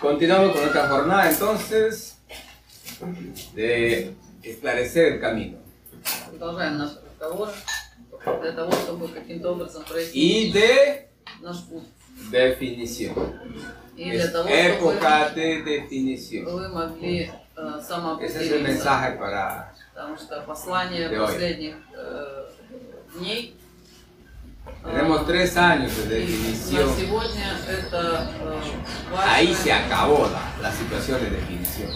[0.00, 2.18] Continuamos con otra jornada entonces
[3.54, 5.58] de esclarecer el camino.
[10.14, 11.08] Y de
[12.30, 13.40] definición.
[13.96, 16.46] Es época de definición.
[18.20, 19.74] Ese es el mensaje para
[21.08, 21.34] de hoy.
[24.84, 26.88] Tenemos tres años de definición.
[27.92, 28.28] э,
[29.16, 31.90] Ahí se acabó la, la situación de definición.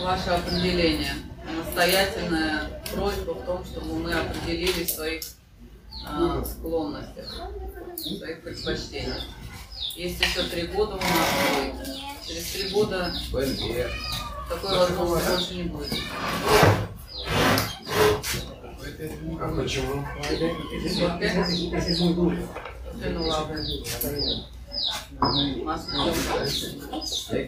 [1.67, 5.23] Настоятельная просьба в том, чтобы мы определили своих
[6.09, 7.27] э, склонностях,
[7.97, 9.23] своих предпочтениях.
[9.97, 11.97] Есть еще три года у нас будет.
[12.27, 13.13] Через три года
[14.49, 15.93] такой возможности больше не будет.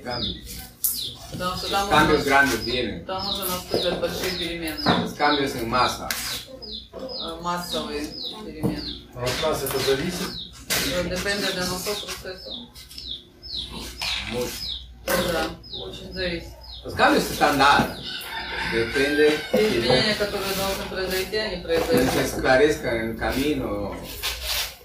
[0.04, 0.36] cambios.
[1.32, 3.06] Потому что там Cambios уже, grandes vienen.
[3.06, 6.10] там уже наступят большие перемены, Los cambios en masa.
[6.94, 8.08] э, массовые
[8.46, 9.08] перемены.
[9.16, 10.28] А от нас это зависит?
[10.94, 12.68] Э, Depende de nosotros eso.
[14.32, 14.50] Mucho.
[15.06, 15.46] Да,
[15.86, 16.50] очень зависит.
[16.84, 18.00] Los cambios están dados.
[18.72, 22.16] Depende Те que изменения, которые должны произойти, они se произойдут.
[22.24, 23.96] esclarezcan en el camino.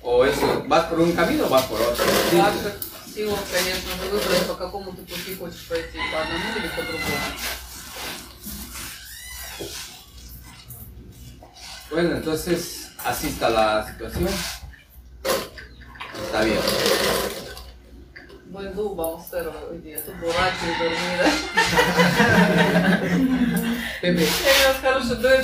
[0.02, 2.04] O eso, vas por un camino o vas por otro.
[2.04, 2.74] В ваших
[3.14, 7.18] силах, конечно же, выбрать, по какому ты пути хочешь пройти, по одному или по другому.
[11.90, 14.28] Bueno, entonces así está la situación.
[16.26, 16.58] Está bien.
[18.46, 19.98] Buen dúo, vamos a hacer hoy día.
[20.04, 21.26] Tú borracho y dormida.
[24.03, 24.29] Bebeğim.
[24.61, 25.41] Biraz karıştırdığı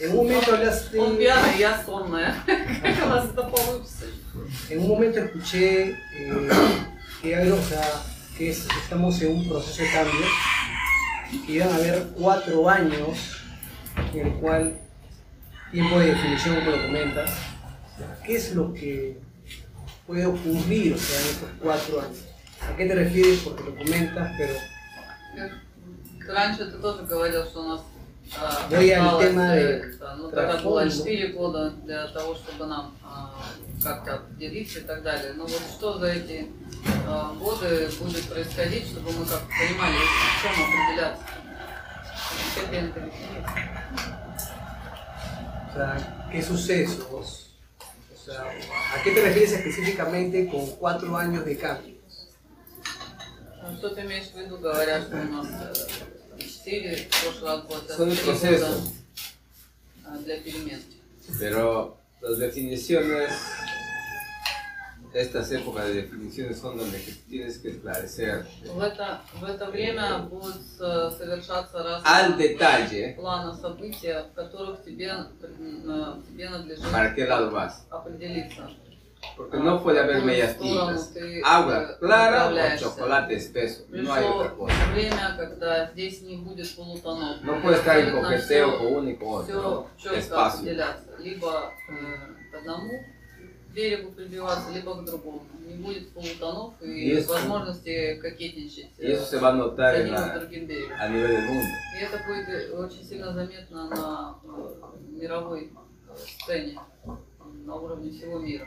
[0.00, 2.36] En un momento hablaste, bombeada ya sonuna.
[3.00, 4.04] Kafası da pamuksuz.
[4.70, 6.50] en un momento escuché eh,
[7.22, 7.84] que hay, o sea,
[8.38, 10.26] que es- estamos en un proceso de cambio,
[11.46, 13.18] que iban a haber cuatro años,
[14.14, 14.72] en el cual
[15.72, 17.30] tiempo de definición como lo comentas,
[18.24, 19.16] ¿qué es lo que
[20.06, 22.18] puede ocurrir o sea, en estos cuatro años?
[22.60, 23.38] ¿A qué te refieres?
[23.40, 24.54] Porque lo comentas, pero
[26.28, 27.80] Раньше ты тоже говорил, что у нас
[28.40, 30.90] а, al осталось, э, да, ну, тогда было трансформу.
[30.90, 33.32] 4 года для того, чтобы нам а,
[33.82, 35.32] как-то определиться и так далее.
[35.34, 36.48] Но вот что за эти
[37.06, 41.22] а, годы будет происходить, чтобы мы как-то понимали, в чем определяться?
[45.68, 47.54] O sea, ¿qué sucesos?
[48.12, 51.95] O sea, ¿a qué te refieres específicamente con cuatro años de cambio?
[53.68, 57.84] Ну, Что ты имеешь в виду, говоря, что у нас э, 4 в прошлый год,
[57.88, 58.80] это Son 3 года
[60.04, 60.80] а, для перемен.
[61.40, 63.32] Pero las definiciones,
[65.12, 68.46] estas épocas de definiciones son donde tienes que esclarecer.
[68.64, 75.12] В это, в это время будут э, совершаться разные плана события, в которых тебе,
[75.42, 76.84] э, тебе надлежит
[77.90, 78.70] определиться.
[79.36, 81.12] Porque no puede haber medias tintas.
[81.44, 83.84] Agua clara o chocolate espeso.
[83.90, 84.74] No hay otra cosa.
[87.42, 89.90] No puede estar en coqueteo con uno y con otro.
[90.14, 90.72] Espacio.
[93.76, 95.44] берегу прибиваться, либо к другому.
[95.60, 97.28] Не будет полутонов и Есть.
[97.28, 101.62] возможности кокетничать Y э, с одним и другим берегом.
[101.94, 105.72] И это будет очень сильно заметно на э, мировой
[106.08, 106.78] э, сцене,
[107.64, 108.66] на уровне всего мира.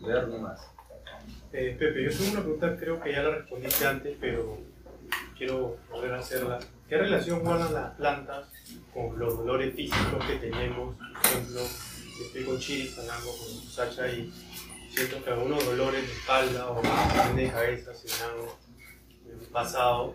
[0.00, 0.60] Ver nomás.
[1.52, 4.58] Eh, Pepe, yo tengo una pregunta, creo que ya la respondiste antes, pero
[5.36, 6.58] quiero volver a hacerla.
[6.88, 8.48] ¿Qué relación guardan las plantas
[8.92, 10.96] con los dolores físicos que tenemos?
[10.96, 11.60] Por ejemplo,
[12.26, 14.32] estoy con Chiri hablando con Sacha y
[14.90, 16.82] siento que algunos dolores de espalda o
[17.34, 20.14] de cabeza se me han pasado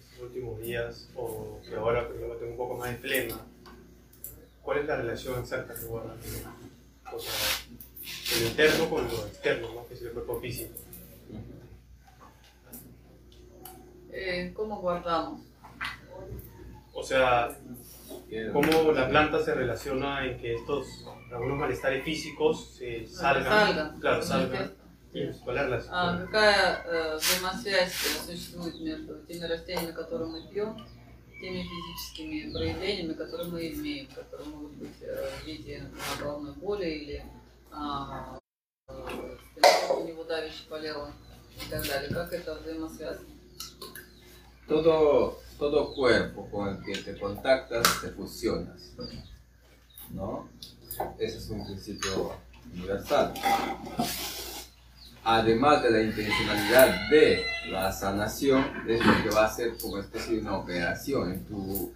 [0.00, 3.40] estos últimos días o que ahora por ejemplo, tengo un poco más de flema.
[4.62, 6.16] ¿Cuál es la relación exacta que guardan?
[7.12, 7.32] O sea,
[8.41, 9.87] lo interno con lo externo, ¿no?
[9.87, 10.73] que es el cuerpo físico.
[14.11, 15.41] Eh, ¿Cómo guardamos?
[16.93, 17.55] O sea,
[18.29, 20.87] Quiero- cómo la planta se relaciona en que estos
[21.31, 23.99] algunos malestares físicos se salgan, Salgan.
[23.99, 24.51] claro, salgan.
[24.53, 24.77] Естественно.
[25.13, 25.93] Y ¿Cuál es la relación?
[25.93, 30.77] А какая э, взаимосвязь э, существует между теми растениями, которые мы пьем,
[31.41, 35.83] теми физическими проявлениями, которые мы имеем, которые могут быть э, в виде
[36.17, 37.23] а, головной боли или
[37.71, 38.39] а,
[38.89, 41.11] э, у него давящий полерон
[41.55, 42.09] и так далее.
[42.13, 43.37] Как это взаимосвязано?
[44.67, 48.93] todo, todo cuerpo con el que te contactas te fusionas,
[50.11, 50.49] ¿no?
[51.17, 52.35] Ese es un principio
[52.73, 53.33] universal.
[55.23, 60.35] Además de la intencionalidad de la sanación, es lo que va a hacer como especie
[60.35, 61.93] de una operación en tu,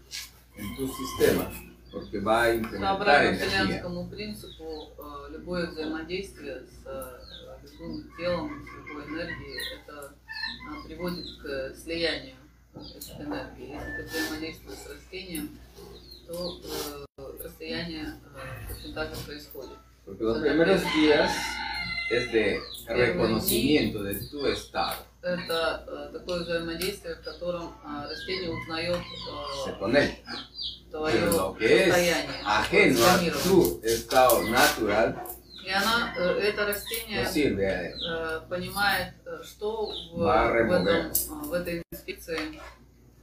[0.55, 1.49] en tu sistema,
[1.96, 3.48] Porque va a energía.
[3.48, 7.18] вселенскому принципу, э, любое взаимодействие с э,
[7.62, 12.36] любым телом, с любой энергией, это э, приводит к слиянию
[12.74, 13.72] этих энергий.
[13.72, 15.58] Если ты взаимодействуешь с растением,
[16.26, 16.60] то
[17.42, 18.14] расстояние
[18.68, 19.78] точно так же происходит.
[20.04, 21.32] Porque los primeros días
[22.10, 28.96] es de reconocimiento de tu estado это э, такое взаимодействие, в котором а, растение узнает
[28.96, 29.72] э,
[30.90, 32.42] твое состояние.
[34.50, 35.18] Natural,
[35.64, 37.24] и она, э, это растение
[38.48, 41.12] понимает, что в, этом,
[41.48, 42.60] в этой инспекции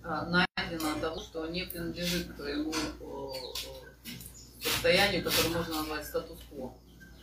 [0.03, 2.73] найдено того, что не принадлежит к твоему
[4.61, 6.73] состоянию, которое можно назвать статус-кво.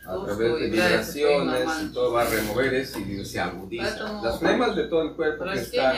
[0.05, 4.21] A través de vibraciones y todo va a remover eso y se agudiza.
[4.23, 5.95] Las flemas de todo el cuerpo que están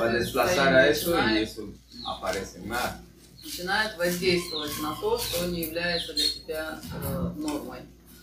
[0.00, 1.68] va a desplazar a eso y eso
[2.06, 3.06] aparece más.
[3.46, 7.78] начинает воздействовать на то, что не является для тебя э, нормой.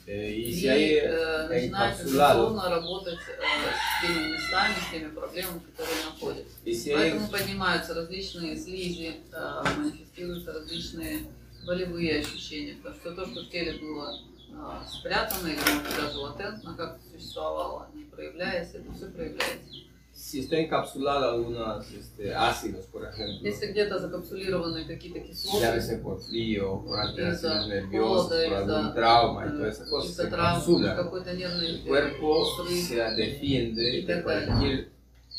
[0.05, 3.41] И э, начинает интенсивно работать э,
[3.71, 6.93] с теми местами, с теми проблемами, которые находятся.
[6.93, 11.19] Поэтому поднимаются различные слизи, э, манифестируются различные
[11.66, 12.76] болевые ощущения.
[12.82, 14.12] Потому что то, что в теле было
[14.50, 19.88] э, спрятано или может быть, даже латентно как-то существовало, не проявляясь, это все проявляется.
[20.18, 26.20] si está encapsulado algunos este, ácidos, por ejemplo, Если где-то закапсулированы какие-то кислоты, llámese por
[26.20, 30.16] frío, por alteraciones из-за nerviosas, холода, por algún из-за trauma y э, todas esas cosas,
[30.16, 30.96] se из-за травм, encapsulan.
[30.96, 34.88] какой-то нервный El э, cuerpo срыв, se defiende y de так cualquier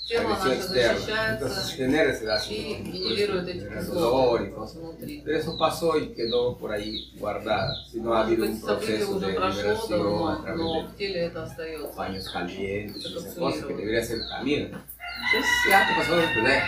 [0.07, 0.99] тело agresión наше externa.
[0.99, 4.77] защищается Entonces genera ese ácido, и por eso генерирует эти genera dolor y кислоты cosas.
[4.81, 5.21] внутри.
[5.25, 7.73] Pero eso pasó y quedó por ahí guardada.
[7.91, 10.41] Si no ha Может habido быть, un событие proceso уже de прошло liberación давно, a
[10.41, 11.95] través но de в теле это остается.
[11.95, 13.45] baños calientes, Se esas encapsuló.
[13.45, 14.65] cosas que debería ser el camino.
[14.65, 16.67] Entonces ya te pasó el problema.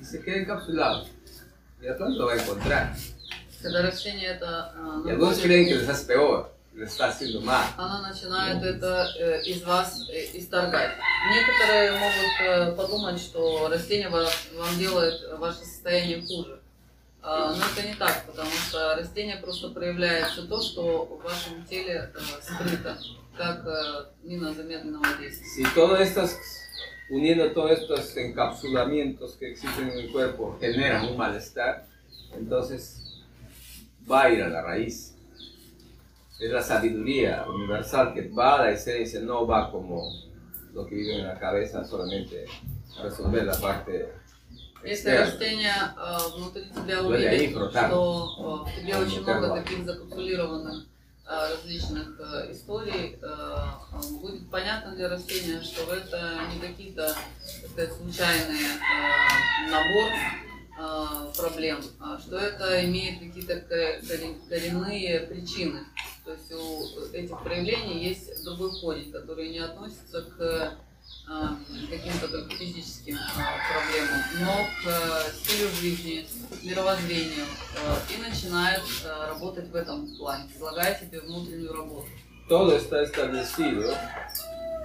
[0.00, 1.06] Y se queda encapsulado.
[1.82, 2.94] Y la planta lo va a encontrar.
[3.62, 6.52] Когда растение это э, Y algunos находит, creen que les hace peor,
[7.77, 10.91] Она начинает это э, из вас э, исторгать.
[11.33, 16.59] Некоторые могут э, подумать, что растение ва- вам делает ваше состояние хуже.
[17.21, 21.65] А, Но это не так, потому что растение просто проявляет все то, что в вашем
[21.65, 22.11] теле
[22.41, 22.97] скрыто,
[23.37, 23.65] как
[24.23, 25.45] мина замедленного действия.
[25.65, 26.37] Si todas estas,
[27.09, 31.85] uniendo todos estos encapsulamientos que existen en el cuerpo, generan un malestar,
[32.33, 32.95] entonces
[34.09, 35.13] va a ir a la raíz.
[36.39, 40.09] Es la sabiduría universal que va a la esencia, no va como
[40.73, 42.45] lo que vive en la cabeza solamente
[42.97, 44.13] a resolver la parte
[44.83, 50.85] Если растение э, внутри тебя увидит, что э, в тебе очень много таких закапсулированных
[51.27, 57.93] э, различных э, историй, э, будет понятно для растения, что это не какие-то, так сказать,
[57.97, 60.09] случайные э, набор
[61.35, 61.79] проблем,
[62.25, 65.81] что это имеет какие-то ко- корен- коренные причины.
[66.29, 70.69] То есть у этих проявлений есть другой корень, который не относится к э,
[71.89, 73.19] каким-то только физическим э,
[73.73, 76.27] проблемам, но к э, стилю жизни,
[76.61, 77.45] мировоззрению
[78.15, 78.83] и начинает
[79.27, 82.07] работать в этом плане, предлагая тебе внутреннюю работу.
[82.47, 83.91] Todo está establecido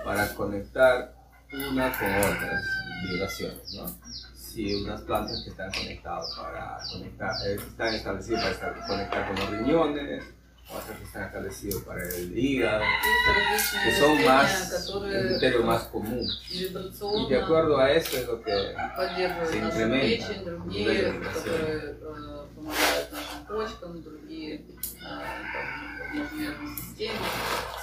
[0.03, 1.15] para conectar
[1.53, 2.65] una con otras
[3.11, 3.87] vibraciones, ¿no?
[4.35, 9.51] Si unas plantas que están conectadas para conectar, eh, están establecidas para conectar con los
[9.51, 10.25] riñones,
[10.72, 15.28] otras que están establecidas para el hígado, Есть que различные son растения, más, el которые
[15.30, 16.28] criterio э, más común.
[16.52, 20.46] Y de вибрационно acuerdo a eso es lo que поддерживают se нашу incrementa печень, el
[20.46, 21.56] другие, nivel de vibración.
[21.56, 24.62] которые э, помогают нашим почкам, другие э,
[25.02, 25.66] там,
[26.00, 27.20] возможно, нервной системе.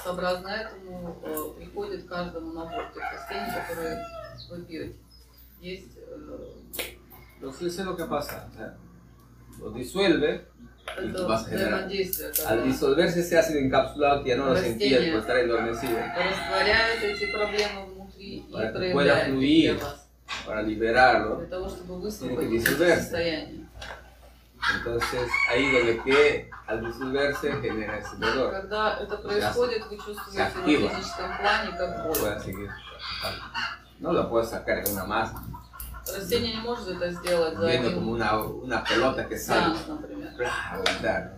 [0.03, 4.05] Сообразно этому э, приходит каждому набор тех растений, которые
[4.49, 4.95] вы пьете.
[5.59, 6.87] Есть э,
[7.35, 8.47] Entonces eso es lo que pasa.
[8.49, 8.77] o sea,
[9.59, 10.47] lo disuelve
[12.46, 15.98] al disolverse ese ácido encapsulado que ya no lo sentías por estar endormecido.
[18.52, 19.78] Para que pueda fluir,
[20.46, 21.46] para liberarlo,
[22.18, 23.62] tiene que disolverse.
[24.76, 28.68] Entonces, ahí donde que al disolverse genera ese dolor.
[30.30, 30.90] Se activa.
[33.98, 35.42] No lo puedes sacar con una masa.
[36.06, 39.74] Растение не может это сделать за viendo como один una, una pelota que sale.
[39.74, 40.30] сеанс, например.
[40.42, 41.36] a volar,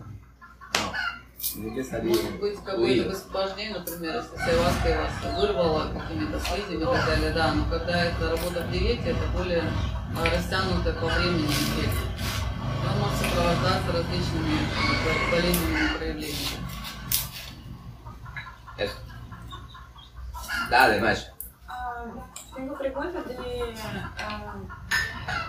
[0.75, 0.92] ¿no?
[1.38, 3.09] Tiene que salir Может быть какое-то fluido.
[3.11, 4.88] высвобождение, например, если сайваска
[5.23, 9.26] вас вырвала какими-то слизями и так далее, да, но когда это работа в диете, это
[9.37, 9.62] более
[10.16, 11.99] а, растянутое по времени эффект.
[12.83, 16.64] И Он может сопровождаться различными э, болезненными проявлениями.
[18.78, 18.97] Eso.
[20.71, 21.34] Dale, Masha.
[22.55, 23.75] Tengo pregunta de
[24.19, 24.55] ah,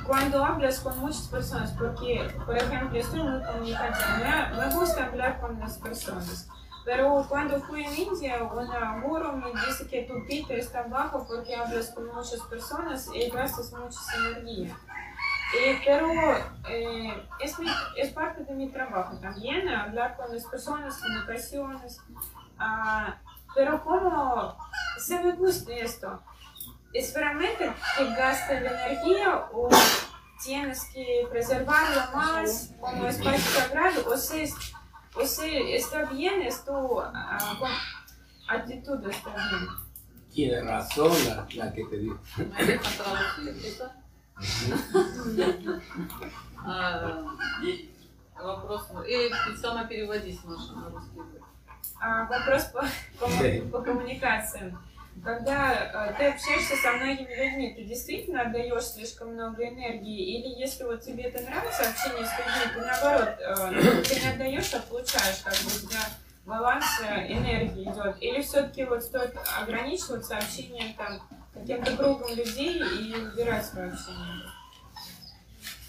[0.08, 5.40] cuando hablas con muchas personas, porque, por ejemplo, estoy muy comunicativa, me, me gusta hablar
[5.40, 6.48] con las personas.
[6.84, 11.56] Pero cuando fui en India, una guru me dice que tu pita está bajo porque
[11.56, 14.76] hablas con muchas personas y gastas mucha energía.
[15.58, 16.08] Eh, pero
[16.70, 22.02] eh, es, mi- es parte de mi trabajo también, hablar con las personas, comunicaciones.
[22.60, 23.16] Ah,
[23.56, 24.56] pero como
[25.00, 26.22] se me gusta esto,
[26.98, 29.70] ¿es realmente que gasta la energía o
[30.44, 34.10] tienes que preservarlo más como espacio sagrado?
[34.10, 34.56] O sea, es-
[35.16, 37.72] o sea, está bien, es tu ah, con-
[38.58, 39.68] actitud está bien.
[40.34, 41.98] Tiene razón la, la que te.
[46.66, 47.24] А,
[48.44, 48.88] Вопрос.
[49.08, 49.30] И
[49.62, 51.42] сама переводись, Маша, на русский язык.
[52.02, 52.82] А, вопрос по,
[53.20, 53.62] по- Sí.
[53.72, 54.78] по коммуникациям.
[55.24, 60.38] Когда э, ты общаешься со многими людьми, ты действительно отдаешь слишком много энергии?
[60.38, 64.74] Или если вот тебе это нравится, общение с людьми, ты наоборот, э, ты не отдаешь,
[64.74, 66.02] а получаешь, как бы у тебя
[66.46, 68.18] баланс э, энергии идет?
[68.22, 71.22] Или все-таки вот стоит ограничиваться общением там
[71.54, 74.44] каким-то кругом людей и выбирать свое общение?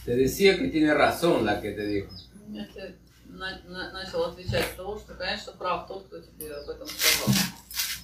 [0.06, 2.08] Te decía que tiene razón la que te dijo.
[2.50, 2.94] Я тебе
[3.26, 7.34] на- на- начал отвечать с того, что, конечно, прав тот, кто тебе об этом сказал.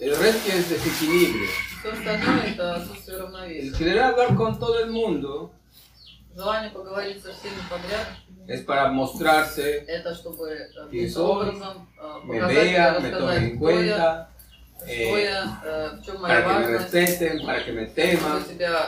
[0.00, 1.48] El resto es desequilibrio.
[3.46, 5.52] El querer hablar con todo el mundo.
[8.46, 9.86] Es para mostrarse
[10.90, 11.60] que soy,
[12.24, 14.30] me vean, me tomen en cuenta,
[14.86, 15.28] eh,
[16.22, 18.44] para que me respeten, para que me teman.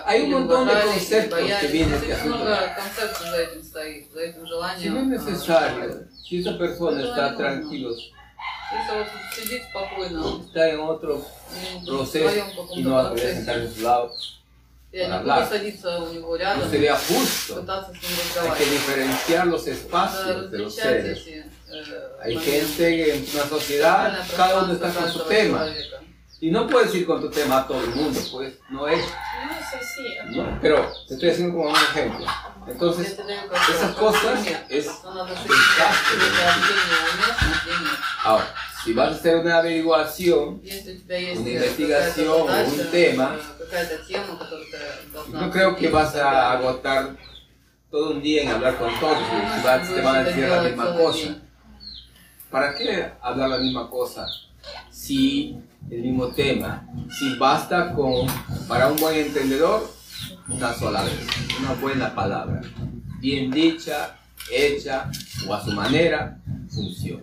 [0.07, 2.17] Hay un montón de conceptos que vienen de
[4.79, 7.91] Si no es necesario, si esa persona está tranquila,
[10.47, 11.25] Está en otro
[11.87, 14.13] proceso y no va a poder sentarse su lado.
[16.57, 17.65] No pues sería justo.
[18.43, 21.27] Hay que diferenciar los espacios de los seres.
[22.23, 25.67] Hay gente en una sociedad, cada uno está con su tema.
[26.41, 29.03] Y no puedes ir con tu tema a todo el mundo, pues no es.
[30.33, 30.59] No.
[30.61, 32.27] Pero te estoy haciendo como un ejemplo.
[32.67, 33.19] Entonces,
[33.69, 34.89] esas cosas es.
[38.25, 38.55] Ahora,
[38.85, 43.37] si vas a hacer una averiguación, una investigación o un tema,
[45.29, 47.17] no creo que vas a agotar
[47.91, 50.97] todo un día en hablar con todos, si vas, te van a decir la misma
[50.97, 51.37] cosa.
[52.51, 54.27] ¿Para qué hablar la misma cosa?
[54.91, 55.59] Si
[55.91, 56.87] el mismo tema,
[57.19, 58.27] si basta con,
[58.69, 59.92] para un buen entendedor,
[60.59, 61.27] caso a la vez.
[61.61, 62.61] Una buena palabra,
[63.21, 64.17] bien dicha,
[64.51, 65.11] hecha
[65.47, 67.23] o a su manera, funciona.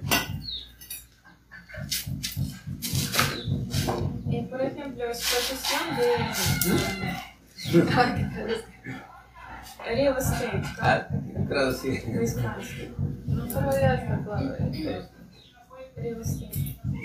[4.32, 6.08] Eh, por ejemplo, es profesión de...
[7.74, 7.88] ¿Mm?
[10.82, 11.08] Ah,
[11.48, 12.04] traducir.
[12.36, 12.94] Traducir.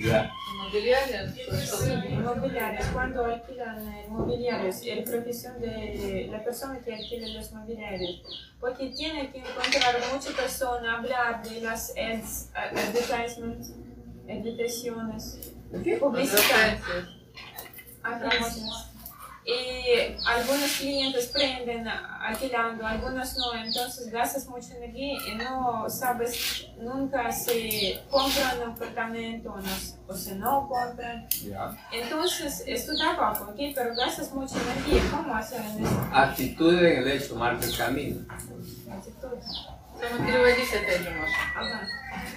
[0.03, 0.31] Ya.
[0.55, 1.35] Inmobiliarias.
[2.11, 8.23] Inmobiliarias, cuando alquilan inmobiliarios, es profesión de, la persona que alquila los inmobiliarios.
[8.61, 13.73] Porque tiene que encontrar mucha persona, hablar de las ads, advertisements,
[14.29, 15.53] advertisaciones,
[16.01, 16.79] publicidad.
[18.03, 18.63] Agencias.
[18.63, 18.94] Ah,
[19.47, 27.31] y algunos clientes prenden alquilando, algunos no, entonces gastas mucha energía y no sabes nunca
[27.31, 29.73] si compran un apartamento o, no,
[30.09, 31.29] o si no compran.
[31.47, 31.77] Ya.
[31.93, 33.59] Entonces, es tu trabajo, ¿ok?
[33.75, 35.03] Pero gastas mucha energía.
[35.11, 38.21] ¿Cómo hacer esta Actitud en el hecho marca el camino.
[38.91, 39.74] actitud?
[40.01, 41.33] Ну, переводись опять же, Маша.
[41.57, 41.81] Ага.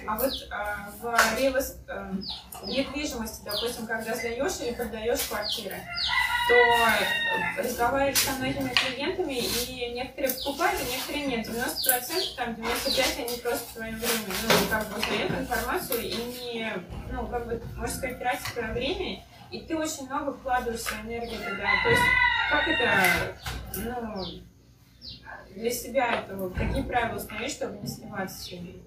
[0.06, 2.24] А вот а, в, реал эс- эм,
[2.62, 5.76] в недвижимости, допустим, когда сдаешь или продаешь квартиры,
[6.48, 11.46] то э, разговариваешь со многими клиентами, и некоторые покупают, а некоторые нет.
[11.46, 16.72] 90%, там 95% они просто твое время, ну, как бы узнают информацию и не,
[17.12, 21.38] ну, как бы, можно сказать, тратят твое время, и ты очень много вкладываешь свою энергию
[21.38, 21.68] туда.
[21.82, 22.02] То есть,
[22.50, 23.36] как это,
[23.74, 24.24] ну,
[25.57, 28.81] для себя это, вот, какие правила установить, чтобы не сливаться с людьми?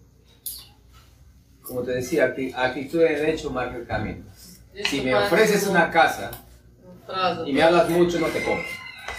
[1.63, 4.23] Como te decía, acti- actitud en el hecho marca el camino.
[4.73, 6.31] Здесь Si me вступает ofreces в una casa
[7.07, 8.65] фраза, y me hablas mucho, no te compro.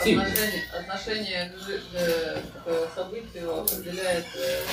[0.02, 4.64] Отношение, отношение к, к- событию определяет э,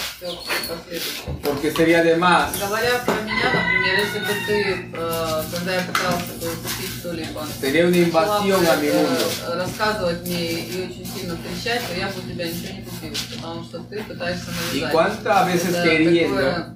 [2.03, 2.57] de más.
[2.57, 8.88] Говоря про меня, например, если бы ты, э, когда я пытался бы купить что-либо, mi
[8.89, 13.13] э, рассказывать мне и очень сильно кричать, то я бы у тебя ничего не купил,
[13.36, 14.91] потому что ты пытаешься навязать.
[14.91, 16.75] cuántas veces Это queriendo такое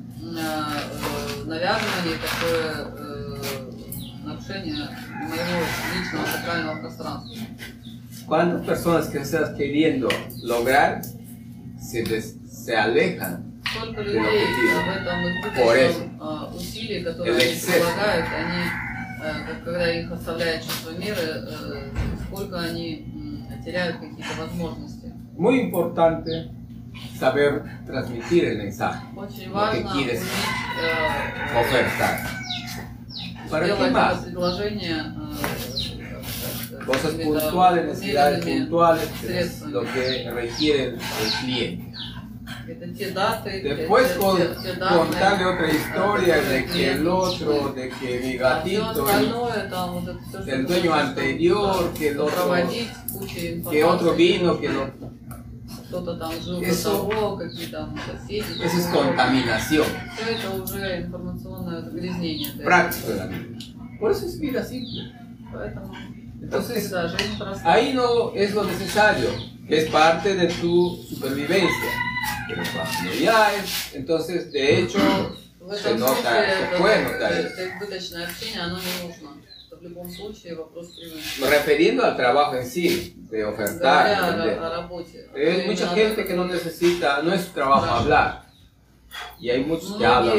[1.45, 2.87] навязывание, такое
[4.23, 7.35] нарушение моего личного сакрального пространства.
[8.26, 10.08] ¿Cuántas personas que estás queriendo
[10.42, 11.02] lograr
[11.80, 13.44] se, des- se alejan?
[13.64, 14.82] Сколько Ты людей находила.
[14.82, 15.98] в этом Por eso.
[16.00, 17.72] избыточном э, усилии, которые El они exceso.
[17.72, 18.62] прилагают, они,
[19.22, 21.90] э, как- когда их оставляет чувство меры, э,
[22.26, 25.12] сколько они м, теряют какие-то возможности.
[25.36, 26.50] Muy importante
[27.18, 32.18] saber transmitir el mensaje, Очень Lo que важно quieres уметь э, ofertar.
[33.50, 34.24] ¿Para qué делать это más?
[34.24, 35.51] предложение э,
[36.85, 40.99] cosas puntuales, necesidades puntuales, que es lo que requiere el
[41.41, 41.93] cliente.
[43.63, 50.67] Después con, contarle otra historia de que el otro, de que mi gatito, el, el
[50.67, 52.53] dueño anterior, que el otro,
[53.69, 54.91] que otro vino, que lo...
[56.63, 59.85] Eso, eso es contaminación.
[62.63, 63.29] Práctica.
[63.99, 65.13] Por eso es vida simple.
[66.43, 66.93] Entonces,
[67.63, 69.29] ahí no es lo necesario,
[69.67, 71.89] que es parte de tu supervivencia.
[72.47, 74.99] Pero cuando ya es, entonces, de hecho,
[75.71, 77.31] se nota, se puede notar.
[81.49, 84.43] Refiriendo al trabajo en sí, de ofertar,
[85.33, 88.43] de, hay mucha gente que no necesita, no es su trabajo hablar.
[89.39, 90.37] Y hay muchos que hablan.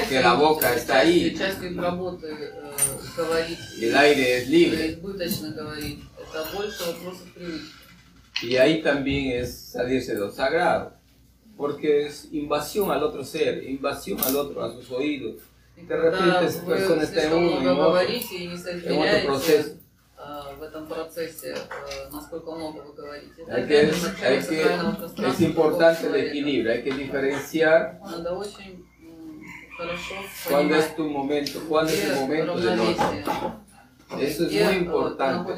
[0.00, 1.36] Porque la boca está ahí.
[2.75, 4.87] частью их работы э, говорить Y el aire es или libre.
[4.93, 5.99] избыточно говорить.
[6.19, 7.73] Это больше вопросов привычки.
[8.43, 10.93] Y ahí también es salirse de lo sagrado.
[11.57, 15.41] Porque es invasión al otro ser, invasión al otro, a sus oídos.
[15.77, 18.35] И De когда repente esa вы persona está en слишком uno, en много otro, говорите
[18.35, 19.77] и не en otro соизмеряете proceso.
[20.17, 23.41] э, в этом процессе, э, насколько много вы говорите.
[23.41, 26.29] Это Hay que, опять же hay нарушение сакрального que, пространства es importante el человека.
[26.29, 28.84] equilibrio, hay que diferenciar Надо очень м, хорошо
[30.48, 31.60] ¿Cuándo es tu momento?
[31.68, 33.24] ¿Cuándo es tu momento de noche?
[34.20, 35.52] Eso es muy importante.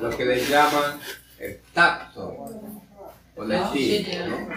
[0.00, 1.00] Lo que le llaman
[1.38, 2.46] el tacto.
[3.36, 4.48] O la tia, ¿no?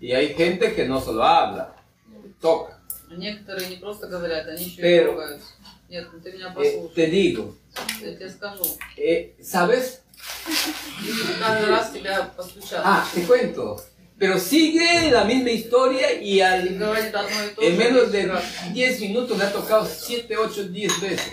[0.00, 1.74] Y hay gente que no solo habla,
[2.40, 2.80] toca.
[4.80, 5.20] Pero,
[6.62, 7.56] eh, te digo,
[8.96, 10.03] eh, ¿sabes
[12.84, 13.76] Ah, te cuento.
[14.16, 16.68] Pero sigue la misma historia y al,
[17.60, 18.32] en menos de
[18.72, 21.32] 10 minutos le ha tocado 7, 8, 10 veces.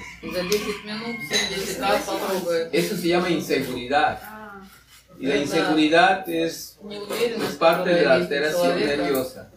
[2.71, 4.19] Eso se llama inseguridad.
[5.19, 9.51] Y la inseguridad es, es parte de la alteración nerviosa.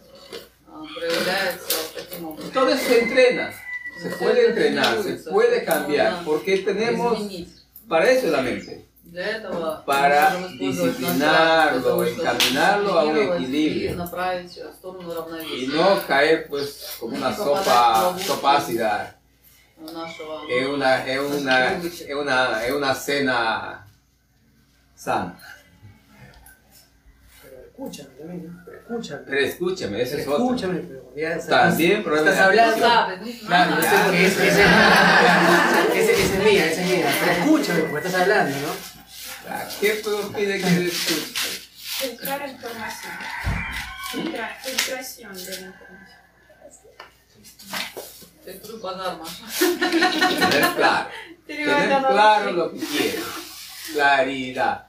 [2.53, 3.51] Todo eso se entrena,
[4.01, 7.19] se puede entrenar, se puede cambiar, porque tenemos,
[7.89, 8.84] para eso la mente
[9.85, 19.15] para disciplinarlo, encaminarlo a un equilibrio y no caer pues como una sopa, sopa ácida.
[20.49, 23.85] Es una, es una, es una, es una cena
[24.95, 25.37] sana.
[27.41, 28.63] Pero escúchame también, ¿no?
[28.65, 29.21] Pero escúchame.
[29.25, 30.45] Pero escúchame, ese es otro.
[30.45, 32.77] Escúchame, pero ya También Estás hablando.
[33.45, 33.81] Claro,
[35.93, 37.05] ese es mía, esa es mía.
[37.19, 38.94] Pero escúchame, porque estás hablando, ¿no?
[39.47, 41.49] Ah, ¿Qué puedo pedir que escuche?
[41.99, 43.13] Filtrar información.
[44.11, 46.19] Filtra- filtración de la información.
[48.63, 49.45] Твой базар, Маша.
[49.59, 51.09] Tener claro.
[51.47, 53.23] Tener claro lo que quieres.
[53.93, 54.87] Claridad.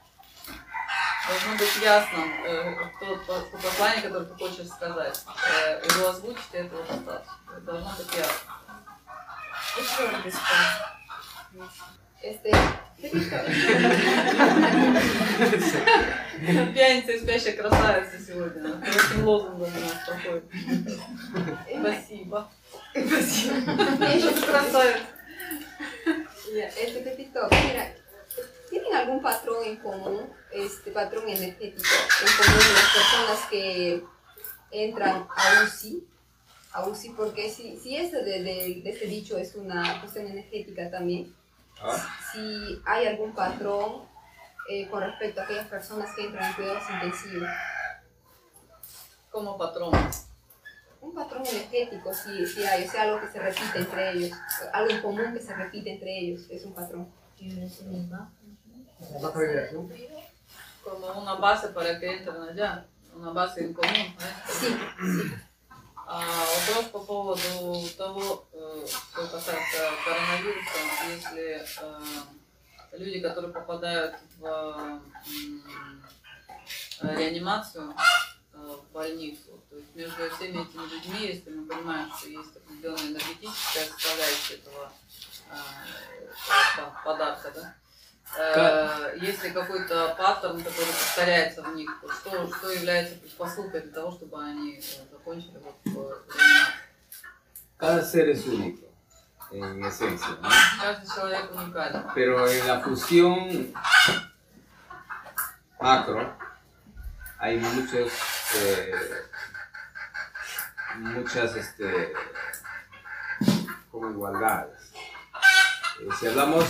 [1.27, 5.23] Должно быть ясно, э, то, послание, которое ты хочешь сказать.
[5.49, 7.59] Э, Его озвучить, и этого достаточно.
[7.65, 8.53] Должно быть ясно.
[9.77, 10.37] И твердость.
[12.21, 12.51] Este,
[16.74, 18.80] Пьяница и спящая красавица сегодня.
[18.80, 20.44] Таким лозунгом у нас проходит.
[21.80, 22.50] Спасибо.
[22.92, 23.54] Спасибо.
[24.46, 25.00] Красавица.
[26.54, 27.94] ya, este Pepito, mira,
[28.70, 31.82] ¿tienen algún patrón en común, este patrón energético
[32.20, 34.04] en común las personas que
[34.70, 36.04] entran a UCI?
[36.72, 40.90] A UCI, porque si, si esto de, de- de este dicho es una cuestión energética
[40.90, 41.34] también,
[42.31, 44.03] si hay algún patrón
[44.69, 47.49] eh, con respecto a aquellas personas que entran en cuidados intensivos.
[49.31, 49.91] Como patrón.
[51.01, 54.37] un patrón energético, si, si hay, o sea, algo que se repite entre ellos,
[54.73, 57.07] algo en común que se repite entre ellos, es un patrón.
[60.83, 62.85] Como una base para que entren allá,
[63.15, 63.95] una base en común.
[63.95, 64.15] ¿eh?
[64.47, 64.67] Sí,
[64.99, 65.46] sí.
[66.09, 67.41] А вопрос по поводу
[67.97, 70.77] того, э, что касается коронавируса,
[71.09, 72.01] если э,
[72.93, 75.01] люди, которые попадают в
[77.01, 77.93] реанимацию,
[78.53, 83.07] э, в больницу, то есть между всеми этими людьми, если мы понимаем, что есть определенная
[83.09, 84.91] энергетическая составляющая этого
[86.77, 87.75] по- подарка, да,
[88.35, 93.91] Э, есть ли какой-то паттерн, который повторяется в них, то что, что является предпосылкой для
[93.91, 96.87] того, чтобы они э, закончили вот в реанимации?
[97.79, 98.87] Cada ser es único,
[99.51, 100.49] en esencia, ¿no?
[100.81, 102.03] Каждый человек уникален.
[102.15, 103.71] Pero en la fusión
[105.79, 106.33] macro
[107.37, 108.11] hay muchos,
[108.55, 108.95] eh,
[110.95, 112.13] muchas, este,
[113.91, 114.86] como igualdades.
[116.00, 116.64] Eh, si hablamos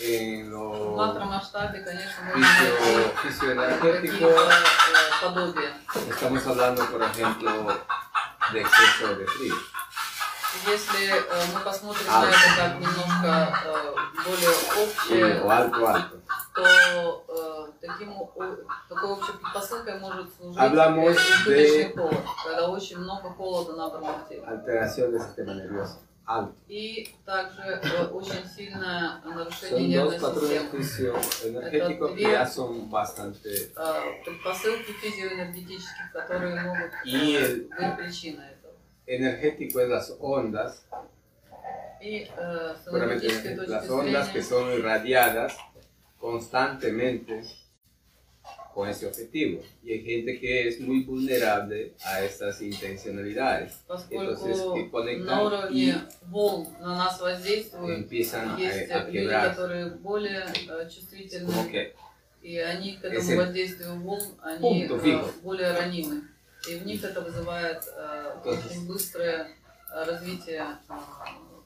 [0.00, 5.72] en В lo макромасштабе, конечно, можно найти fisio, fisioenergético, какие-то э, подобия.
[6.10, 7.50] estamos hablando, por ejemplo,
[8.52, 9.54] de exceso de frío.
[10.66, 12.22] Если э, мы посмотрим А.
[12.22, 16.20] на это как немножко э, более Frío, общее, o alto, alto.
[16.54, 18.32] то э, таким, о-
[18.88, 24.28] такой общей предпосылкой может служить Hablamos избыточный de- холод, когда очень много холода набрано в
[24.28, 24.42] теле.
[24.46, 25.98] Alteración del sistema nervioso.
[26.26, 26.54] Alto.
[26.68, 30.70] И также э, очень сильное нарушение Son нервной dos patrones системы.
[31.22, 38.44] fisioenergéticos que ya son bastante Э, Предпосылки физиоэнергетических, которые могут И э, el- быть причиной
[38.46, 38.72] этого.
[39.06, 40.84] energético es las ondas,
[42.02, 45.56] И э, с puramente энергетической точки las ondas que зрения, son irradiadas
[46.20, 47.44] constantemente
[48.74, 49.60] con ese objetivo.
[49.82, 53.72] Y hay gente que es muy vulnerable a estas intencionalidades.
[53.88, 55.94] поскольку Entonces, que на conectan y уровне
[56.28, 59.48] волн на нас воздействуют, empiezan есть a, a люди, quebrar.
[59.50, 61.92] которые более э, Como чувствительны, que
[62.42, 65.32] и они к этому Ese воздействию волн, они punto э, fijo.
[65.42, 66.22] более ранимы.
[66.68, 69.48] И в них это вызывает э, Entonces- очень быстрое
[69.92, 70.94] э, развитие э,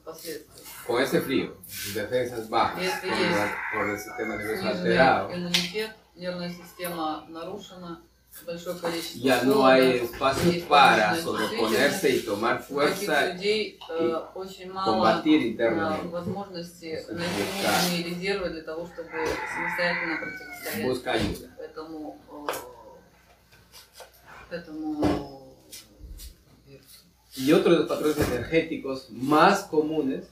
[0.03, 0.63] последствий.
[0.87, 1.55] con ese frío,
[1.93, 6.50] defensas bajas, Y este por, es la- por el sistema nervioso Сниженный alterado, иммунитет, нервная
[6.50, 8.02] система нарушена,
[8.46, 14.92] большое количество ya no hay espacio para sobreponerse y tomar fuerza людей э, очень мало
[14.92, 16.08] combatir э, internamente.
[16.08, 19.10] возможности найти резервы для того, чтобы
[19.54, 21.48] самостоятельно противостоять Busca ayuda.
[21.58, 22.18] этому,
[24.50, 25.54] э, этому
[26.66, 27.00] вирусу.
[27.36, 30.26] Y otro de los patrones energéticos más comunes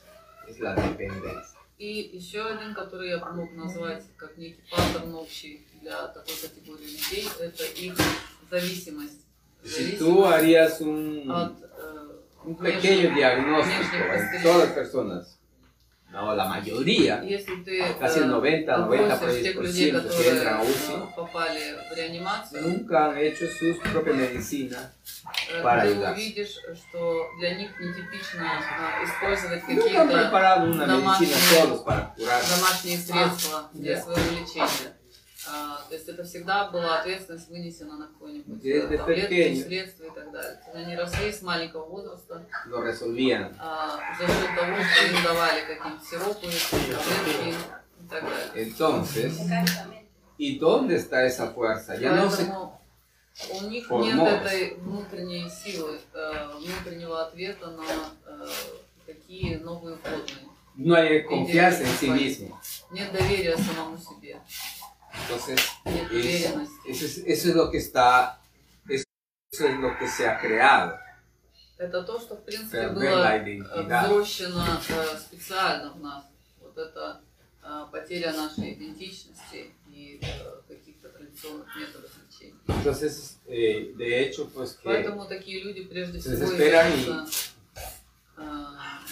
[0.47, 1.56] es la dependencia.
[1.77, 7.27] И еще один, который я мог назвать как некий паттерн общий для такой категории людей,
[7.39, 7.95] это их
[8.49, 9.21] зависимость.
[9.63, 15.36] Si tú harías un, от э, un pequeño diagnóstico en todas las personas,
[16.09, 17.21] No, la mayoría,
[17.99, 19.53] casi el 90, 90%
[20.17, 20.93] que entran a UCI,
[22.61, 24.93] nunca han hecho su propia medicina
[25.61, 26.15] para ayudar.
[29.75, 30.85] Nunca han preparado una
[31.19, 32.41] medicina solos para curar.
[35.49, 39.63] А, то есть это всегда была ответственность вынесена на какой-нибудь э, Desde таблетки, pequeño.
[39.63, 40.59] средства и так далее.
[40.73, 43.55] Они росли с маленького возраста Lo resolvían.
[43.59, 48.65] а, за счет того, что им давали какие-то сиропы, таблетки и так далее.
[48.67, 49.39] Entonces,
[50.37, 51.95] ¿y dónde está esa fuerza?
[51.95, 52.45] Ya no se
[53.51, 57.83] у них нет этой внутренней силы, э, внутреннего ответа на
[58.25, 58.47] э,
[59.05, 60.47] такие новые входные.
[60.75, 62.59] no hay confianza en sí mismo.
[62.91, 64.39] Нет доверия самому себе,
[65.23, 65.59] Entonces,
[66.11, 66.45] es-
[66.87, 68.39] eso es, eso es lo que está,
[68.89, 69.05] eso
[69.67, 70.97] es lo que se ha creado.
[71.77, 73.37] Это то, что в принципе было
[73.75, 76.23] взрощено э, специально в нас.
[76.59, 77.21] Вот это
[77.63, 82.55] э, потеря нашей идентичности и э, каких-то традиционных методов лечения.
[82.67, 87.27] Entonces, eh, de hecho, pues que Поэтому такие люди прежде всего являются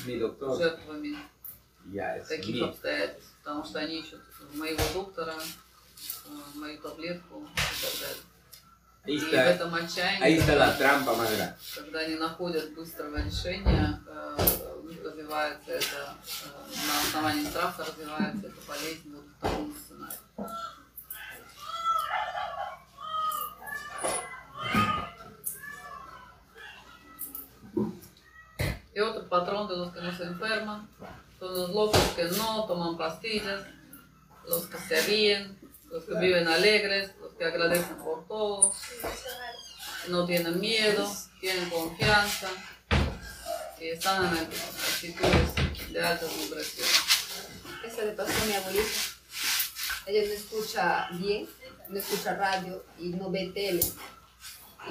[0.05, 0.19] mi
[0.57, 1.15] жертвами
[1.93, 2.61] ya таких mí.
[2.61, 4.21] обстоятельств, потому что они ищут
[4.55, 5.35] моего доктора,
[6.55, 8.23] мою таблетку и так далее.
[9.05, 11.53] Ahí И в está, этом отчаянии, ahí está la trampa más grande.
[11.75, 14.37] когда они находят быстрого решения, э,
[15.03, 20.17] развивается это, э, на основании страха развивается эта болезнь вот в таком сценарии.
[28.93, 30.87] Y otro patrón de los que no se enferman
[31.39, 33.61] son los locos que no toman pastillas,
[34.47, 35.57] los que se ríen,
[35.95, 38.73] los que viven alegres, los que agradecen por todo,
[40.09, 42.49] no tienen miedo, tienen confianza
[43.79, 46.87] y están en actitudes de alta vibración.
[47.85, 48.89] Eso le pasó a mi abuelita.
[50.07, 51.47] Ella no escucha bien,
[51.87, 53.81] no escucha radio y no ve tele.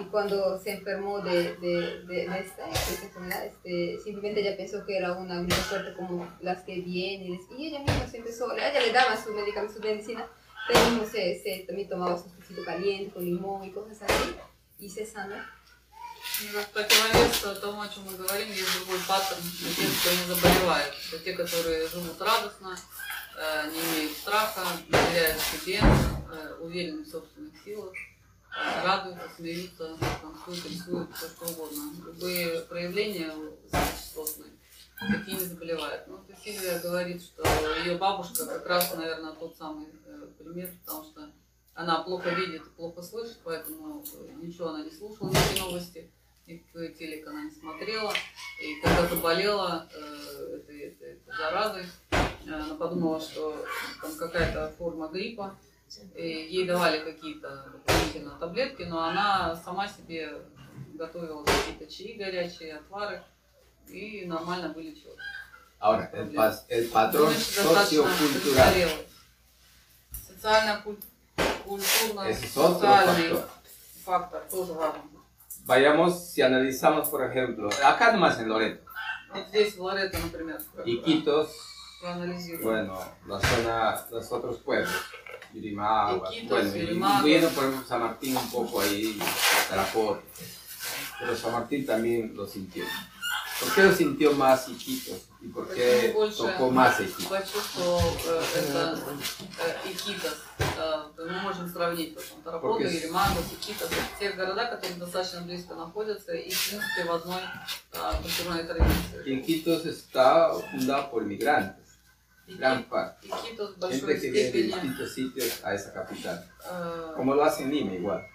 [0.00, 4.96] Y cuando se enfermó de, de, de, de esta, enfermedad, este, simplemente ella pensó que
[4.96, 7.38] era una gripe fuerte como las que vienen.
[7.58, 10.26] Y ella misma se empezó, ella le daba su medicamento, su medicina,
[10.66, 14.34] pero mismo se, se, también tomaba su tecito caliente con limón y cosas así.
[14.78, 15.36] Y se sanó.
[16.42, 20.34] И вот противовес тому, о чем мы говорим, есть другой паттерн для тех, кто не
[20.34, 20.92] заболевает.
[21.12, 22.76] Это те, которые живут радостно,
[23.36, 30.64] э, не имеют страха, доверяют себе, э, уверены в собственных силах, э, радуются, смеются, танцуют,
[30.66, 31.92] рисуют, все что угодно.
[32.04, 34.50] Любые проявления высокочастотные,
[34.98, 36.06] такие не заболевают.
[36.06, 37.42] Ну, вот Сильвия говорит, что
[37.84, 41.30] ее бабушка как раз, наверное, тот самый э, пример, потому что
[41.74, 46.10] она плохо видит и плохо слышит, поэтому э, ничего она не слушала, никакие новости,
[46.46, 48.12] никакой телек она не смотрела.
[48.62, 53.66] И когда заболела э, этой, этой, этой заразой, э, она подумала, что
[54.00, 55.58] там какая-то форма гриппа,
[56.14, 60.42] и ей давали какие-то дополнительные таблетки, но она сама себе
[60.94, 63.22] готовила какие-то чаи горячие, отвары,
[63.87, 65.17] и нормально вылечилась.
[65.79, 69.07] Ahora, el, pas- el patrón Значит, достаточно sociocultural, престарелый.
[70.27, 73.49] Социально-культурно ese es otro социальный factor.
[74.05, 75.01] фактор тоже важен.
[75.65, 78.83] Vayamos, si analizamos, por ejemplo, acá nomás en Loreto,
[79.33, 81.49] Вот здесь в Лоретто, например, Iquitos,
[82.01, 82.63] проанализируем.
[82.63, 84.89] bueno, la zona, los otros pueblos,
[85.53, 87.17] Yurimaguas, Iquitos, bueno, Yurimaguas.
[87.19, 89.19] incluyendo por ejemplo San Martín un poco ahí,
[89.69, 90.23] Tarapor,
[91.19, 92.83] pero San Martín también lo sintió.
[93.59, 95.19] ¿Por qué lo sintió más Iquitos?
[95.41, 97.25] ¿Y por qué Почему больше tocó más Iquitos?
[97.25, 98.99] почувствовал э, это
[99.59, 100.37] э, Икитос.
[100.59, 103.89] Э, мы можем сравнить вот, там, Тараподу, Porque- Еремагус, Икитос.
[103.91, 107.41] Это те города, которые достаточно близко находятся и, в принципе, в одной
[107.93, 109.23] э, культурной традиции.
[109.25, 111.97] Iquitos está fundado por migrantes,
[112.47, 113.27] gran parte.
[113.27, 116.45] Икитос в большой Gente que viene de степени distintos sitios a esa capital.
[116.63, 118.25] э, Como lo hace en Lima igual.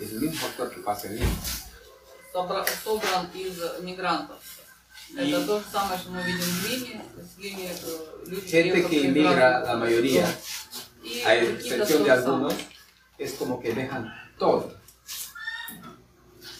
[0.00, 1.30] Es el mismo factor que pasa en Lima.
[2.32, 4.38] собра- собран из мигрантов.
[5.10, 7.04] И- Это то же самое, что мы видим в Лиме.
[7.14, 10.26] То есть в Лиме э, люди Gente que приехавшие из inmigra, разных la mayoría,
[11.04, 12.14] И a Икитос excepción то de же самое.
[12.14, 12.54] algunos,
[13.18, 14.72] es como que dejan todo.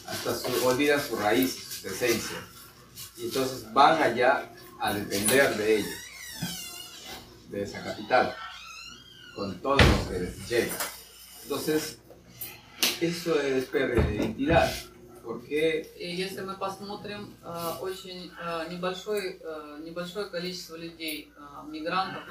[0.07, 2.37] Hasta su- olvidan sus raíces, su esencia.
[3.17, 4.51] Y entonces van allá
[4.81, 5.95] a depender de ellos,
[7.49, 8.37] de esa capital,
[9.35, 10.75] con todo lo que les llega.
[11.45, 11.99] Entonces,
[13.01, 14.73] eso es pérdida de identidad.
[15.24, 21.32] Porque И если мы посмотрим, э, очень э, небольшой, э, небольшое количество людей,
[21.68, 22.24] мигрантов,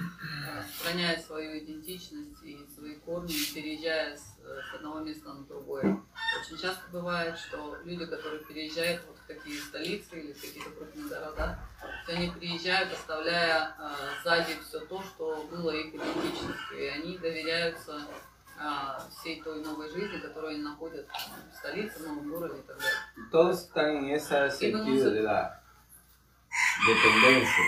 [0.78, 4.38] сохраняет свою идентичность и свои корни, переезжая с,
[4.74, 6.00] одного места на другое.
[6.40, 11.08] Очень часто бывает, что люди, которые переезжают вот в такие столицы или в какие-то крупные
[11.08, 11.58] города,
[12.06, 13.76] они приезжают, оставляя
[14.24, 18.00] сзади все то, что было их идентичностью, и они доверяются
[19.10, 21.06] всей той новой жизни, которую они находят
[21.52, 23.30] в столице, в новом городе и так далее.
[23.30, 25.60] todos están en ese sentido de la
[26.86, 27.64] dependencia,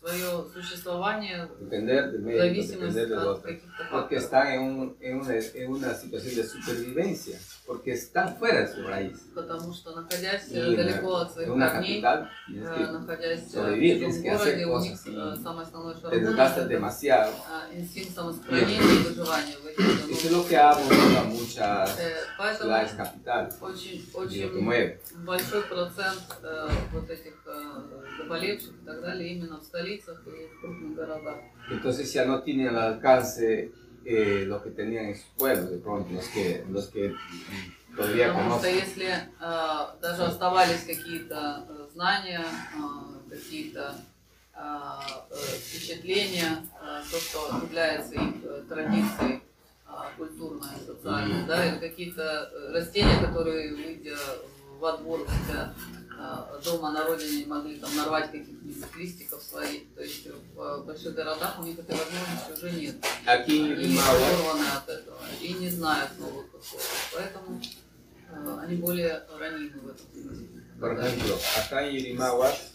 [0.00, 5.70] свое существование depender de зависимости depender de каких-то porque están en, un- en una, en
[5.72, 9.17] una situación de supervivencia, porque están fuera de su raíz.
[9.35, 12.75] Потому что находясь Y э, en, далеко от en своих una корней, capital tienes э,
[12.75, 15.43] que находясь э, sobrevivir, в tienes чужом que hacer городе, у них cosas э, y
[15.43, 17.31] самое основное, что te работает, desgastas это, demasiado.
[17.71, 21.23] э, инстинкт самосохранения и выживания в этих Eso es новых lo que ha movido a
[21.25, 24.99] muchas Э, Поэтому ciudades capitales очень, y lo que очень mueve.
[25.25, 27.81] большой процент э, вот этих э,
[28.17, 31.35] заболевших и так далее именно в столицах и в крупных городах.
[31.71, 33.71] Entonces ya no tienen al alcance
[34.04, 37.14] eh, lo que tenían en sus pueblos, de pronto, los que, los que
[37.96, 38.74] todavía Потому что conocen.
[38.76, 39.06] если
[39.40, 43.94] э, даже оставались какие-то э, знания, э, какие-то
[44.54, 44.60] э,
[45.30, 49.42] э, впечатления, э, то, что является их э, традицией
[49.86, 54.16] э, культурной, социальной, да, или какие-то э, растения, которые, выйдя
[54.80, 55.72] во двор у себя
[56.03, 56.03] э,
[56.64, 61.14] дома на родине, не могли там нарвать каких-нибудь листиков своих, то есть в э, больших
[61.14, 62.96] городах у них этой возможности уже нет.
[63.26, 66.84] En Они оторваны от этого и не знают новых условий.
[67.14, 67.60] Поэтому
[68.30, 70.54] э, они более ранимы в этом смысле.
[70.80, 72.72] por ejemplo, acá en Yurimaguas,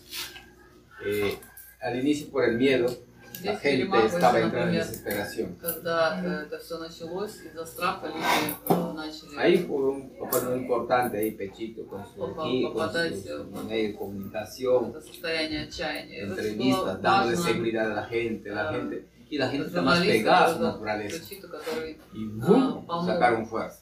[1.06, 1.38] eh,
[1.82, 2.98] al inicio por el miedo,
[3.39, 5.57] la Здесь в gente Еремагуасе, estaba entrando en например, desesperación.
[5.61, 10.59] когда э, это все началось, из-за страха люди э, начали Ahí fue un papel muy
[10.61, 15.01] importante ahí Pechito con su Попа- equipo, con попадать sus в- medios de comunicación, это
[15.03, 16.19] состояние отчаяния.
[16.23, 17.45] Это было entrevistas, dándole важно.
[17.53, 20.45] seguridad a la gente, la Ah, gente, y la gente Los está más журналисты, pegada
[20.47, 21.19] a su да, naturaleza.
[21.19, 22.63] Печито, который Y ¡boom!
[22.63, 23.07] Ah, помог.
[23.07, 23.81] sacaron fuerza.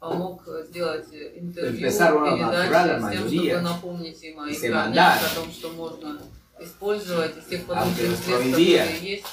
[0.00, 3.52] помог сделать интервью, Empezaron a передачи natural la с тем, mayoría.
[3.58, 5.24] чтобы напомнить им о Y se экранах, mandaron.
[5.30, 6.18] о том, что можно
[6.61, 9.25] использовать из тех los средств, которые есть.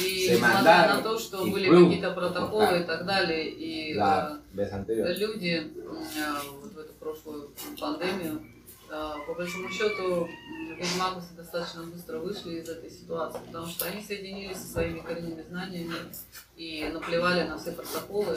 [0.00, 6.32] И несмотря на то, что были какие-то протоколы и так далее, и э, люди э,
[6.60, 8.42] вот в эту прошлую пандемию,
[8.90, 10.28] э, по большому счету,
[10.78, 15.94] ведьмагусы достаточно быстро вышли из этой ситуации, потому что они соединились со своими коренными знаниями
[16.56, 18.36] и наплевали на все протоколы,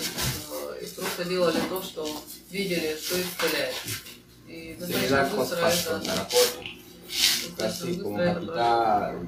[0.82, 2.08] и просто делали то, что
[2.52, 3.76] видели, что исцеляет.
[4.48, 6.77] И достаточно быстро это,
[7.57, 8.55] Casi como быстро это произошло.
[8.55, 9.27] capital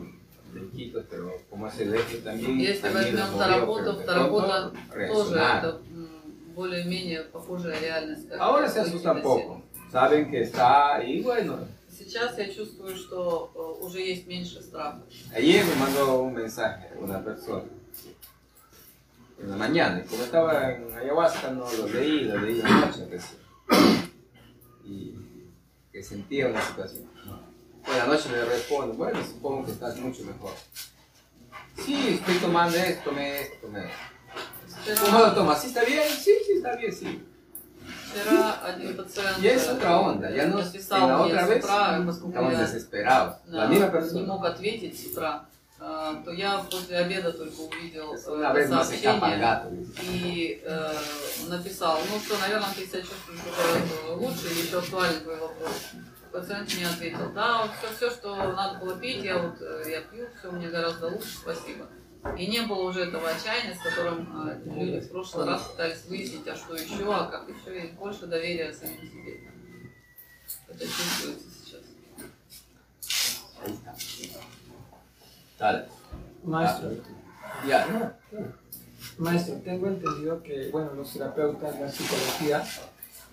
[0.54, 2.58] de Quito, pero como es el eje también.
[2.60, 5.58] Если también возьмем movió, Тараpoto, pero в de Тараpoto pronto тоже reaccionaron.
[5.58, 8.28] это м, более-менее похожая реальность.
[8.28, 9.22] как Ahora в se asustan Киеве.
[9.22, 9.62] poco.
[9.92, 11.58] Saben que está y bueno.
[11.90, 15.02] Сейчас я чувствую, что э, уже есть меньше страха.
[15.32, 17.64] Ayer me mandó un mensaje una persona.
[19.40, 23.40] En la mañana, y como estaba en ayahuasca, no lo leí, lo leí anoche recién.
[24.84, 25.14] Y
[25.92, 27.04] que sentía una situación.
[27.89, 28.95] Buona notte nel respawn.
[28.95, 30.53] Bueno, supongo que estás mucho mejor.
[31.83, 33.89] Sí, estoy tomando esto, me, esto, me.
[35.01, 35.61] ¿Cómo lo tomas?
[35.61, 36.03] ¿Sí está bien?
[36.07, 37.25] Sí, sí está bien, sí.
[38.11, 39.39] Вчера один пациент...
[39.39, 40.29] Есть утро он, да.
[40.29, 45.45] Я нас писал мне с утра, поскольку я не мог ответить с утра,
[45.79, 50.93] э, то я после обеда только увидел э, сообщение и э,
[51.47, 53.41] написал, ну что, наверное, ты себя чувствуешь
[54.15, 55.93] лучше, еще актуальный твой вопрос.
[56.31, 60.01] Пациент мне ответил, да, вот все, все, что надо было пить, я вот э, я
[60.01, 61.87] пью, все мне гораздо лучше, спасибо.
[62.37, 66.47] И не было уже этого отчаяния, с которым э, люди в прошлый раз пытались выяснить,
[66.47, 69.39] а что еще, а как еще, и больше доверия самим себе.
[70.67, 71.81] Это чувствуется сейчас.
[75.59, 75.89] Dale.
[76.43, 76.95] Maestro,
[77.65, 78.13] Ya, no.
[79.17, 82.65] maestro, tengo entendido que, bueno, los terapeutas la psicología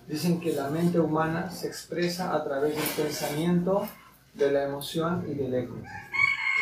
[0.07, 3.87] dicen que la mente humana se expresa a través del pensamiento,
[4.33, 5.75] de la emoción y del ego.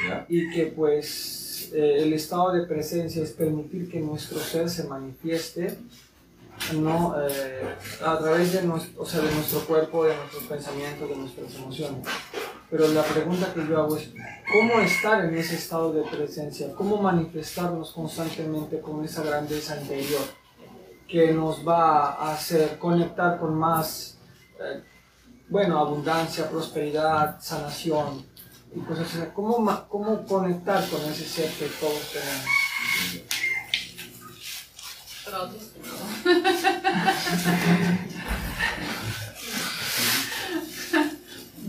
[0.10, 0.26] Ya.
[0.28, 5.78] y que pues eh, el estado de presencia es permitir que nuestro ser se manifieste
[6.74, 11.16] no Eh, a través de nuestro, o sea, de nuestro cuerpo, de nuestros pensamientos, de
[11.16, 12.08] nuestras emociones.
[12.70, 14.10] Pero la pregunta que yo hago es,
[14.52, 16.74] ¿cómo estar en ese estado de presencia?
[16.74, 20.22] ¿Cómo manifestarnos constantemente con esa grandeza interior
[21.16, 24.18] que nos va a hacer conectar con más,
[24.60, 24.84] eh,
[25.48, 28.26] bueno, abundancia, prosperidad, sanación
[28.76, 29.24] y cosas así.
[29.34, 32.46] ¿Cómo, ¿Cómo conectar con ese ser que todos tenemos?
[35.32, 35.50] No.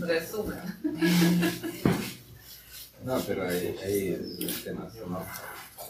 [0.07, 0.59] Resumen.
[3.05, 4.07] No, pero ahí, ahí
[4.41, 5.21] el tema, no,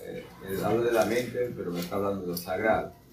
[0.04, 3.07] eh, eh hablo de la mente, pero me está hablando de lo sagrado.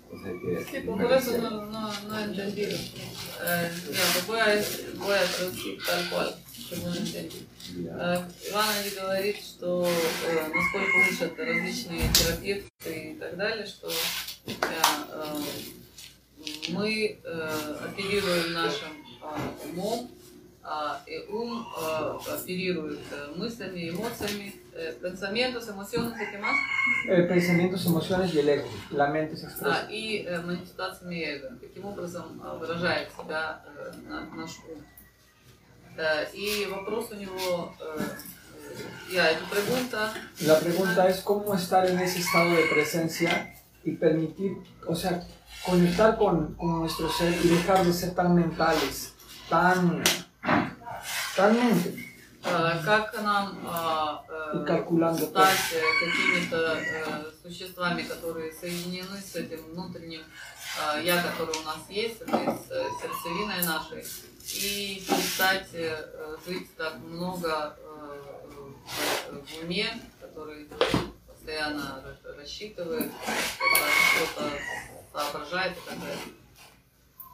[0.71, 2.63] Sí, por eso no, no, no entendí.
[2.63, 4.65] Eh, ya, voy a,
[4.97, 7.47] voy a traducir tal cual, чтобы он entendí.
[7.77, 7.97] Ya.
[7.99, 15.41] Э, Иванович говорит, что э, насколько учат различные терапевты и так далее, что э, э,
[16.69, 20.11] мы э, оперируем нашим э, умом,
[21.32, 26.56] ум э, оперирует э, мыслями, эмоциями, э, pensamientos, emociones y qué más,
[27.08, 28.68] Eh, pensamientos, emociones y el ego.
[28.92, 29.88] La mente se а, expresa.
[29.92, 31.50] и э, манифестациями эго.
[31.60, 34.84] Каким образом э, выражает себя э, на- наш ум.
[35.98, 40.14] Э, и вопрос у него, э, э, я эту pregunta
[40.46, 43.54] La pregunta es cómo estar en ese estado de presencia
[43.84, 44.52] y permitir,
[44.88, 45.24] o sea,
[45.66, 49.14] conectar con, con nuestro ser y dejar de ser tan mentales,
[49.50, 50.04] tan,
[51.53, 52.05] mente
[52.47, 54.65] Э, как нам э, э,
[55.19, 55.31] todo.
[55.31, 61.79] стать э, какими-то э, существами, которые соединены с этим внутренним э, я, который у нас
[61.89, 64.05] есть, это с э, сердцевиной нашей,
[64.61, 70.69] и перестать э, жить так много э, в уме, который
[71.27, 73.89] постоянно ра- рассчитывает, что-то
[74.27, 74.51] что-то
[75.15, 76.19] соображает и так далее.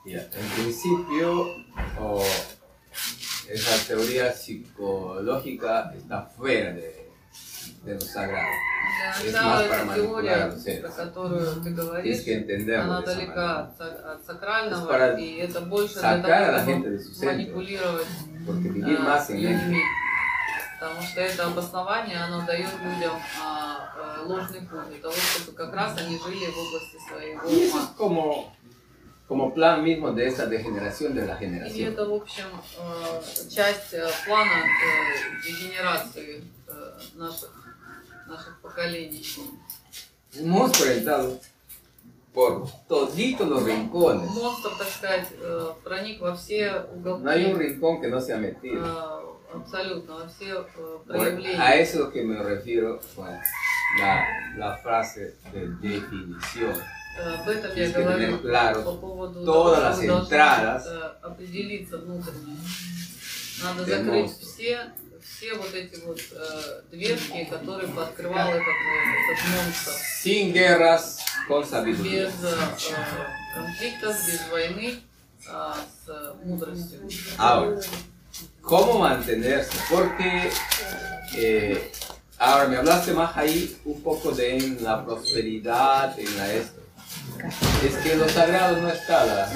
[0.04, 1.46] Ya, En principio,
[3.49, 7.09] esa teoría psicológica está fuera de,
[7.83, 8.49] de lo sagrado.
[8.97, 10.81] Для Es начала más para эта manipular теория, al ser.
[10.81, 12.83] про которую ты говоришь, Tienes que entenderlo.
[12.93, 13.59] она de esa далека manera.
[13.59, 16.71] от, са- от сакрального, Es para и это больше для sacar a того, la чтобы
[16.73, 17.31] gente de su centro.
[17.35, 18.07] манипулировать
[18.45, 19.77] Porque vivir а, más с en людьми.
[19.77, 19.81] mente
[20.79, 25.73] Потому что это обоснование, оно дает людям а, а, ложный путь для того, чтобы как
[25.73, 28.43] раз они жили в области своего Y eso es ума.
[29.29, 31.93] como, como plan mismo de esa degeneración de la И generación.
[31.93, 32.45] это, в общем,
[32.79, 37.49] э, часть э, плана э, дегенерации э, наших,
[38.27, 39.23] наших поколений.
[40.33, 41.39] Hemos presentado
[42.33, 44.29] por toditos los rincones.
[44.29, 48.33] Монстр, так сказать, э, проник во все No hay un уголки, rincón que no se
[48.33, 48.83] ha metido.
[48.85, 51.81] э, абсолютно, во все э, Bueno, a проявления.
[51.81, 53.27] eso es lo que me refiero con
[53.99, 54.25] la,
[54.57, 56.75] la frase de definición.
[57.19, 60.01] Э, Об этом я Tienes que tener говорю claro по поводу todas того, las что
[60.01, 60.85] вы должны, entradas.
[60.85, 62.57] э, определиться внутренне.
[63.63, 64.47] Надо del закрыть monstruo.
[64.53, 64.79] все,
[65.23, 69.91] все вот эти вот э, дверки, которые пооткрывал этот, э, этот монстр.
[70.23, 72.25] Sin guerras, con sabiduría.
[72.25, 72.95] Без э,
[73.55, 74.99] конфликтов, без войны,
[75.47, 76.99] а с мудростью.
[77.37, 77.79] Ahora,
[78.61, 79.71] ¿cómo mantenerse?
[79.89, 80.51] Porque
[81.37, 81.91] eh,
[82.37, 86.78] ahora me hablaste más ahí un poco de en la prosperidad, en la esto.
[87.84, 89.48] Es que lo sagrado no está la,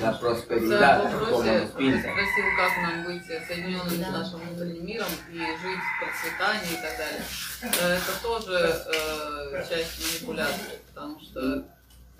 [0.00, 2.02] la prosperidad como nos pintan.
[2.02, 6.96] спросил, как нам быть соединенными с нашим внутренним миром и жить в процветании и так
[6.98, 7.22] далее.
[7.62, 11.64] Это тоже э, часть манипуляции, потому что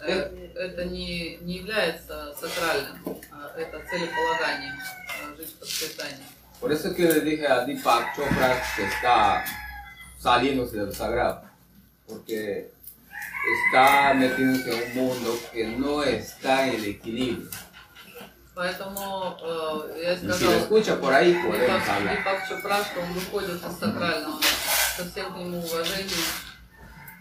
[0.00, 6.24] э, это не, не является сакральным, а это целеполагание, э, жить в процветании.
[6.60, 9.44] Por eso es que le dije a Deepak Chopra que está
[10.18, 11.42] saliéndose del sagrado.
[12.06, 12.70] Porque
[13.65, 17.49] está metiéndose en un mundo que no está en el equilibrio.
[18.53, 22.17] Поэтому э, я Y si lo сказала escucha por ahí, podemos Дипак, hablar.
[22.17, 24.39] Дипак Чопра, что он выходит из сакрального,
[24.97, 26.27] со всем к нему уважением.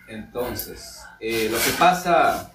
[0.08, 0.80] Entonces,
[1.20, 2.50] eh, lo que pasa,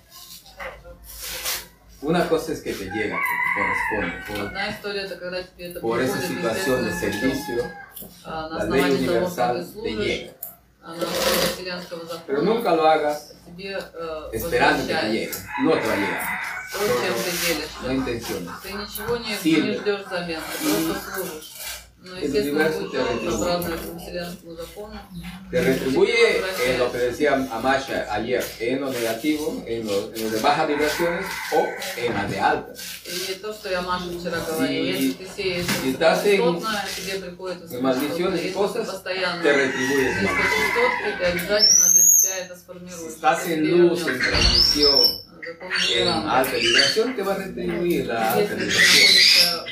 [2.01, 5.71] una cosa es que te llega, que te corresponde, por, Одна история это когда тебе
[5.71, 7.45] это por esa приходит situación de естественным путем.
[7.45, 7.71] servicio,
[8.25, 10.33] А, на la ley основании того, что ты universal te служишь, llega.
[10.83, 15.11] а, на основе вселенского Pero закона, nunca lo hagas тебе э, esperando que te возвращается
[15.11, 15.63] llegue.
[15.63, 16.23] No te va a llegar.
[16.71, 17.93] то, чем ты No делишься.
[17.93, 18.51] intenciones.
[18.63, 19.65] Ты ничего не, Сильно.
[19.71, 21.51] не ждешь взамен, ты просто служишь.
[22.07, 23.31] Но, El естественно, universo путем, te retribuye.
[23.31, 24.99] сообразно этому вселенскому закону,
[25.49, 30.29] Te retribuye en lo que decía Amasha ayer, en lo negativo, en lo, en lo
[30.29, 31.65] de bajas vibraciones o
[31.97, 32.79] en las de altas.
[33.07, 36.85] И то, что я Маша вчера говорила, И- если ты сеешь и estás en- высокочастотное,
[36.95, 40.13] тебе приходит en maldiciones y Если cosas, ты постоянно te retribuye
[42.38, 42.64] estás
[42.98, 45.00] si estás en luz, en transmisión,
[45.94, 49.64] en alta vibración, te va a retribuir la alta vibración.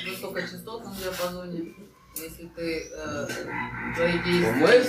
[4.53, 4.89] Como es,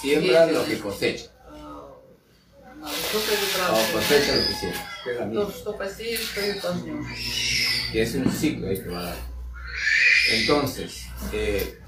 [0.00, 1.30] siembra lo que cosecha.
[2.82, 4.90] O cosecha lo que siembra.
[5.06, 5.42] Es la misma.
[7.92, 9.16] Que es un ciclo ahí que va a dar.
[10.30, 11.78] Entonces, eh,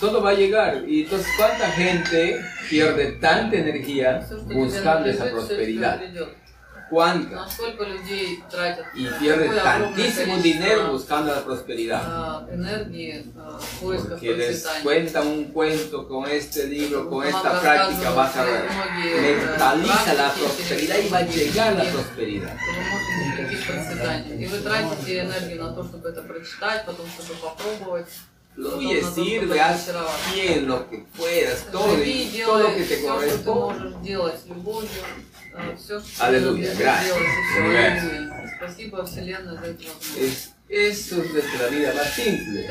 [0.00, 0.84] todo va a llegar.
[0.88, 5.96] Y entonces, ¿cuánta gente pierde tanta energía Все, что тебе buscando esa надлежит, все, prosperidad?
[5.96, 6.28] что придет.
[6.90, 7.36] ¿Cuánta?
[7.36, 12.02] Насколько людей тратят Y э, pierde такое огромное tantísimo количество, dinero buscando la prosperidad.
[12.50, 14.82] э, энергии э, в поисках Porque les процветания.
[14.82, 18.62] cuentan un cuento con este libro, con Нам esta práctica, рассказывают vas a ver.
[18.74, 22.56] многие, э, Mentaliza la практики, prosperidad y va a llegar la и prosperidad.
[22.58, 24.40] что вы можете прийти к процветанию.
[24.40, 28.08] И вы тратите энергию на то, чтобы это прочитать, потом, чтобы попробовать.
[28.55, 29.89] Tú y sirve, haz
[30.33, 31.87] bien lo que puedas, todo,
[32.45, 33.95] todo lo que te corresponde.
[36.19, 37.17] Aleluya, gracias.
[40.17, 42.65] Es, eso es nuestra vida más simple.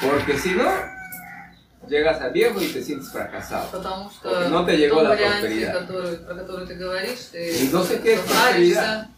[0.00, 0.70] Porque si no,
[1.88, 3.68] llegas a viejo y te sientes fracasado.
[4.22, 5.10] Porque no te llegó la
[5.40, 5.86] prosperidad.
[7.60, 9.08] Y no sé qué es prosperidad.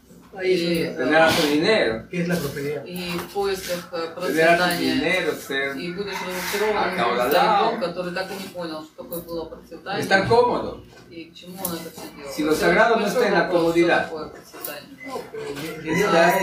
[0.43, 2.85] И, Tener harto dinero, ¿Qué es la prosperidad?
[2.87, 4.95] и в поисках э, процветания.
[4.95, 7.31] dinero, ser, И будешь разочарован Акаудалау.
[7.31, 10.85] стариком, который так и не понял, что такое было процветание estar cómodo.
[11.11, 12.33] и к чему он это все делал.
[12.33, 14.07] Si lo Это sagrado no большой está en la вопрос, comodidad.
[14.07, 14.95] Что такое процветание.
[15.07, 16.39] No, pero el dinero, Está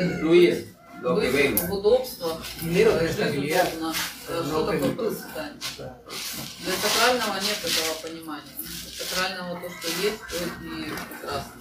[0.00, 1.66] en fluir lo que Быть venga.
[1.66, 3.68] в удобствах, dinero da estabilidad.
[3.68, 3.92] Э, No
[4.46, 4.96] Что такое plenitud.
[4.96, 5.60] процветание?
[6.64, 8.56] Для сакрального нет этого понимания.
[8.58, 11.52] Для сакрального то, что есть, то и прекрасно.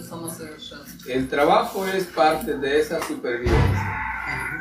[0.00, 1.10] Это самосовершенство.
[1.10, 4.02] El trabajo es parte de esa supervivencia.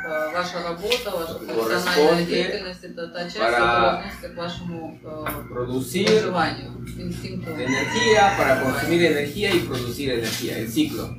[0.07, 4.99] Э, Ваша работа, ваша Corresponde профессиональная деятельность это та часть, para которая относится к вашему
[5.03, 7.49] э, Producir выживанию, инстинкту.
[7.51, 11.09] energía para consumir energía y producir energía, el ciclo.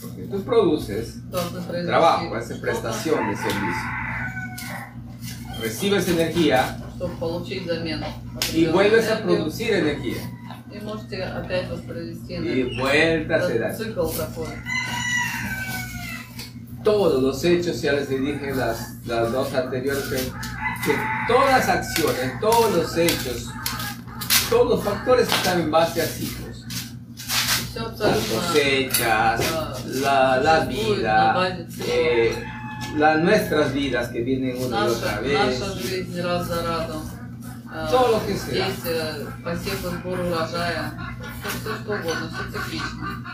[0.00, 3.90] Porque tú produces Должны произвести trabajo, es что-то, prestación de servicio.
[5.60, 8.06] Recibes energía чтобы получить замену.
[8.06, 10.16] y определенную vuelves a энергию, producir energía.
[12.45, 13.73] Y vuelta se da.
[13.73, 14.03] Circle.
[16.83, 20.15] Todos los hechos, ya les dije las, las dos anteriores, que,
[20.85, 20.97] que
[21.27, 23.49] todas las acciones, todos los hechos,
[24.49, 26.65] todos los factores que están en base a ciclos.
[27.99, 29.41] Las cosechas,
[30.01, 32.43] la, la vida, eh,
[32.97, 35.59] las nuestras vidas que vienen una y otra vez.
[37.90, 38.70] Todo lo que sea.
[38.70, 40.92] здесь э, посев и сбор урожая,
[41.40, 43.24] все, все что угодно, все циклично.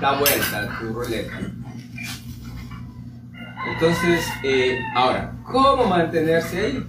[0.00, 1.38] da vuelta tu ruleta.
[3.72, 6.86] Entonces, eh, ahora, ¿cómo mantenerse ahí?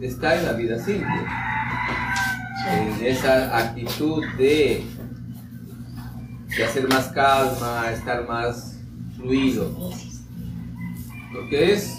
[0.00, 1.26] Está en la vida simple.
[2.68, 4.84] En esa actitud de,
[6.56, 8.78] de hacer más calma, estar más
[9.16, 9.74] fluido.
[11.32, 11.98] Porque es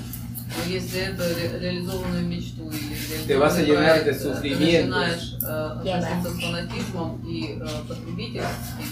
[0.58, 2.96] Но если эту ре- реализованную мечту или
[3.28, 8.86] llenar de проект, ты начинаешь э, относиться с фанатизмом и э, потребительством,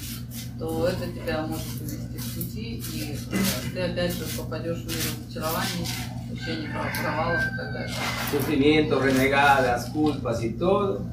[0.57, 2.08] то это тебя может вывести
[2.49, 5.87] пути, и э, ты опять же попадешь в мир разочарований,
[6.33, 7.95] ощущений прав- провалов и так далее.
[8.31, 11.05] Sufrimiento, renegadas, culpas y todo.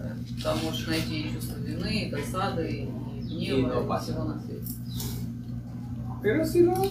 [0.43, 2.85] Там можешь найти и чувство вины, и досады, и
[3.23, 4.73] гнева, no и всего на свете.
[6.23, 6.91] Pero si no.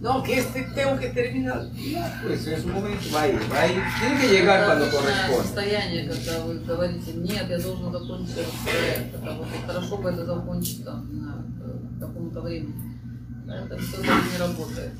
[0.00, 1.66] No, que este tengo que terminar.
[1.74, 3.82] Ya, pues en su momento va a ir, va a ir.
[3.98, 5.42] Tiene que llegar cuando corresponde.
[5.42, 10.24] состояние, когда вы говорите, нет, я должен закончить этот проект, это вот хорошо бы это
[10.24, 11.37] закончить там, не знаю,
[12.34, 12.74] времени.
[13.48, 14.92] Это все не работает.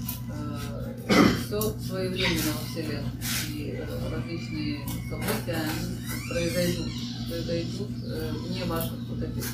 [1.46, 3.10] Все своевременно во Вселенной.
[3.50, 5.96] И э, различные события, они
[6.30, 6.88] произойдут.
[7.28, 9.44] Произойдут э, вне ваших вот этих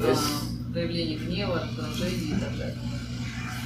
[0.00, 0.14] э,
[0.72, 2.76] проявлений гнева, раздражений и так далее.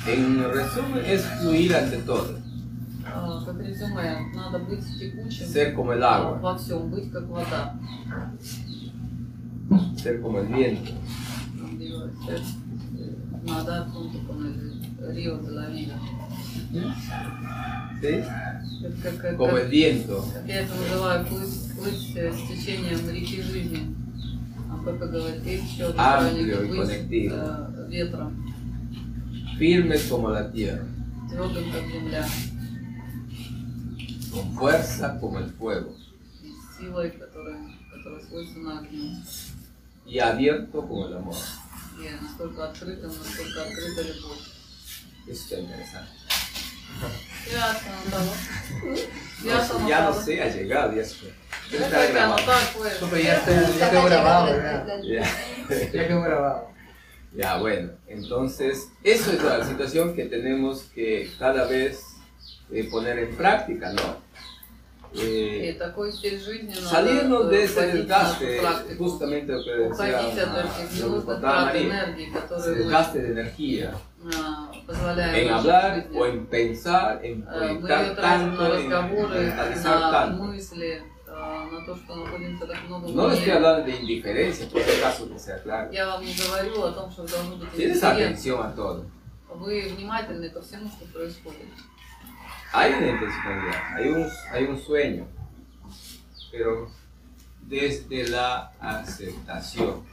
[0.08, 2.38] En resumen, es fluir ante todo.
[3.12, 7.26] А, Как резюме, надо быть текучим Ser como el а, agua, во всем, быть как
[7.28, 7.74] вода.
[9.96, 10.92] ser como el viento.
[12.26, 12.40] Ser,
[13.45, 15.95] nadar junto con el río de la vida.
[18.01, 18.07] ¿Sí?
[18.83, 20.25] Это как, как, Como el как, viento.
[20.33, 23.95] как я это называю, плыть, плыть э, с течением реки жизни.
[24.71, 27.35] А Пепе говорит, есть еще одно Amplio y быть conectivo.
[27.35, 28.53] э, ветром,
[29.59, 30.85] Firmes como la tierra.
[31.29, 32.25] твердым, как земля,
[34.31, 35.93] Con fuerza como el fuego.
[36.41, 37.57] и с силой, которая,
[37.93, 39.17] которая свойственна огню.
[40.07, 41.35] Y abierto como el amor.
[41.99, 44.39] И настолько открытым, насколько открыта любовь.
[45.27, 46.09] Eso está interesante.
[47.51, 47.91] Ясно,
[49.43, 51.33] No Ясно, sé, ya no sé, ha llegado, ya se fue.
[51.71, 52.45] Ya está Это grabado.
[52.45, 52.93] так, pues.
[52.99, 54.85] Pero ya está, ya quedó grabado, ya.
[55.03, 55.89] Ya.
[55.93, 56.71] Ya quedó grabado.
[57.33, 62.01] Ya, bueno, entonces, eso es la situación que tenemos que cada vez
[62.71, 64.17] eh, poner en práctica, ¿no?
[65.13, 69.03] И Eh, такой стиль жизни надо salirnos de э, ese вводить в нашу desgaste, практику.
[69.03, 72.27] justamente lo que decía Уходить от ah, этих lo que ненужных contaba трат María, энергии,
[72.27, 76.17] ese которые мы desgaste de energía а, позволяем en нашей hablar жизни.
[76.17, 80.11] o en pensar, en Э, Мы ее proyectar тратим на tanto, en разговоры, mentalizar на
[80.11, 80.43] tanto.
[80.43, 83.53] мысли, э, на то, что находимся так много в No le estoy мире.
[83.57, 85.91] hablando de indiferencia, por si acaso que sea claro.
[85.91, 88.23] Я вам не говорю о том, что вы должны быть Tienes индифферентны.
[88.31, 89.03] atención a todo.
[89.53, 91.67] Вы внимательны ко всему, что происходит.
[92.73, 95.27] Hay una intencionalidad, hay un, hay un sueño,
[96.51, 96.89] pero
[97.63, 100.03] desde la aceptación.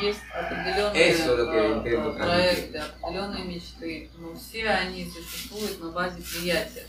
[0.00, 2.72] Есть определенные Eso es lo que э, intento э, transmitir.
[2.72, 6.86] проекты, определенные мечты, но все они существуют на базе приятия,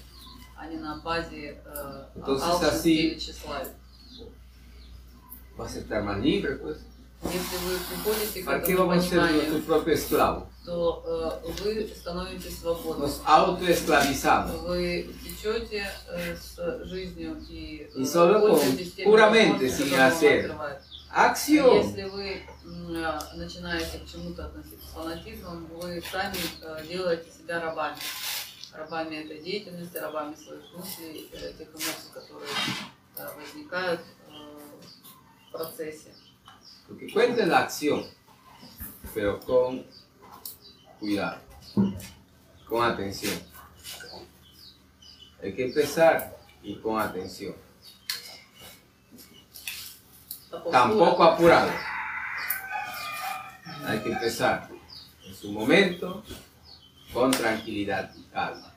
[0.55, 3.73] а не на базе э, Entonces, алчности así- или тщеславия.
[5.57, 6.77] Vas a estar más libre, pues.
[7.24, 9.62] Если вы приходите к ¿Para qué этому пониманию,
[10.64, 13.08] то э, вы становитесь свободны.
[14.62, 20.54] Вы течете э, с жизнью и, э, Y solo con- puramente, sin hacer.
[21.10, 21.86] Acción.
[21.86, 27.96] Если вы э, начинаете к чему-то относиться с фанатизмом, вы сами э, делаете себя рабами.
[28.74, 32.50] Рабами этой деятельности, рабами своих мыслей, э, тех эмоций, которые
[33.16, 34.00] э, возникают.
[34.28, 34.58] э,
[35.50, 36.12] процессе.
[36.87, 38.05] Porque cuente la acción,
[39.13, 39.85] pero con
[40.99, 41.39] cuidado,
[42.67, 43.39] con atención.
[45.41, 47.55] Hay que empezar y con atención.
[50.49, 51.71] Та postura, Tampoco apurado.
[53.85, 54.69] Hay que empezar
[55.25, 56.23] en su momento,
[57.11, 58.69] con tranquilidad y calma.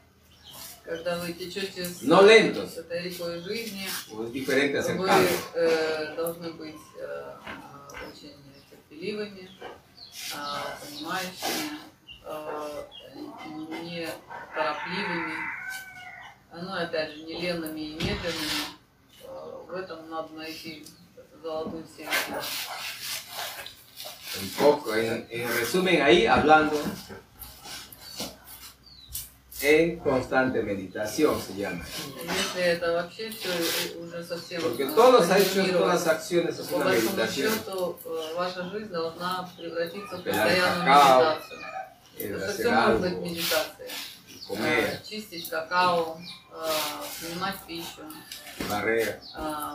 [0.85, 2.75] Когда вы течете с, Но ленtos.
[2.75, 5.29] с этой рекой жизни, Como es diferente hacer вы calma.
[5.57, 7.70] э, должны быть э, э, очень
[9.02, 9.50] терпеливыми,
[10.34, 10.38] э,
[10.86, 11.80] понимающими,
[12.26, 12.84] э,
[13.84, 14.08] не
[14.54, 15.34] торопливыми,
[16.54, 18.78] ну и опять же не ленными и медленными.
[19.24, 20.86] Э, в этом надо найти
[21.42, 22.42] золотую середину.
[24.42, 26.82] Un poco, en, en resumen, ahí hablando
[29.62, 31.86] en constante meditación se llama.
[34.62, 37.54] Porque todos ha hecho todas las acciones es una meditación.
[40.24, 40.48] Pelar
[40.86, 41.38] cacao,
[44.48, 46.18] comer, чистить какао,
[47.20, 48.02] принимать пищу,
[48.70, 49.20] barrer,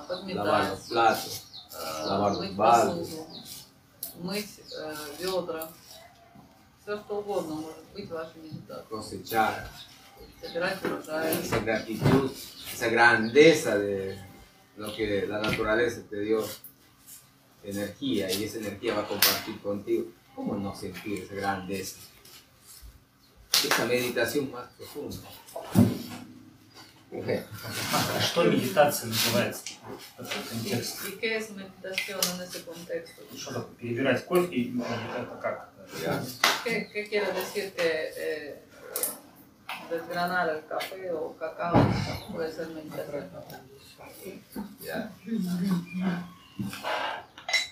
[0.06, 1.42] подметать, lavar los platos,
[2.06, 3.08] lavar los vasos,
[4.20, 4.60] мыть
[5.18, 5.68] ведра.
[6.85, 8.89] Все что угодно может быть вашей медитацией.
[8.89, 9.67] cosechar,
[10.41, 11.33] Собирать урожай.
[11.39, 12.31] esa gratitud,
[12.73, 14.17] esa grandeza de
[14.77, 16.43] lo que la naturaleza te dio
[17.63, 20.05] energía y esa energía va a compartir contigo.
[20.35, 21.97] ¿Cómo no sentir esa grandeza?
[23.63, 25.17] Esa meditación más profunda.
[27.11, 27.45] Mujer.
[27.93, 29.63] А что медитация называется?
[30.17, 31.05] Этот контекст.
[31.09, 33.21] ¿Y qué es meditación en ese contexto?
[33.35, 33.75] Что такое?
[33.75, 35.69] Перебирать кофе, ну, это как?
[36.03, 36.23] Ya.
[36.63, 38.61] ¿Qué, qué quiere decir que eh,
[39.89, 41.75] desgranar el café o cacao
[42.31, 43.29] puede ser meditación?
[44.81, 45.11] Ya.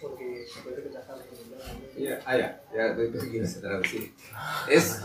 [0.02, 4.14] Porque se puede relajar con el Ya, ah, ya, ya doy permiso de traducir.
[4.70, 5.02] Es,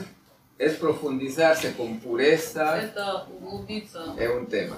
[0.58, 4.76] es profundizarse con pureza Это углубиться en un tema,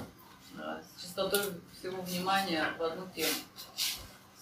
[0.57, 3.29] э, с чистотой всего внимания в одну тему.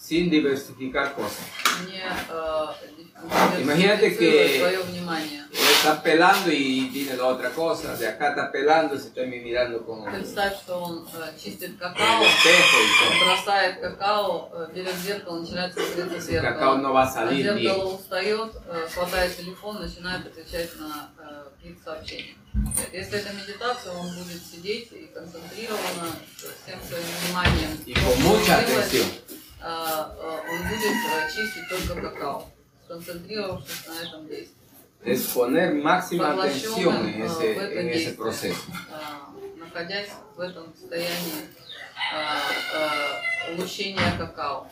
[0.10, 1.46] sin diversificar cosas.
[1.88, 5.42] Не э, Imagínate диверсифицируя que- свое внимание.
[5.52, 7.96] Está pelando y tiene la otra cosa.
[7.96, 12.24] De acá está pelando, se está mirando con el Представь, что он э, чистит какао,
[12.24, 13.26] espejo y todo.
[13.26, 16.54] бросает какао, э, берет зеркало, начинает смотреть в El зеркало.
[16.54, 17.58] cacao no va a А salir bien.
[17.60, 22.36] зеркало устает, э, хватает телефон, начинает отвечать на э, какие-то сообщения.
[22.94, 26.08] Если это медитация, он будет сидеть и концентрированно
[26.64, 27.72] всем своим вниманием.
[27.86, 29.06] Y con mucha делать, atención.
[29.63, 32.49] А, а, он будет э, чистить только какао,
[32.85, 34.57] сконцентрировавшись на этом действии.
[35.03, 38.61] Es poner máxima atención en ese, en ese proceso.
[38.93, 41.49] А, находясь в этом состоянии
[42.13, 42.39] а,
[42.75, 44.67] а, улучшения какао.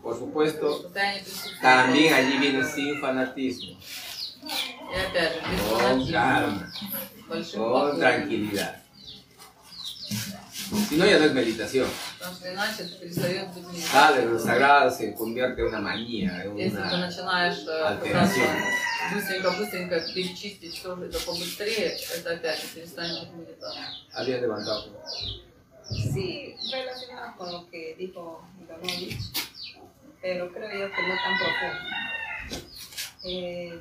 [0.00, 0.92] Por supuesto,
[1.62, 3.78] también allí viene sin fanatismo,
[5.70, 6.70] con calma,
[7.26, 8.82] con tranquilidad.
[10.73, 11.87] Si no, ya no es meditación.
[12.17, 14.45] Потому что иначе это перестает быть Sale de lo медитацией.
[14.45, 18.47] sagrado, se convierte en una manía, en Если ты una начинаешь э, alteración.
[18.47, 23.85] пытаться быстренько-быстренько перечистить все это побыстрее, это опять же перестанет быть медитацией.
[24.13, 24.85] Había levantado.
[25.89, 29.17] Sí, relacionado con lo que dijo Ivanovich,
[30.21, 32.69] pero creo yo que no tan profundo.
[33.23, 33.79] Eh,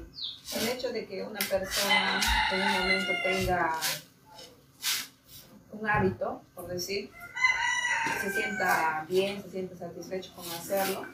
[0.57, 2.21] el hecho de que una persona
[2.53, 3.79] en un momento tenga
[5.74, 7.12] un hábito, por decir,
[8.22, 11.06] se sienta bien, se sienta satisfecho con hacerlo,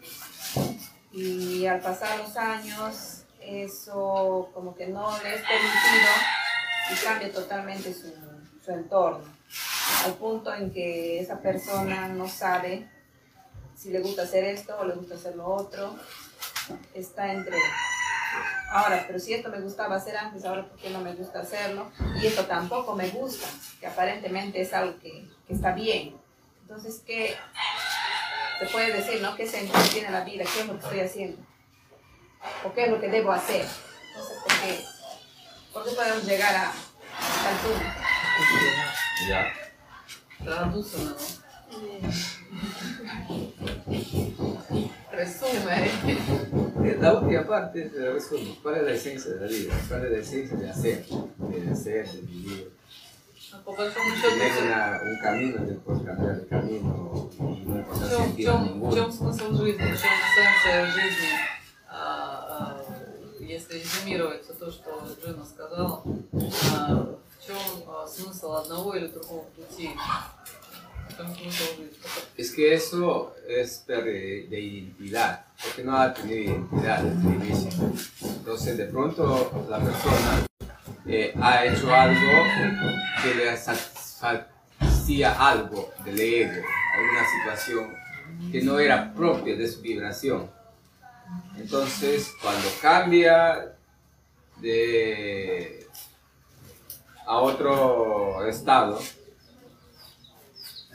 [1.12, 6.12] y al pasar los años eso como que no le es permitido
[6.91, 8.14] y cambia totalmente su,
[8.64, 9.39] su entorno
[10.05, 12.88] al punto en que esa persona no sabe
[13.76, 15.95] si le gusta hacer esto o le gusta hacer lo otro.
[16.93, 17.57] Está entre,
[18.72, 21.91] Ahora, pero si esto me gustaba hacer antes, ahora ¿por qué no me gusta hacerlo?
[22.22, 23.47] Y esto tampoco me gusta,
[23.80, 26.15] que aparentemente es algo que, que está bien.
[26.61, 27.36] Entonces, ¿qué
[28.59, 29.36] se puede decir, no?
[29.36, 30.43] ¿Qué sentido tiene la vida?
[30.43, 31.41] ¿Qué es lo que estoy haciendo?
[32.63, 33.65] ¿O qué es lo que debo hacer?
[34.09, 34.86] Entonces, ¿por qué,
[35.74, 37.55] ¿Por qué podemos llegar a, tal?
[39.28, 39.51] Ya.
[40.43, 41.15] Tradúcelo, ¿no?
[45.11, 45.91] Resume.
[46.80, 48.55] La última parte es el resumen.
[48.63, 49.73] ¿Cuál es la esencia de la vida?
[49.88, 51.05] ¿Cuál es la esencia de hacer?
[51.05, 52.71] De ser, de vivir.
[53.65, 58.93] Tener una- un camino, después cambiar el camino no encontrar sentido чем, в ninguno.
[58.95, 61.30] чем смысл жизни, в чем эссенция жизни,
[61.89, 66.03] а, а, если резюмировать то, что Джина сказала,
[66.75, 67.57] а, в чем
[67.88, 69.89] а, смысл одного или другого пути?
[72.38, 77.93] Es que eso es de, de identidad, porque no ha tenido identidad desde el inicio.
[78.22, 80.45] Entonces, de pronto, la persona
[81.05, 82.43] eh, ha hecho algo
[83.24, 86.61] que le satisfacía algo del ego,
[86.95, 87.93] alguna situación
[88.51, 90.49] que no era propia de su vibración.
[91.57, 93.76] Entonces, cuando cambia
[94.61, 95.88] de
[97.26, 98.99] a otro estado,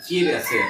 [0.07, 0.65] quiere hacer,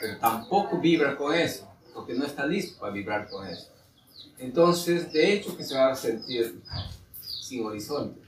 [0.00, 3.70] pero tampoco vibra con eso, porque no está listo para vibrar con eso.
[4.38, 6.60] Entonces, de hecho, que se va a sentir
[7.20, 8.20] sin horizonte.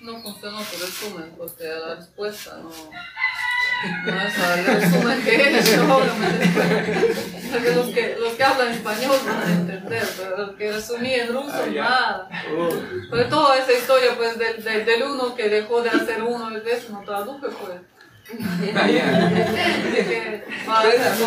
[0.00, 2.70] No funcionó por resumen, porque la respuesta no,
[3.84, 6.48] no es el que es obviamente.
[7.50, 11.28] Porque los que, los que hablan español van a entender, pero los que resumí en
[11.28, 12.28] ruso, Ah, nada.
[13.10, 17.02] Pero toda esa historia pues del, del, uno que dejó de hacer uno eso no
[17.02, 17.80] traduje pues.
[20.68, 21.22] ah, es así,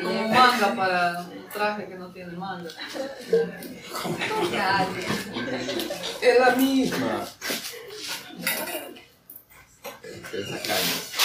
[0.00, 2.70] como, como manga para un traje que no tiene manga.
[6.22, 7.26] Es la misma.
[10.32, 11.21] Esa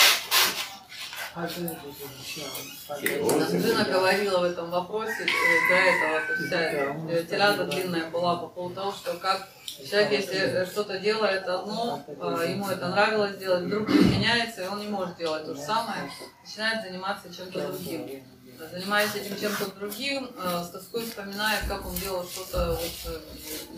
[3.52, 5.28] Жена говорила в этом вопросе э,
[5.70, 9.48] до этого, то вся тирада длинная была по поводу того, что как
[9.88, 14.80] человек, если э, что-то делает одно, а, ему это нравилось делать, вдруг изменяется, и он
[14.80, 16.10] не может делать то же самое,
[16.44, 18.24] начинает заниматься чем-то другим.
[18.72, 23.22] Занимаясь этим чем-то другим, э, с тоской вспоминает, как он делал что-то вот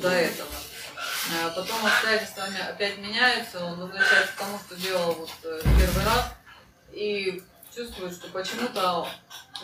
[0.01, 0.49] до этого.
[1.34, 6.32] Э, Потом обстоятельства опять меняются, он возвращается к тому, что делал вот первый раз,
[6.91, 7.41] и
[7.75, 9.07] чувствует, что почему-то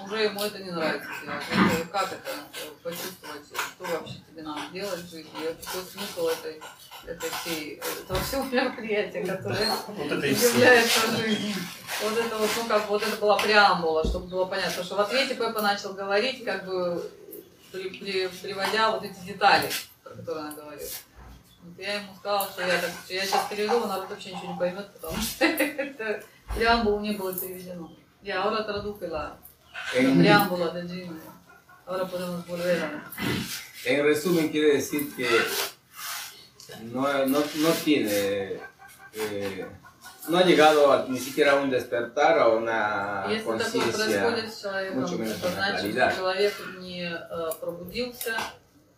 [0.03, 1.89] уже ему это не нравится делать.
[1.91, 5.31] Как это э, почувствовать, что вообще тебе надо делать в жизни,
[5.65, 6.61] какой смысл этой,
[7.05, 11.55] этой всей, этого всего мероприятия, которое Вот является жизнью.
[12.03, 14.83] Вот это вот, ну как, вот это была преамбула, чтобы было понятно.
[14.83, 17.09] Что в ответе Пеппа начал говорить, как бы
[17.71, 19.69] при- при- приводя вот эти детали,
[20.03, 20.91] про которые она говорит.
[21.64, 24.52] Вот я ему сказала, что я, так, что я сейчас переведу, а народ вообще ничего
[24.52, 26.22] не поймет, потому что это
[26.54, 27.90] преамбулу не было переведено.
[28.22, 29.36] Я ahora traduje la,
[29.94, 31.16] la En, preámbula de Gino.
[31.86, 33.02] Ahora podemos volver a...
[33.84, 35.26] en resumen, quiere decir que
[36.92, 38.60] no, no, no tiene,
[39.14, 39.66] eh,
[40.28, 43.92] no ha llegado a- ni siquiera a un despertar o a una Если такое conciencia.
[44.22, 46.14] происходит с человеком, mucho menos это con la значит, claridad.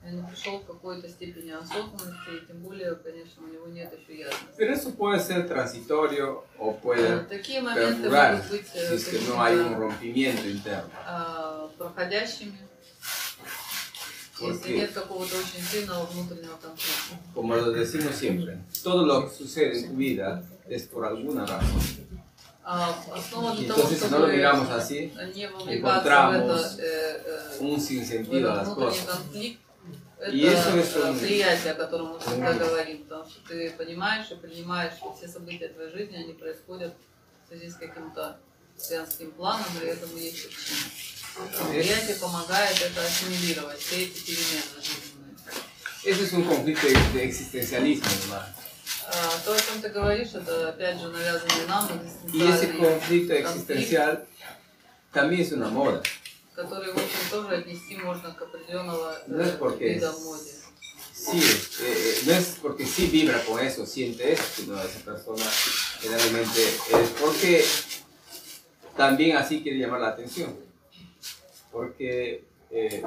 [0.07, 3.43] что человек не э, пробудился, не пришел к какой-то степени осознанности, и тем более, конечно,
[3.45, 4.57] у него нет еще ясности.
[4.57, 8.95] Pero eso puede ser transitorio o Э, puede Такие моменты perdurar могут быть si э,
[8.95, 10.91] es que no hay un какими-то, rompimiento interno.
[11.09, 12.59] э, проходящими,
[14.41, 14.77] ¿Por если qué?
[14.79, 17.17] нет какого-то очень сильного внутреннего конфликта.
[17.35, 21.81] Como lo decimos siempre, todo lo que sucede en tu vida es por alguna razón.
[22.65, 25.67] А основа Y для того, entonces, si no lo чтобы miramos así, не вовлекаться в
[25.67, 29.63] это encontramos э, э, un в sinsentido a этот las внутренний cosas.
[30.20, 35.14] Конфликт, это приятие, о котором мы всегда говорим, потому что ты понимаешь и принимаешь, что
[35.14, 36.94] все события твоей жизни, они происходят
[37.46, 38.40] в связи с каким-то
[38.78, 41.70] вселенским планом, и этому есть причина.
[41.70, 45.28] Приятие помогает это ассимилировать, все эти перемены жизненные.
[46.04, 48.08] Ese es un conflicto de, existencialismo.
[49.10, 51.90] А, То, о чем ты говоришь, это опять же навязанный нам
[52.32, 54.28] Y ese экзистенциальный conflicto конфликт, existencial
[55.12, 56.02] también es una moda.
[56.57, 60.53] который, в общем, тоже отнести можно к определенного No es э, porque вида es- моде.
[61.15, 65.45] Sí, eh, eh, no es porque sí vibra con eso, siente eso, sino esa persona
[66.01, 67.65] generalmente es porque
[68.97, 70.57] también así quiere llamar la atención.
[71.71, 73.03] Porque eh,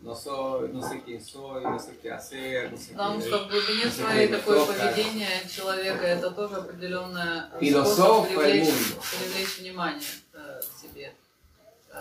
[0.00, 3.26] no soy, no sé quién soy, no sé qué hacer, no sé Потому qué.
[3.28, 4.72] что в глубине no sé своей qué такое toca.
[4.72, 9.02] поведение человека это тоже определенное Filosofo способ el привлечь, mundo.
[9.20, 10.25] привлечь внимание э, к себе.
[10.25, 10.25] Э,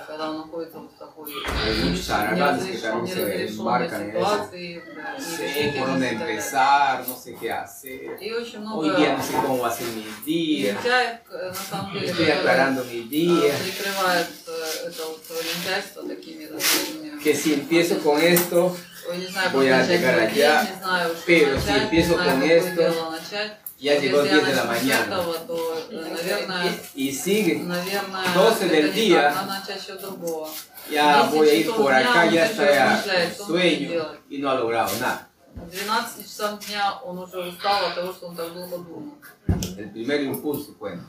[0.07, 4.01] Когда он находится вот в такой Hay muchos aragantes que неразреш- también se неразрешенной embarcan
[4.01, 4.19] en eso.
[4.19, 6.31] ситуации, да, No sé нерешительности por dónde и так далее.
[6.37, 8.17] empezar, no sé qué hacer.
[8.21, 10.75] И очень много Hoy día no sé cómo va a ser mis días.
[10.77, 13.59] лентяев, э, на самом деле, Estoy которые, aclarando mis э, días.
[13.61, 18.75] прикрывают э, это вот лентяйство такими различными Que si empiezo con esto,
[19.09, 21.67] Ой, не знаю, voy как a начать llegar говорить, allá, не знаю, что pero si
[21.67, 23.51] начать, empiezo не знаю, con какое esto, дело начать.
[23.78, 25.20] ya llegó 10 de la mañana.
[26.94, 27.62] Y sigue
[28.34, 29.34] 12 del día.
[30.90, 33.04] Ya voy a ir por acá, ya está
[33.36, 35.28] sueño y no ha logrado nada.
[39.76, 41.02] El primer impulso, bueno.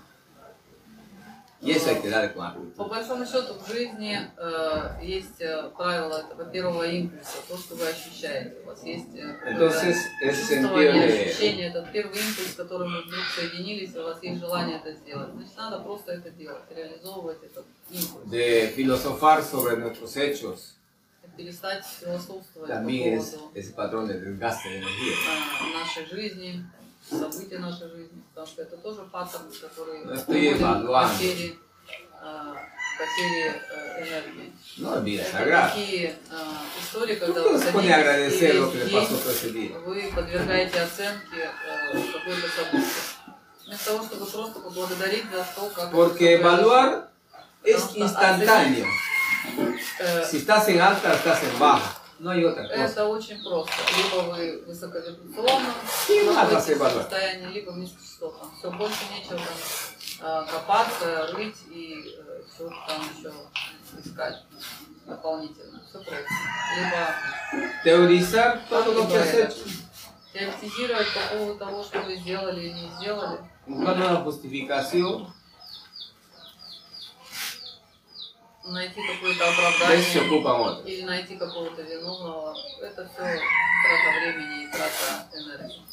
[1.60, 7.38] Que darle con По большому счету в жизни э, есть э, правило этого первого импульса,
[7.47, 8.58] то, что вы ощущаете.
[8.64, 13.24] У вас есть э, Entonces, sentido чувствование, ощущение, этот первый импульс, с которым вы вдруг
[13.36, 15.32] соединились, и у вас есть желание это сделать.
[15.34, 18.26] Значит, надо просто это делать, реализовывать этот импульс.
[18.32, 20.76] de filosofar sobre nuestros hechos,
[21.36, 25.16] Перестать философствовать también по es поводу ese patrón de desgaste de energía.
[25.62, 26.66] э, нашей жизни,
[27.10, 31.55] событий нашей жизни, потому что это тоже паттерн, который Ну, приводит и к потере,
[32.22, 32.53] э,
[32.97, 34.53] потере э, энергии.
[34.80, 35.70] No olvides Это agradar.
[35.72, 36.36] такие э,
[36.82, 43.03] истории, No когда вы садитесь и весь день вы подвергаете оценке э, какое-то событие.
[43.66, 45.91] Вместо того, чтобы просто поблагодарить за то, как...
[45.91, 47.10] Porque evaluar
[47.64, 48.86] es Потому что instantáneo.
[49.99, 51.97] Э, Si estás en alta, estás en baja.
[52.20, 52.74] No hay otra cosa.
[52.74, 53.74] Это очень просто.
[53.95, 55.74] Либо вы высоковибрационно
[56.18, 57.03] evalúa.
[57.03, 58.51] состоянии, либо низкочастотном.
[58.57, 59.39] Все, больше нечего
[60.20, 62.18] там э, копаться, рыть и
[62.53, 63.32] все там еще
[64.03, 64.43] искать
[65.05, 65.82] дополнительно.
[65.88, 66.26] Все просто.
[66.78, 67.15] Либо
[69.24, 69.68] hecho.
[70.34, 75.28] теоретизировать по поводу того, что вы сделали или не сделали, una justificación.
[78.72, 80.86] Найти какое-то оправдание otros.
[80.86, 85.84] или найти какого-то виновного, это все трата времени и трата энергии.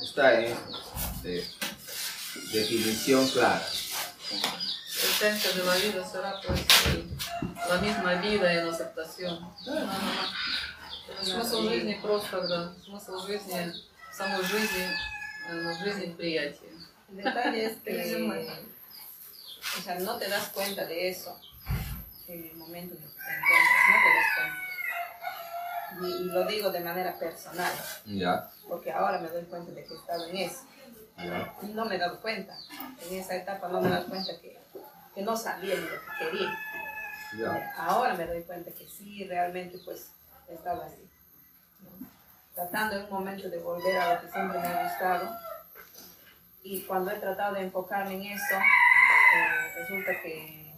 [0.00, 0.56] Está en
[1.22, 1.46] de-
[2.52, 3.62] definición clara.
[4.88, 6.60] Esencia de la vida será pues
[7.68, 9.38] la misma vida en aceptación.
[11.22, 12.72] Смысл жизни просто, да.
[12.84, 13.72] Смысл жизни,
[14.12, 14.88] самой жизни,
[15.48, 16.71] э, жизни в приятии.
[17.12, 18.46] El detalle es Resumen.
[18.46, 21.38] que o sea, no te das cuenta de eso
[22.28, 24.58] en el momento en el que te encuentras, no te das cuenta.
[26.00, 27.72] Y, y lo digo de manera personal,
[28.06, 30.62] Ya, porque ahora me doy cuenta de que he estado en eso.
[31.18, 31.54] ya.
[31.62, 32.56] Y no me he dado cuenta.
[33.08, 34.58] En esa etapa no me he dado cuenta que,
[35.14, 36.58] que no sabía ni lo que quería.
[37.38, 37.74] ya.
[37.76, 40.08] Ahora me doy cuenta que sí, realmente pues
[40.48, 41.06] estaba así.
[41.82, 42.06] ¿no?
[42.54, 45.36] Tratando en un momento de volver a lo que siempre me ha gustado.
[46.64, 50.72] Y cuando he tratado de enfocarme en eso, eh, resulta que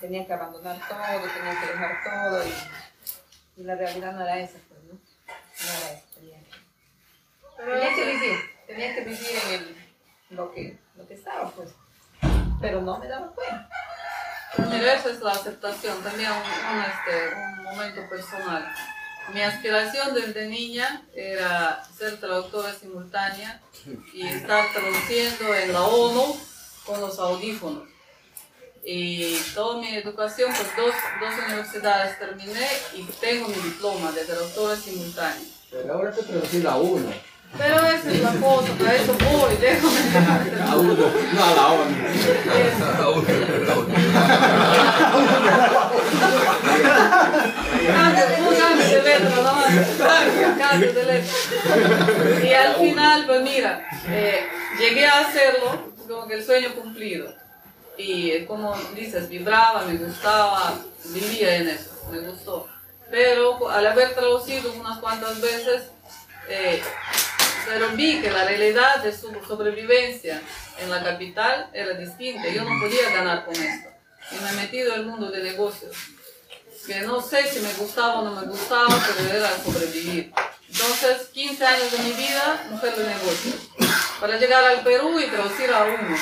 [0.00, 4.58] tenía que abandonar todo, tenía que dejar todo y, y la realidad no era esa,
[4.68, 4.94] pues, ¿no?
[4.94, 6.06] No era eso.
[6.16, 6.54] Tenía que,
[7.56, 9.76] tenía que vivir, tenía que vivir en el,
[10.30, 11.74] lo, que, lo que estaba, pues.
[12.60, 13.68] Pero no me daba cuenta.
[14.58, 18.74] Mira, eso es la aceptación, también un, un, este, un momento personal.
[19.34, 23.60] Mi aspiración desde niña era ser traductora simultánea
[24.14, 26.36] y estar traduciendo en la ONU
[26.84, 27.88] con los audífonos.
[28.84, 34.76] Y toda mi educación, pues dos, dos universidades terminé y tengo mi diploma de traductora
[34.76, 35.48] simultánea.
[35.72, 37.12] Pero ahora te traducir la uno.
[37.58, 40.60] Pero esa es la cosa, para eso voy, déjame.
[40.68, 40.94] A uno,
[41.32, 41.94] no a la ONU.
[48.66, 50.58] Cambio de letra, nada más.
[50.58, 52.46] Cambio de letra.
[52.46, 54.46] Y al final, pues mira, eh,
[54.78, 57.34] llegué a hacerlo, como que el sueño cumplido.
[57.96, 60.74] Y como dices, vibraba, me gustaba,
[61.06, 62.68] vivía en eso, me gustó.
[63.10, 65.84] Pero al haber traducido unas cuantas veces,
[66.48, 66.82] eh,
[67.66, 70.42] pero vi que la realidad de su sobrevivencia
[70.78, 72.48] en la capital era distinta.
[72.48, 73.88] Yo no podía ganar con esto.
[74.32, 75.96] Y me he metido en el mundo de negocios
[76.86, 80.32] que no sé si me gustaba o no me gustaba, pero era sobrevivir.
[80.68, 83.54] Entonces, 15 años de mi vida, mujer de negocios.
[84.20, 86.16] Para llegar al Perú y traducir a uno.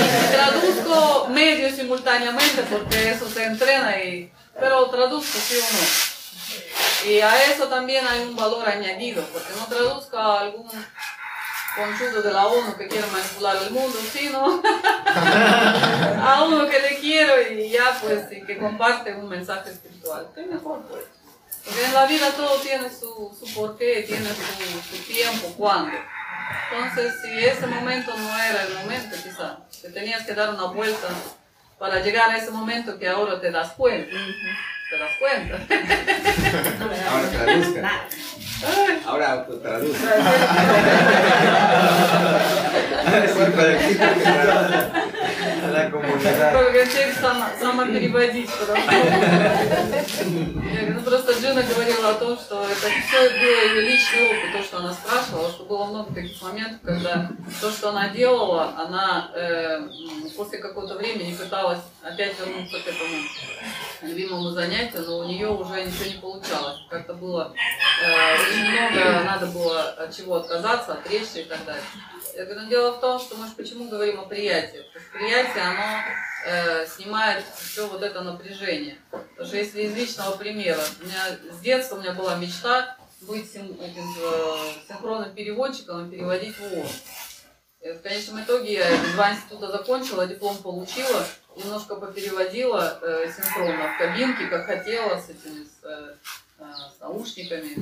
[0.00, 7.10] Y traduzco medio simultáneamente porque eso se entrena, y, pero traduzco sí o no.
[7.10, 10.68] Y a eso también hay un valor añadido, porque no traduzco a algún
[11.76, 14.62] conchudo de la ONU que quiere manipular el mundo, sino
[15.06, 20.28] a uno que le quiero y ya pues y que comparte un mensaje espiritual.
[20.34, 21.04] ¿Qué mejor pues?
[21.64, 25.92] Porque en la vida todo tiene su, su porqué, tiene su, su tiempo, cuándo.
[26.72, 31.08] Entonces, si ese momento no era el momento, quizá, te tenías que dar una vuelta
[31.78, 34.16] para llegar a ese momento que ahora te das cuenta.
[34.90, 35.54] Te das cuenta.
[37.10, 38.08] Ahora traduzca.
[39.06, 40.08] Ahora traduzca.
[45.70, 46.52] La comunidad.
[46.52, 52.88] Только теперь сама, сама переводить, потому что ну, просто Джина говорила о том, что это
[52.88, 57.30] все было ее личный опыт, то, что она спрашивала, что было много таких моментов, когда
[57.60, 59.88] то, что она делала, она э,
[60.36, 63.14] после какого-то времени пыталась опять вернуться к этому
[64.02, 66.78] любимому занятию, но у нее уже ничего не получалось.
[66.88, 67.52] Как-то было
[68.04, 71.82] э, очень много надо было от чего отказаться, отречься и так далее.
[72.34, 74.84] Я говорю, ну, дело в том, что мы же почему говорим о приятии?
[75.12, 76.02] Приятие, оно
[76.46, 78.98] э, снимает все вот это напряжение.
[79.10, 83.50] Потому что если из личного примера, у меня с детства у меня была мечта быть
[83.52, 86.86] син- этим, э, синхронным переводчиком и переводить в ООН.
[87.80, 91.24] И в конечном итоге я два института закончила, диплом получила,
[91.56, 96.14] немножко попереводила э, синхронно в кабинке, как хотела, с этими с, э,
[96.58, 96.64] э,
[96.96, 97.76] с наушниками.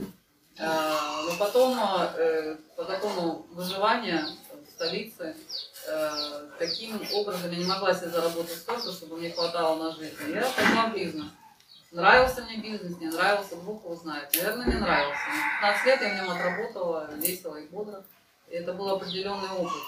[0.59, 5.37] Э, но потом э, по закону выживания в столице
[5.87, 6.11] э,
[6.59, 10.17] таким образом я не могла себе заработать столько, чтобы мне хватало на жизнь.
[10.35, 11.27] Я пошла в бизнес.
[11.93, 14.35] Нравился мне бизнес, не нравился, Бог его знает.
[14.35, 15.21] Наверное, не нравился.
[15.63, 18.05] Но 15 лет я в нем отработала весело и бодро.
[18.49, 19.83] И это был определенный опыт.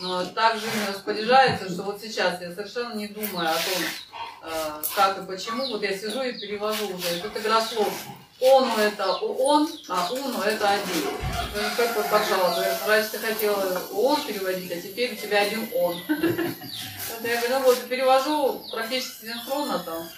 [0.00, 5.26] Но так жизнь распоряжается, что вот сейчас я совершенно не думаю о том, как и
[5.26, 5.66] почему.
[5.68, 7.18] Вот я сижу и перевожу уже.
[7.18, 7.92] И тут игра слов.
[8.40, 11.10] Ону это он, а уну это один.
[11.54, 16.00] Ну, как вот, пожалуйста, раньше ты хотела он переводить, а теперь у тебя один он.
[16.08, 20.08] Я говорю, ну вот перевожу практически синхронно там,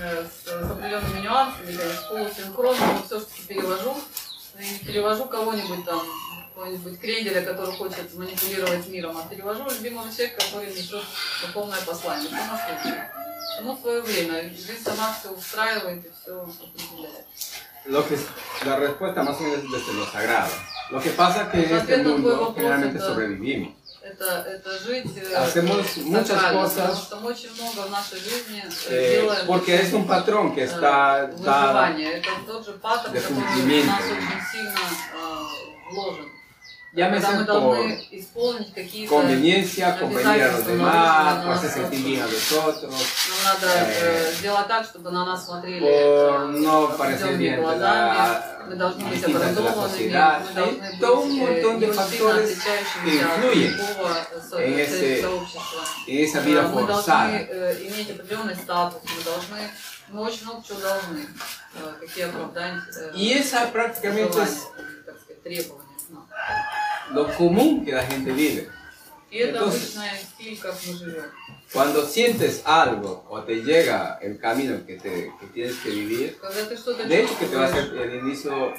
[0.00, 3.94] э, с, с определенными нюансами, полусинхронно, но все-таки перевожу.
[4.58, 6.02] И перевожу кого-нибудь там,
[6.54, 11.02] какого-нибудь кренделя, который хочет манипулировать миром, а перевожу любимого человека, который несет
[11.46, 12.28] духовное послание.
[12.28, 13.10] В любом случае.
[13.54, 14.42] Всему свое время.
[14.50, 17.26] Жизнь сама все устраивает и все определяет.
[17.86, 18.18] Lo que,
[18.66, 20.52] la respuesta más o menos es desde lo sagrado.
[20.90, 23.74] Lo que pasa es que en este mundo generalmente это- sobrevivimos.
[24.02, 29.20] Это, это жить Hacemos muchas cosas, потому что мы очень много в нашей жизни Eh,
[29.22, 31.36] делаем porque es un patrón que está dado.
[31.36, 32.12] выживания.
[32.18, 33.86] Это тот же паттерн, de который в cumplimiento.
[33.86, 34.80] нас очень сильно
[35.14, 36.28] э, вложен.
[36.92, 39.14] Llámese por должны исполнить какие-то...
[39.14, 44.32] conveniencia, convenir a los demás, на hacer sentir bien a los otros, Нам надо э,
[44.32, 48.42] сделать так, чтобы на нас смотрели por э, no parecer bien глазами.
[48.66, 51.86] Мы должны быть образованными, мы должны быть un э, montón que
[53.06, 53.76] influyen
[54.58, 55.22] en ese-
[56.08, 57.38] en esa vida Э, Мы должны forzada.
[57.38, 59.60] э, иметь определенный статус, мы должны,
[60.08, 63.12] мы очень много чего должны, э, какие оправдания, э,
[64.76, 65.86] желания, так сказать, требования.
[67.12, 68.68] lo común que la gente vive.
[69.30, 69.96] Entonces,
[71.72, 76.38] cuando sientes algo o te llega el camino que, te, que tienes que vivir,
[77.06, 78.74] de hecho que te va a ser el inicio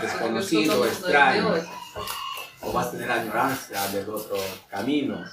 [0.00, 1.54] desconocido, extraño,
[2.60, 4.36] o vas a tener añoranza del otro
[4.70, 5.24] camino.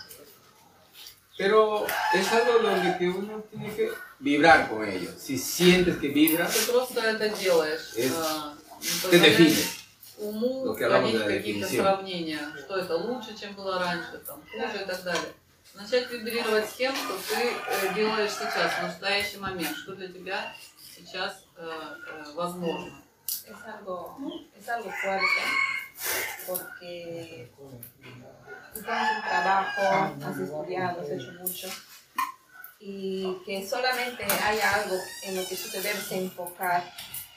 [1.37, 5.09] Pero es algo donde que uno tiene que vibrar con ello.
[5.17, 6.55] Si sientes que vibras,
[7.97, 8.13] es,
[9.09, 9.74] te defines.
[10.17, 15.03] Уму вводить la какие-то сравнения, что это лучше, чем было раньше, там, хуже и так
[15.03, 15.33] далее.
[15.73, 20.53] Начать вибрировать с тем, что ты э, делаешь сейчас, в настоящий момент, что для тебя
[20.95, 23.01] сейчас э, э, возможно.
[23.45, 24.17] Es algo,
[24.57, 25.41] es algo fuerte
[26.47, 27.69] porque tú
[28.01, 31.67] tienes un trabajo, has estudiado, has hecho mucho
[32.79, 36.83] y que solamente haya algo en lo que tú te debes enfocar,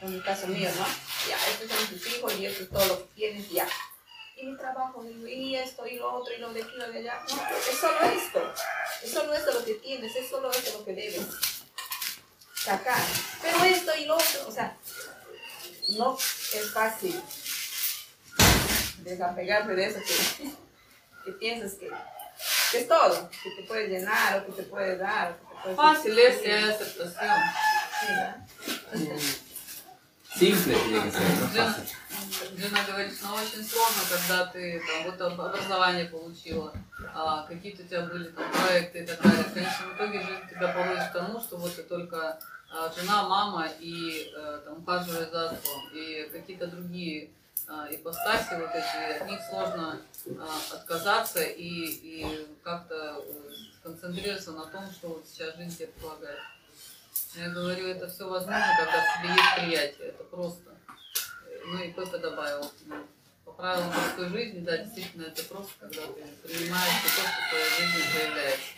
[0.00, 0.86] en el caso mío, ¿no?
[1.28, 3.68] Ya, estos son tus hijos y esto es todo lo que tienes, ya.
[4.36, 7.20] Y mi trabajo, y esto, y lo otro, y lo de aquí, lo de allá.
[7.28, 8.54] No, es solo esto.
[9.02, 11.26] Es solo esto lo que tienes, es solo esto lo que debes
[12.54, 13.02] sacar.
[13.42, 14.76] Pero esto y lo otro, o sea,
[15.88, 17.20] no es fácil
[18.98, 20.44] desapegarte de eso que,
[21.24, 21.90] que piensas que,
[22.70, 25.32] que es todo, que te puede llenar o que te puede dar.
[25.32, 27.40] o que te puede Fácil es aceptación.
[28.00, 28.46] Sí, ¿verdad?
[32.56, 36.72] Джина, говорит, ну очень сложно, когда ты там, вот об- образование получила,
[37.14, 39.44] а, какие-то у тебя были там проекты и так далее.
[39.44, 42.38] В конечном итоге жизнь тебя поводит к тому, что вот ты только
[42.70, 45.88] а, жена, мама и э, там ухаживаешь за отцом.
[45.94, 47.30] И какие-то другие
[47.66, 50.00] а, ипостаси вот эти, от них сложно
[50.38, 56.40] а, отказаться и, и как-то э, сконцентрироваться на том, что вот сейчас жизнь тебе предлагает.
[57.34, 60.08] Я говорю, это все возможно, когда в тебе есть приятие.
[60.08, 60.74] Это просто.
[61.66, 62.70] Ну и Пепе добавил.
[62.86, 62.96] ну,
[63.44, 67.70] По правилам морской жизни, да, действительно, это просто, когда ты принимаешь то, что в твоей
[67.70, 68.68] жизни появляется.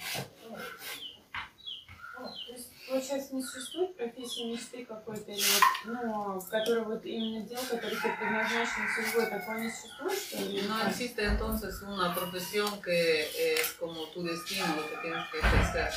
[2.21, 7.61] То есть, получается, не существует профессии мечты какой-то, или вот, ну, который вот именно дел,
[7.71, 10.63] который ты предназначен судьбой, такого не существует, что ли?
[10.63, 13.23] No existe entonces una profesión que
[13.55, 15.93] es como tu destino, lo que tienes que ejercer.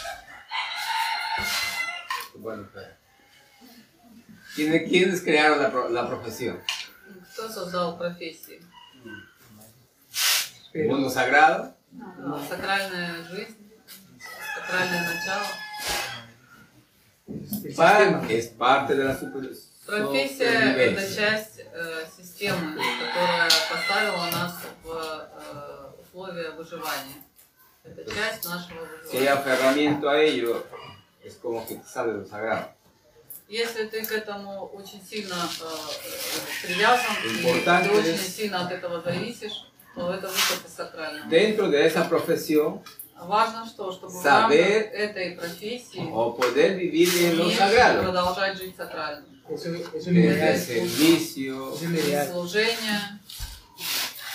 [2.43, 2.95] Bueno, claro.
[4.55, 6.61] ¿Quiénes, quiénes crearon la, pro- la profesión?
[7.33, 8.61] Кто создал профессии?
[10.73, 11.75] ¿El mundo sagrado?
[12.01, 13.57] А, Сакральная жизнь,
[14.55, 15.47] сакральное начало.
[17.77, 19.43] Para- es parte de la super,
[19.87, 21.17] Профессия – это supervivencia.
[21.17, 24.55] часть э, системы, которая поставила нас
[24.85, 27.23] в э, условия выживания.
[27.85, 29.33] Это часть нашего Si hay выживания.
[29.33, 30.67] aferramiento a ello,
[31.24, 32.68] es como sale lo sagrado.
[33.50, 38.72] Если ты к этому очень сильно э, привязан, и Importante ты очень es- сильно от
[38.72, 41.30] этого зависишь, то это выход из сакрального.
[41.30, 42.82] Dentro de esa profesión,
[43.16, 48.76] Важно что, чтобы Saber этой профессии o poder vivir en lo уметь sagrado, продолжать жить
[48.76, 49.26] сакрально.
[49.48, 51.76] Desde servicio,
[52.32, 53.20] служения,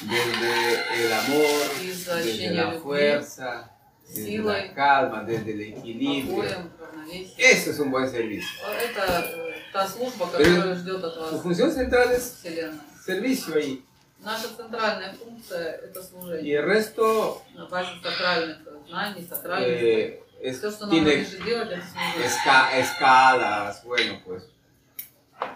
[0.03, 3.71] desde el amor, desde la fuerza,
[4.08, 6.36] desde силой, la calma, desde el equilibrio.
[6.36, 7.34] покоем, равновесием.
[7.38, 8.50] Eso es un buen servicio.
[8.68, 12.82] Это э, та служба, которая ждет от Su вас función central es Вселенная.
[13.06, 13.84] servicio ahí.
[14.20, 16.56] Наша центральная функция – это Y служение.
[16.60, 18.58] el resto На базе сакральных
[18.88, 22.28] знаний, сакральных eh, es- Все, что нам tiene надлежит делать, это служение.
[22.28, 24.44] esca- escalas, bueno, pues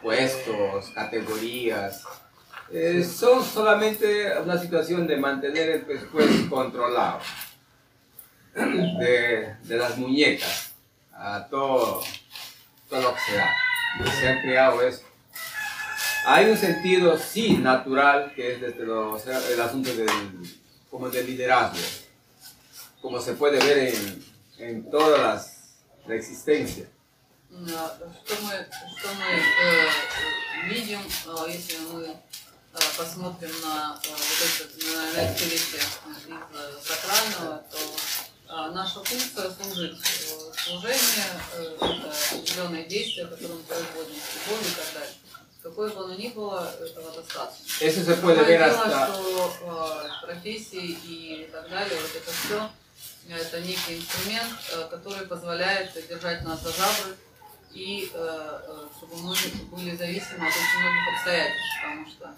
[0.01, 2.03] puestos, categorías.
[2.71, 7.19] Eh, son solamente una situación de mantener el presupuesto controlado
[8.55, 10.71] de, de las muñecas
[11.13, 12.03] a todo,
[12.89, 13.49] todo lo que se da.
[14.19, 15.01] Se ha creado eso.
[16.25, 20.09] Hay un sentido, sí, natural, que es desde lo- o sea, el asunto del,
[20.91, 21.77] como del liderazgo,
[23.01, 24.25] como se puede ver en,
[24.59, 25.53] en toda las-
[26.05, 26.85] la existencia.
[27.49, 28.67] М, а, Что мы,
[28.99, 29.25] что мы
[29.63, 32.17] э, видим, э, если мы э,
[32.97, 39.50] посмотрим на, э, вот это, на эти вещи из э, сакрального, то э, Наша функция
[39.50, 39.98] служить.
[39.98, 45.14] Э, Служение э, это определенные действия, которые мы производим с любовью и так далее.
[45.62, 47.84] Какое бы оно ни было, этого достаточно.
[47.84, 52.70] Eso se puede ver hasta что э, профессии и так далее, вот это все,
[53.28, 57.16] это некий инструмент, э, который позволяет держать нас за жабры
[57.72, 58.12] и
[58.98, 59.34] чтобы мы
[59.70, 62.34] были зависимы от очень многих обстоятельств, потому что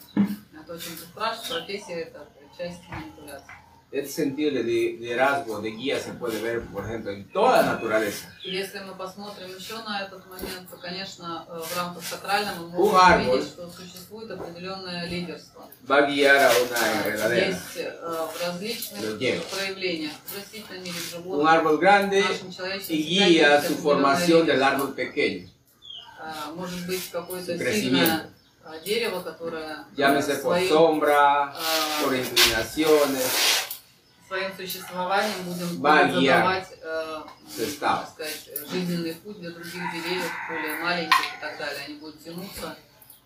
[0.63, 3.64] это очень страшно, профессия это часть манипуляции.
[3.94, 7.74] ese sentido de li- liderazgo, de guía, se puede ver, por ejemplo, en toda la
[7.74, 8.28] naturaleza.
[8.46, 12.78] И Если мы посмотрим еще на этот момент, то, конечно, э, в рамках сакрального мы
[12.78, 13.34] Un можем árbol.
[13.34, 15.64] увидеть, что существует определенное лидерство.
[15.88, 17.48] Va a guiar a una enredadera.
[17.48, 19.44] Есть э, в различных Lo lleva.
[19.50, 23.28] проявлениях, в растительном мире, в Un животных, árbol grande в нашем человечестве y всегда guía
[23.28, 24.68] есть su определенное formación del лидерство.
[24.68, 25.50] árbol pequeño.
[26.22, 28.30] А, Может быть какое-то Su сильное crecimiento.
[28.66, 33.63] а, дерево, которое Llámese por своим, sombra, а, por inclinaciones,
[34.35, 35.67] Своим существованием будем
[36.13, 37.23] задавать э,
[37.81, 41.81] так сказать, жизненный путь для других деревьев, более маленьких и так далее.
[41.87, 42.77] Они будут тянуться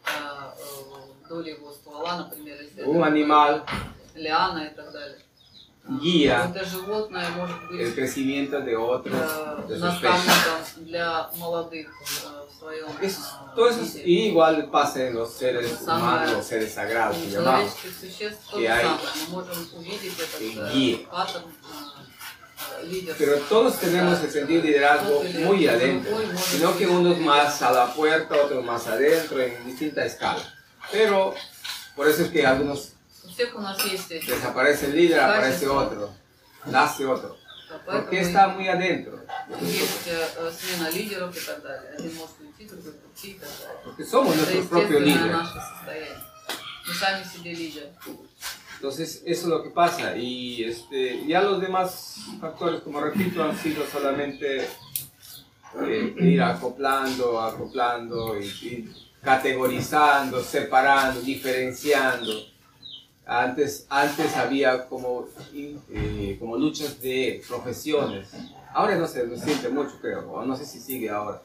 [0.04, 3.66] э, э, вдоль его ствола, например, если animal
[4.14, 5.18] лиана и так далее.
[6.00, 6.52] guía
[7.78, 9.16] el crecimiento de otros,
[9.68, 10.02] de sus
[13.00, 13.20] eso,
[13.54, 17.74] todo eso y igual pasa en los seres humanos, los seres sagrados que llamamos,
[18.54, 18.86] que hay
[20.72, 20.98] guía.
[23.16, 27.94] Pero todos tenemos el sentido de liderazgo muy adentro, sino que unos más a la
[27.94, 30.42] puerta, otros más adentro, en distinta escala.
[30.90, 31.34] Pero
[31.94, 32.92] por eso es que algunos
[34.34, 36.10] Desaparece el líder, aparece otro.
[36.66, 37.36] Nace otro.
[37.84, 39.24] Porque está muy adentro.
[43.84, 45.32] Porque somos nuestro propio líder.
[48.76, 50.16] Entonces, eso es lo que pasa.
[50.16, 54.68] Y este, ya los demás factores, como repito, han sido solamente
[55.82, 58.36] eh, ir acoplando, acoplando,
[59.20, 62.32] categorizando, separando, diferenciando.
[63.28, 68.30] Antes, antes había como, eh, como luchas de profesiones.
[68.72, 70.32] Ahora no se no se siente mucho, creo.
[70.32, 71.42] o No sé si sigue ahora.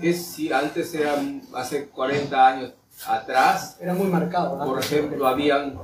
[0.00, 1.20] Que si antes era
[1.52, 2.72] hace 40 años
[3.04, 4.56] atrás, Era muy marcado.
[4.56, 4.66] ¿no?
[4.66, 5.80] por ejemplo, habían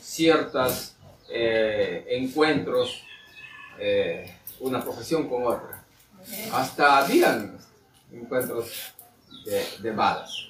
[0.00, 0.94] ciertos
[1.28, 3.02] encuentros,
[3.80, 5.82] eh, una profesión con otra.
[6.52, 7.58] Hasta habían
[8.12, 8.94] encuentros
[9.44, 10.43] de, de balas.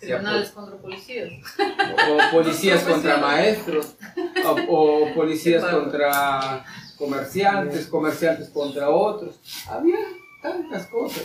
[0.00, 1.30] Криминальность конtra policías.
[1.58, 3.94] O policías contra maestros,
[4.68, 4.72] o,
[5.04, 6.64] o policías contra
[6.98, 9.36] comerciantes, comerciantes contra otros.
[9.66, 9.98] Había
[10.42, 11.24] tantas cosas.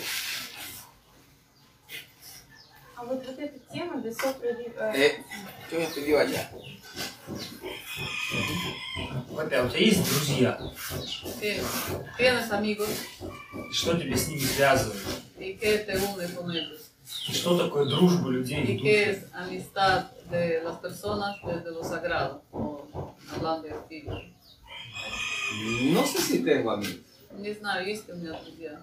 [2.96, 4.50] А вот, вот эта тема de sobre...
[4.50, 5.24] э, Eh,
[5.72, 6.50] yo me pedí allá.
[9.36, 10.60] Папа, а у тебя есть друзья?
[11.40, 11.62] Ты,
[12.18, 12.90] tienes amigos
[13.72, 15.02] Что тебя с ними связывает?
[15.40, 16.83] y que te une con ellos.
[17.29, 19.11] И что такое дружба людей Y душе?
[19.11, 22.87] es amistad de las personas desde lo sagrado, o
[23.35, 24.13] hablando de espíritu.
[25.93, 27.01] No sé si tengo amigos.
[27.39, 28.79] Не знаю, есть ли у меня друзья.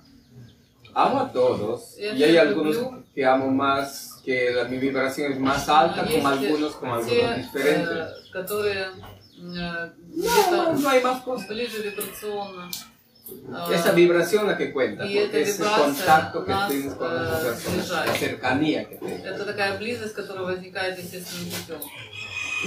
[0.93, 2.75] Amo a todos y hay algunos
[3.15, 7.35] que amo más que la, mi vibración es más alta, Есть con algunos, con algunos
[7.37, 7.97] diferentes.
[7.97, 8.87] э, которые
[9.37, 11.47] э, No, no hay más cosas.
[11.47, 12.69] ближе вибрационно.
[13.52, 16.70] А, Esa vibración la que cuenta, Y porque esta es el vibración contacto que нас,
[16.70, 18.16] tienes con э, las personas, la сближает.
[18.18, 19.24] cercanía que tienes.
[19.24, 21.80] Это такая близость, которая возникает естественным путем.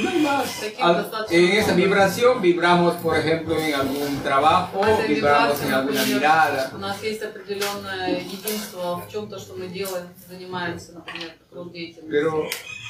[0.03, 0.45] No hay más.
[0.59, 1.75] Таким Al- достаточно en esa много.
[1.83, 6.71] vibración vibramos, por ejemplo, en algún trabajo, В этой vibramos вибрации, en alguna например, mirada.
[6.73, 12.11] у нас есть определенное единство в чем-то, что мы делаем, занимаемся, например, как род деятельности.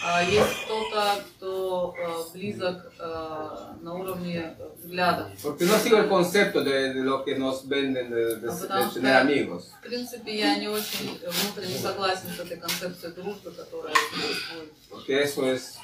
[0.02, 5.28] Pero А есть кто-то, кто э, близок э, на уровне э, взглядов.
[5.44, 8.62] Porque no sigo el concepto de, de lo que nos venden de, de- Ah, de
[8.62, 9.64] потому что- tener amigos.
[9.82, 14.72] В принципе, я не очень внутренне согласен с этой концепцией дружбы, которая существует.
[14.90, 15.76] Porque eso es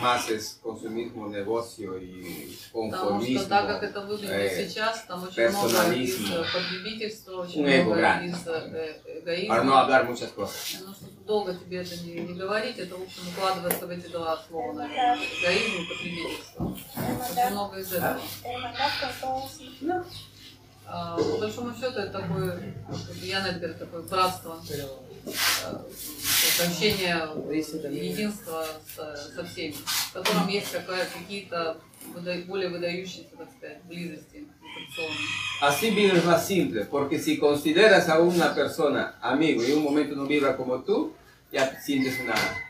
[0.00, 3.48] más es consumismo, negocio y Потому что conformismo.
[3.48, 8.46] так как это выглядит э, сейчас, там очень много из э, потребительства, очень много из
[8.46, 9.64] э, para эгоизма.
[9.64, 10.78] no hablar muchas cosas.
[10.86, 14.42] Ну, чтобы долго тебе это не, не говорить, это, в общем, укладывается в эти два
[14.48, 15.16] слова, наверное.
[15.16, 16.64] Эгоизм и потребительство.
[16.64, 18.20] Очень много из этого.
[20.92, 22.74] А, по большому счету, это такое,
[23.22, 24.74] я, наверное, такое братство, э,
[25.26, 27.16] это общение,
[28.10, 31.76] единство со, со всеми, в котором есть какая- какие-то
[32.14, 34.46] выда- более выдающиеся, так сказать, близости.
[35.62, 40.26] Así vives más simple, porque si consideras a una persona amigo y un momento no
[40.26, 41.12] vibra como tú,
[41.52, 42.14] ya sientes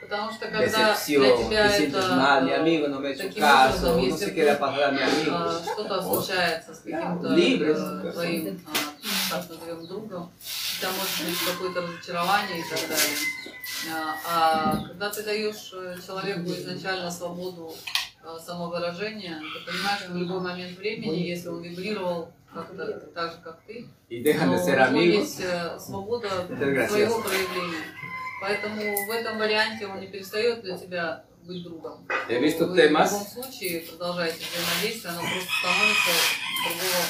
[0.01, 3.93] Потому что когда для тебя te это mal, mi amigo no me ha hecho caso,
[3.93, 5.31] образом, no ha вдруг, pasado a mi amigo.
[5.31, 8.13] а, что-то случается с каким-то э, personas.
[8.13, 13.19] твоим, а, так назовем, другом, у тебя может быть какое-то разочарование и так далее.
[13.93, 17.75] А, А когда ты даешь э, человеку изначально свободу
[18.25, 22.85] э, самовыражения, ты понимаешь, что в любой момент времени, если он вибрировал как-то
[23.15, 27.85] так же, как ты, dejan de то у него есть э, свобода Это своего проявления.
[28.41, 32.07] Поэтому в этом варианте он не перестает для тебя быть другом.
[32.29, 36.11] He visto Вы temas в любом случае продолжаете взаимодействие, оно просто становится
[36.65, 37.05] другого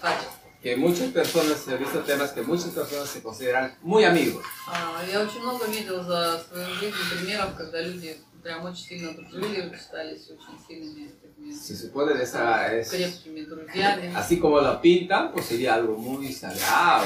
[0.00, 0.32] качества.
[0.62, 4.42] que muchas personas, he visto temas que muchas personas se consideran muy amigos.
[4.68, 9.72] А, Я очень много видел за свою жизнь примеров, когда люди прям очень сильно дружили,
[9.76, 11.10] считались очень сильными
[11.51, 14.13] Se supone de esa es крепкими друзьями.
[14.15, 17.05] así como lo pintan, pues sería algo muy sagrado,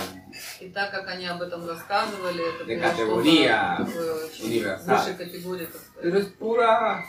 [0.59, 4.97] И так как они об этом рассказывали, это De было categoría что-то такое очень universal.
[4.97, 6.01] высшей категории, так сказать.
[6.01, 7.03] pero es pura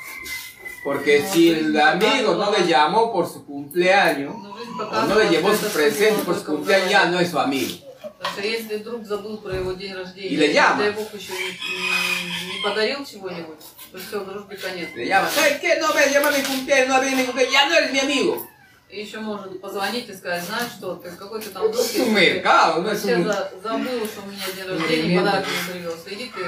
[0.85, 4.77] porque No, si pues, el amigo no le llamó por su cumpleaños Но жизнь o
[4.77, 7.13] no показывала, le llevó что su это presente было por su только cumpleaños, ya вдвоем.
[7.13, 7.75] no es su amigo.
[8.19, 10.79] Потому что если друг забыл про его день рождения, И le llama.
[10.79, 13.59] дай бог еще не, не подарил чего-нибудь,
[13.92, 14.90] то все, дружбе конец.
[14.96, 15.78] Le llama, ¿sabes qué?
[15.80, 18.48] No me llama mi cumpleaños, no viene mi cumpleaños, ya no eres mi amigo.
[18.90, 22.40] И еще может позвонить и сказать, знаешь что, ты какой-то там друг, un если ты
[22.40, 26.42] es вообще за- забыл, что у меня день рождения, подарок не привез, иди ты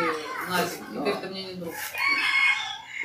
[0.50, 1.74] нафиг, теперь ты мне не друг.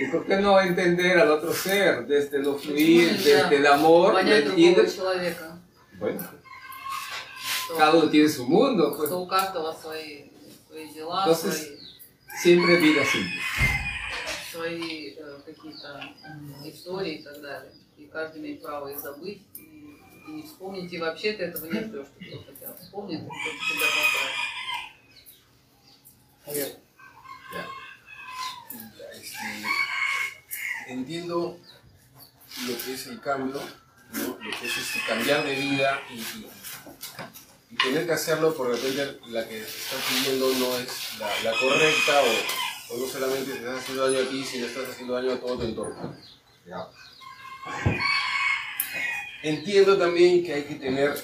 [0.01, 4.15] ¿Y por qué no entender al otro ser desde lo fluir, desde el amor?
[6.01, 6.21] Bueno,
[7.65, 10.31] что, cada uno tiene su mundo, pues что у каждого свои,
[10.69, 11.79] свои дела, Entonces- свои,
[12.43, 13.41] siempre vida simple.
[14.52, 17.72] свои э, какие-то м, истории и так далее.
[17.98, 19.62] И каждый имеет право их забыть и,
[20.28, 20.92] и не вспомнить.
[20.94, 23.88] И вообще ты этого не ждешь, что кто-то тебя вспомнит, и кто-то тебя
[26.46, 26.78] поздравит.
[29.14, 29.64] Este,
[30.88, 31.58] entiendo
[32.68, 33.62] lo que es el cambio,
[34.14, 34.28] ¿no?
[34.28, 36.48] lo que es este, cambiar de vida y, y-
[37.72, 41.52] y tener que hacerlo porque de repente la que estás viviendo no es la, la
[41.58, 45.33] correcta o, o no solamente te estás haciendo daño a ti, sino estás haciendo daño
[45.33, 46.17] a todo tu entorno.
[49.43, 51.21] Entiendo también que hay que tener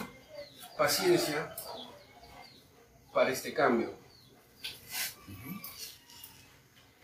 [0.77, 1.57] paciencia
[3.12, 3.95] para este cambio.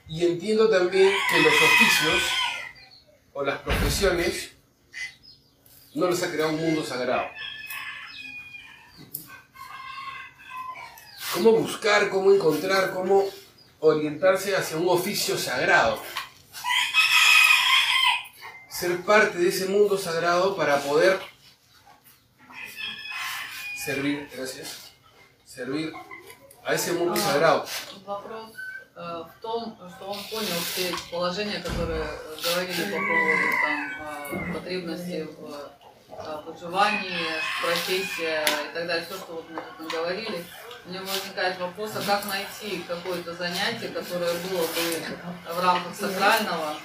[0.08, 2.22] Y entiendo también que los oficios
[3.32, 4.50] o las profesiones
[5.94, 7.28] no les ha creado un mundo sagrado.
[11.34, 13.24] ¿Cómo buscar, cómo encontrar, cómo
[13.79, 15.99] orientarse hacia un oficio sagrado?
[18.69, 21.19] Ser parte de ese mundo sagrado para poder
[23.85, 24.91] servir, gracias,
[25.45, 25.93] servir
[26.65, 27.65] a ese mundo А, sagrado.
[28.05, 28.51] Вопрос
[28.95, 34.49] э, в том, что он понял все эти положения, которые э, говорили по поводу там,
[34.49, 35.53] э, потребности в
[36.09, 37.27] э, выживании,
[37.61, 40.43] профессия и так далее, все, что вот мы тут наговорили.
[40.84, 46.76] у меня возникает вопрос, а как найти какое-то занятие, которое было бы в рамках сакрального,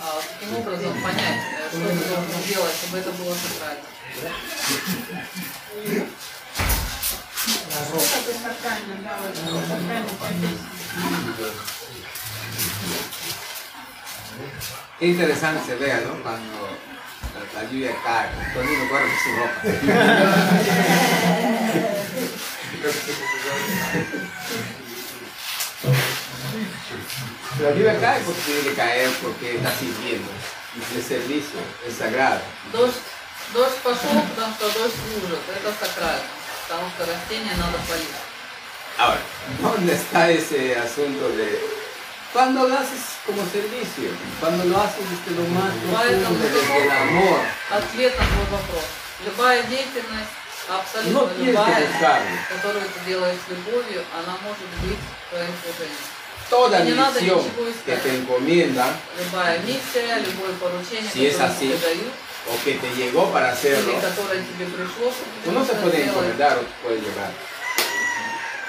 [0.00, 3.84] а, каким образом понять, э, что нужно делать, чтобы это было сакрально?
[14.98, 16.22] Qué interesante se vea, ¿no?
[16.22, 16.78] Cuando
[17.54, 19.60] la lluvia cae, todo el mundo guarda su ropa.
[27.61, 30.29] La lluvia cae porque tiene que caer, porque está sirviendo.
[30.75, 32.41] Y el servicio es sagrado.
[32.71, 33.01] Дождь,
[33.53, 35.39] дождь пошел, потому что дождь служит.
[35.55, 36.27] Это сакрально.
[36.67, 38.13] Потому что растения надо полить.
[38.97, 39.19] Ahora,
[39.61, 41.61] ¿dónde está ese asunto de
[42.33, 44.09] cuando lo haces como servicio?
[44.39, 47.39] Cuando lo haces desde lo más profundo, desde el amor.
[47.71, 48.85] Ответ на твой вопрос.
[49.25, 50.33] Любая деятельность,
[50.68, 51.88] абсолютно que любая,
[52.48, 54.98] которую ты делаешь с любовью, она может быть
[55.30, 55.98] твоим служением.
[56.50, 57.40] Toda не надо ничего
[57.70, 58.02] искать.
[58.02, 58.10] te
[59.18, 62.12] Любая миссия, любое поручение, Si которое así, тебе дают,
[62.46, 65.12] o que te llegó para hacerlo, или которое тебе пришло,
[65.44, 67.30] tú no se нужно puede сделать, encomendar o te puede llegar.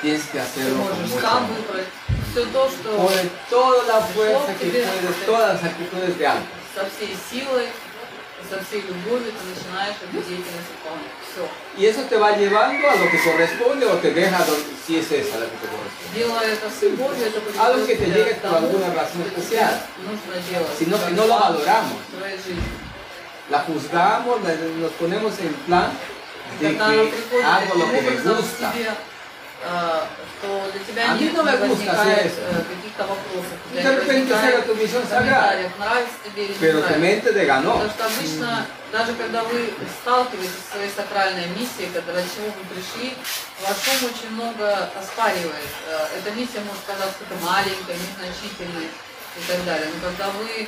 [0.01, 1.87] Tienes que hacerlo con mucho сам выбрать.
[2.31, 6.47] Все то, что Pone toda la fuerza que puedes, todas las actitudes de alto.
[6.73, 7.67] со всей силой,
[8.48, 11.14] со всей любовью ты начинаешь эту деятельность выполнять.
[11.28, 11.44] Все.
[11.76, 15.10] Y eso te va llevando a lo que corresponde o te deja donde, si es
[15.12, 16.14] esa la que te corresponde.
[16.14, 18.94] Делая это с любовью, это приведет Algo que te тебя llegue к por тому, alguna
[18.94, 19.74] razón что especial.
[19.74, 20.78] тебе нужно делать.
[20.78, 22.68] Si no, как si no lo план valoramos, в твоей жизни.
[23.50, 25.90] la juzgamos, la- nos ponemos en plan
[26.58, 28.72] И de когда она que приходит hago lo таким que me образом к gusta.
[28.72, 28.90] тебе,
[30.43, 33.57] А, то для тебя А нет, не возникает э, каких-то вопросов.
[33.65, 36.99] У тебя не возникает комментариев, нравится тебе или не pero tu нравится.
[37.79, 42.63] Потому что обычно, даже когда вы сталкиваетесь со своей сакральной миссией, когда от чего вы
[42.75, 43.13] пришли,
[43.61, 45.71] ваш ум очень много оспаривает.
[45.87, 49.87] Э, Эта миссия может казаться какой-то маленькой, незначительной и так далее.
[49.93, 50.67] Но когда вы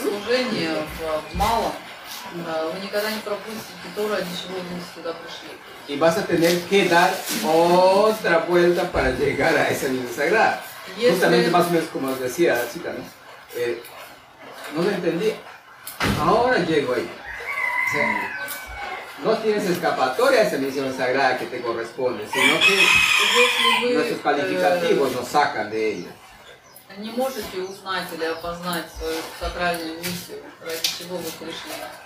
[0.00, 1.72] служении в, в малом,
[2.35, 5.57] э, вы никогда не пропустите то, ради чего вы сюда пришли.
[5.87, 7.11] Y vas a tener que dar
[7.45, 10.63] otra vuelta para llegar a esa misión sagrada.
[10.97, 13.03] Если- Justamente más o menos como decía la chica, ¿no?
[13.55, 13.81] Eh,
[14.75, 15.33] no lo entendí.
[16.19, 17.09] Ahora llego ahí.
[17.09, 18.31] O sea,
[19.23, 24.19] no tienes escapatoria a esa misión sagrada que te corresponde, sino que Если вы nuestros
[24.19, 26.09] э, calificativos nos sacan de ella.
[26.97, 32.04] не можете узнать или опознать свою сакральную миссию, ради чего вы пришли, то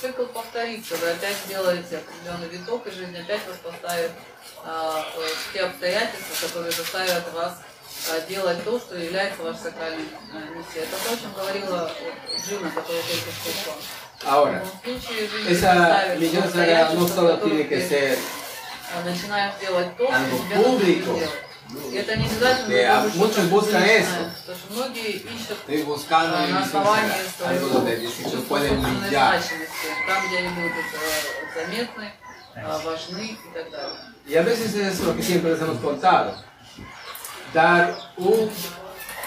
[0.00, 4.10] Цикл повторится, вы опять сделаете определенный виток, и жизнь опять вас поставит
[4.64, 7.58] а, э, в те обстоятельства, которые заставят вас
[8.10, 10.84] а, делать то, что является вашей сакральной а, миссией.
[10.84, 12.14] Это то, о чем говорила вот
[12.46, 13.74] Джина, которая только что ушла.
[14.26, 14.64] Ahora,
[15.50, 16.16] esa
[16.50, 18.18] sagrada no solo tiene que ser
[19.04, 21.20] начинаешь делать то, что algo público.
[21.73, 21.93] делать.
[21.93, 24.31] И это не обязательно Que a должно быть muchos что-то buscan публичное, eso.
[24.39, 28.09] Потому что многие ищут estoy buscando а, mi на misión основании sagrada, algo своего donde
[28.09, 29.39] se чувства pueden собственной brillar.
[29.39, 32.13] значимости, там, где они будут э, заметны,
[32.55, 33.97] а, важны и так далее.
[34.25, 36.35] Y a veces es lo que siempre les hemos contado.
[37.53, 38.51] Dar un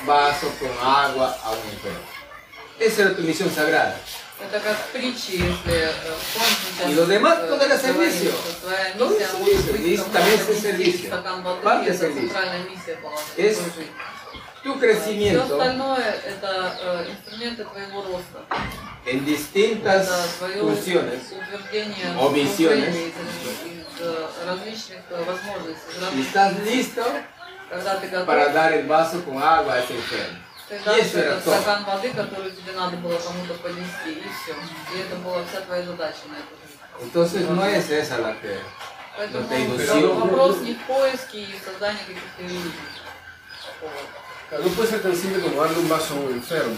[0.07, 2.07] vaso con agua a un enfermo.
[2.79, 3.99] Esa era tu misión sagrada.
[4.41, 5.93] Это как притчи, если э,
[6.35, 8.33] помните, сейчас Y lo demás э, todo era говорили, servicio.
[8.33, 9.73] что твоя Todo миссия es может servicio.
[9.73, 11.07] быть Y кому-то también es принести servicio.
[11.09, 12.29] стакан воды, Parte и de это servicio.
[12.29, 13.91] центральная миссия была в Es твоей жизни.
[14.63, 18.45] Tu Все crecimiento остальное это э, инструменты твоего роста.
[19.07, 22.57] en distintas Это твое funciones утверждение o visiones.
[22.57, 23.15] служения из,
[23.67, 26.77] из, э, различных э, возможностей, из y различных estás миссий.
[26.77, 27.05] listo
[27.71, 30.39] Когда ты готов, para dar el vaso con agua a ese enfermo.
[30.68, 34.54] Ты eso era этот стакан воды, который тебе надо было кому-то поднести, и все.
[34.94, 36.78] И это была вся твоя задача на эту жизнь.
[37.00, 38.60] Entonces no es esa la que...
[39.18, 40.20] Поэтому ты иlusión.
[40.20, 42.74] вопрос не в поиске и в создании каких-то иллюзий.
[44.50, 46.78] Claro, No puede ser tan simple como darle un vaso a un enfermo.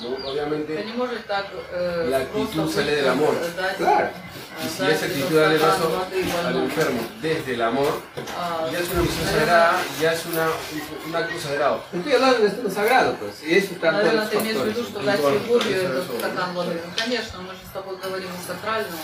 [0.00, 0.14] ¿no?
[0.16, 3.34] Ты Obviamente, не можешь так э, La actitud просто sale быть, del amor.
[3.34, 4.06] э, дать, Claro.
[4.06, 6.64] э, y si дать esa этот actitud darle el стакан vaso воды al больному.
[6.66, 7.92] enfermo desde el amor,
[8.38, 11.84] А, ya es una misión наверное, sagrada, ya es una, un, un acto sagrado.
[11.92, 14.66] Estoy hablando de esto sagrado, pues, y eso están todos Наверное, los ты имеешь в
[14.66, 14.88] виду, factores.
[14.90, 16.18] что Ну, дать тоже, любовью это этот хорошо.
[16.18, 16.80] стакан воды.
[16.86, 19.00] Ну, конечно, мы же с тобой говорим о сакральном.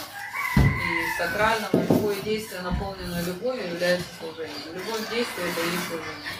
[0.56, 4.62] И сакральном любое действие, наполненное любовью, является служением.
[4.74, 6.31] Любое действие это и есть служение.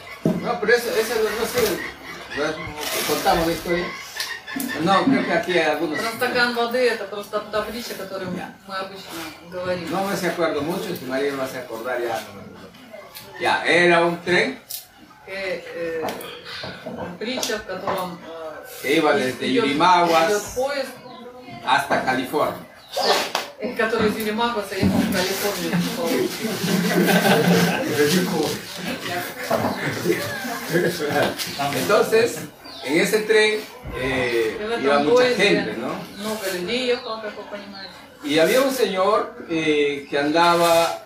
[0.45, 1.61] No, pero eso, eso no, no sé,
[2.37, 2.55] ¿verdad?
[3.09, 3.87] contamos la historia.
[4.85, 5.99] No, creo que aquí hay algunos...
[5.99, 9.21] Про стакан воды это просто та притча, которую мы обычно
[9.51, 9.91] говорим.
[9.91, 12.21] No me se acuerdo mucho, si María me hace acordar ya.
[12.21, 12.69] no me acuerdo.
[13.41, 14.59] Ya, era un tren
[15.27, 16.07] Э, э,
[17.19, 20.91] притча, в котором э, que iba desde идет- Yurimaguas идет поезд,
[21.65, 22.59] hasta California.
[23.59, 26.29] э, который из Юримагуаса ехал в Калифорнию.
[31.75, 32.39] Entonces,
[32.86, 33.60] en ese tren
[34.02, 35.94] eh, iba mucha gente, ¿no?
[38.24, 41.04] Y había un señor eh, que andaba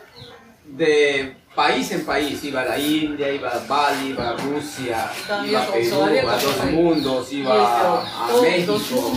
[0.66, 5.12] de país en país, iba a la India, iba a Bali, iba a Rusia,
[5.46, 5.86] iba a Perú,
[6.24, 7.54] iba a dos mundos, iba
[8.00, 9.12] a México,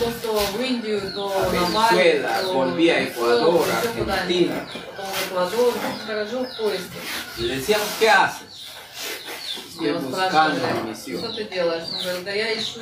[1.35, 1.49] a
[1.95, 4.67] Venezuela, volvía a Ecuador, a Argentina.
[7.39, 8.45] Y Le decían, ¿qué hace?
[9.76, 11.20] Estoy Его buscando спрашивали, mi misión.
[11.20, 11.84] что ты делаешь?
[11.94, 12.80] Он говорит, да я ищу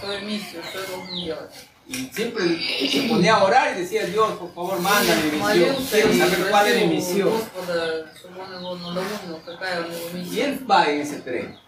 [0.00, 1.50] свою миссию, что я должен делать.
[1.86, 2.44] Y siempre
[2.90, 5.40] se ponía a orar y decía, Dios, por favor, mándame mi misión.
[5.40, 7.30] Молился Quiero и saber cuál es mi просил misión.
[7.30, 10.44] Господа, чтобы он его надоумил, какая у него Y миссия.
[10.46, 11.58] él va en ese tren.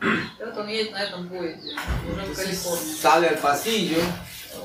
[0.40, 1.74] И вот он едет на этом поезде,
[2.10, 2.94] уже в Калифорнии.
[2.94, 3.98] Sale al pasillo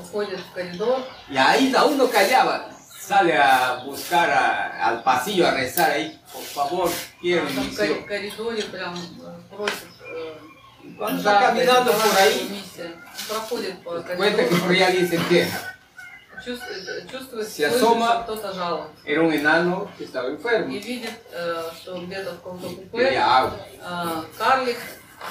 [0.08, 2.70] Входит в коридор, y ahí aún no callaba.
[2.98, 6.90] Sale a buscar a- al pasillo, a rezar ahí, por favor,
[7.20, 7.76] quiero mi там в misión.
[7.76, 9.88] кори- коридоре прям э, просит
[10.86, 12.90] э, Cuando está жажда, caminando por какова его ahí, миссия.
[12.92, 15.60] Он проходит по cuenta que por коридору, ahí alguien se queja.
[16.44, 18.06] чувствует, чувствует Se слышит, asoma.
[18.24, 18.96] что кто-то жалуется.
[19.06, 23.24] Era un enano que estaba И enfermo, видит, э, что где-то в каком-то купе quería
[23.38, 23.58] agua.
[23.80, 24.78] э, карлик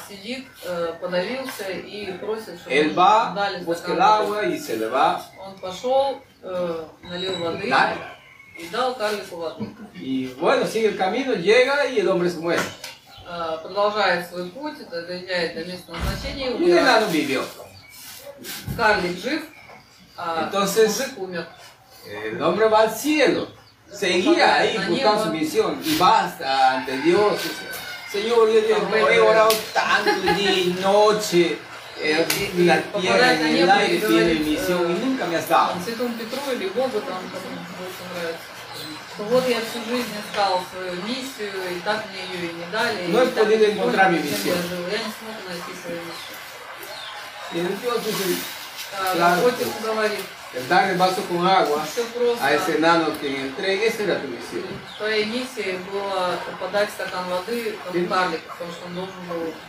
[0.08, 3.98] сидит, э, подавился и просит, чтобы Él ему va, дали busca el стакан
[4.30, 4.40] воды.
[4.40, 5.22] agua y se le va.
[5.38, 7.98] Он пошел, э, налил воды Dale.
[8.58, 9.68] и дал карлику воду.
[9.96, 12.62] Y bueno, sigue el camino, llega y el hombre se muere.
[13.29, 17.11] Э, продолжает свой путь, это доезжает до места назначения умирает.
[18.77, 19.43] Карлик жив,
[20.17, 21.47] а Entonces- мужик умер.
[22.07, 23.49] El hombre va al cielo,
[23.93, 27.41] seguía ahí buscando su misión y va hasta ante Dios.
[28.13, 28.61] Señor, yo,
[29.09, 31.59] he orado tanto día y noche,
[32.01, 32.27] eh,
[32.59, 35.75] la tierra y el aire tiene misión y nunca me has dado.
[35.85, 38.56] Святому Петру или Богу, там, кому больше нравится
[39.17, 43.07] что вот я всю жизнь искал свою миссию, и так мне ее и не дали.
[43.09, 44.55] Ну, это один из мудрами висел.
[44.55, 46.37] Я не смог найти свою миссию.
[49.15, 49.51] Claro,
[50.69, 51.85] dar el vaso con agua
[52.41, 54.65] a ese nano que entregue, esa era tu misión.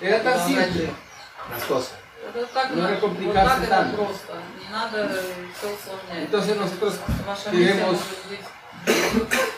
[0.02, 0.92] Era tan simple
[1.52, 1.94] las cosas.
[2.76, 4.12] No era complicarse tanto.
[6.14, 6.96] Entonces nosotros
[7.52, 7.98] queremos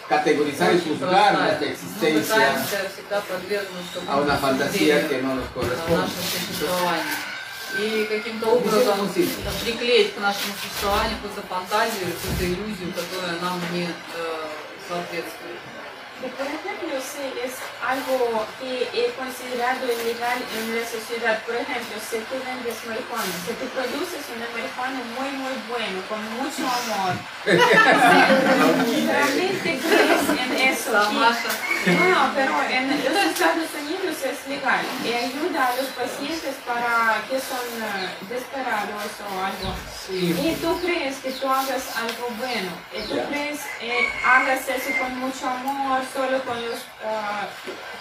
[0.08, 2.66] categorizar y juzgar nuestra existencia
[4.08, 6.12] a una fantasía que no nos corresponde.
[7.78, 9.08] И каким-то образом
[9.64, 13.90] приклеить к нашему существованию какую-то фантазию, какую-то иллюзию, которая нам не э,
[14.88, 15.59] соответствует.
[16.28, 22.20] por ejemplo si es algo que he considerado ilegal en la sociedad, por ejemplo, si
[22.28, 27.16] tú vendes marihuana, si tú produces una marihuana muy muy bueno, con mucho amor,
[29.08, 30.92] realmente crees en eso.
[31.86, 37.24] Y, no, pero en los Estados Unidos es legal y ayuda a los pacientes para
[37.30, 39.74] que son eh, desesperados o algo.
[40.06, 40.36] Sí.
[40.36, 45.20] Y tú crees que tú hagas algo bueno, y tú crees que hagas eso con
[45.20, 47.48] mucho amor, solo con, los, ah,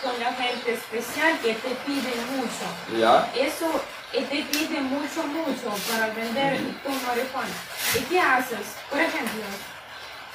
[0.02, 2.98] con la gente especial que te pide mucho.
[2.98, 3.30] ¿Ya?
[3.34, 3.66] Eso
[4.12, 7.54] eh, te pide mucho, mucho para vender tu marihuana.
[7.94, 8.76] ¿Y qué haces?
[8.90, 9.42] Por ejemplo,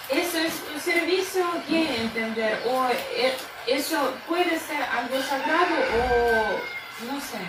[0.09, 3.35] eso es un servicio, quiere entender, o eh,
[3.67, 7.39] eso puede ser algo sagrado o no sé.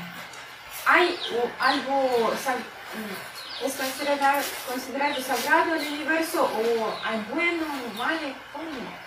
[0.87, 7.65] Hay o algo mm, es considerado, considerado sagrado el universo o hay bueno
[7.97, 9.05] malo, ¿cómo?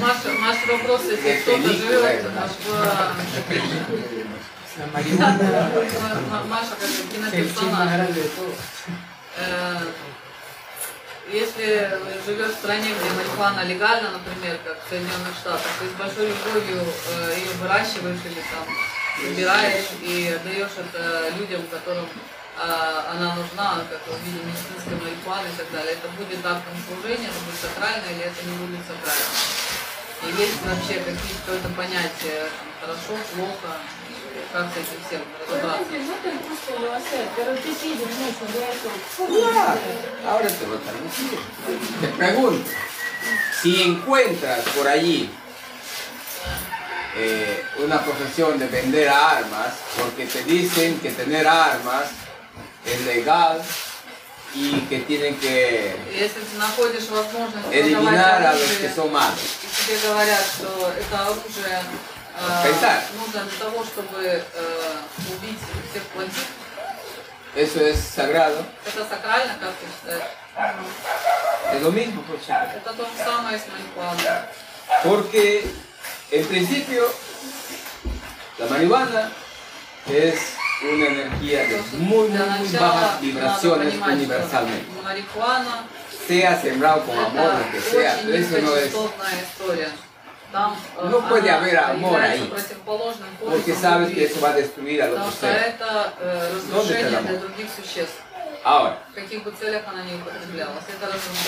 [0.00, 2.50] Маша, Маша вопрос, если кто-то ¿verdad?
[2.64, 2.70] в...
[6.48, 8.08] Маша как киноперсонаж.
[9.36, 9.80] Э,
[11.32, 11.88] Если
[12.26, 16.82] живешь в стране, где марихуана легальна, например, как в Соединенных Штатах, ты с большой любовью
[16.82, 18.66] э, ее выращиваешь или там
[19.16, 22.08] собираешь и даешь это людям, которым
[22.58, 25.94] она нужна, как в виде медицинской марихуаны и так далее.
[25.94, 29.30] Это будет актом служения, это будет сакрально или это не будет сакрально.
[30.22, 33.80] И есть вообще какие-то понятия, там, хорошо, плохо,
[34.52, 35.84] как с этим всем разобраться.
[40.26, 41.38] Ahora te lo transmito.
[42.00, 42.70] Te pregunto,
[43.62, 45.30] si encuentras por allí
[47.16, 52.10] eh, una profesión de vender armas, porque te dicen que tener armas
[52.92, 53.62] es legal
[54.54, 55.96] y que tienen que
[57.72, 59.38] eliminar a los que son malos.
[62.62, 63.04] Pensar.
[67.54, 68.64] Eso es sagrado.
[71.74, 72.42] Es lo mismo, pues,
[75.04, 75.64] Porque
[76.30, 77.04] en principio
[78.58, 79.32] la marihuana
[80.08, 80.34] es
[80.82, 84.86] una energía de muy, muy bajas vibraciones universalmente.
[86.26, 88.92] Sea sembrado con amor, lo que sea, eso no es...
[90.52, 92.52] No puede haber amor ahí,
[93.44, 95.76] porque sabes que eso va a destruir al otro ser.
[96.70, 97.40] ¿Dónde está el amor?
[98.62, 98.98] Ahora,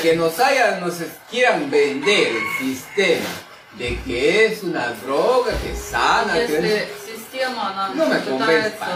[0.02, 0.94] que nos, haya, nos
[1.30, 3.28] quieran vender el sistema
[3.76, 7.02] de que es una droga que sana, que es...
[7.32, 8.86] система, она convence пытается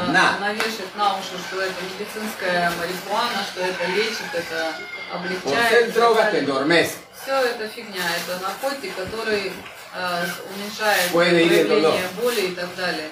[0.41, 4.75] навешать на уши, что это медицинская марихуана, что это лечит, это
[5.13, 5.93] облегчает.
[7.23, 9.53] Все это фигня, это наркотик, который
[9.95, 13.09] э, уменьшает el проявление боли и так далее.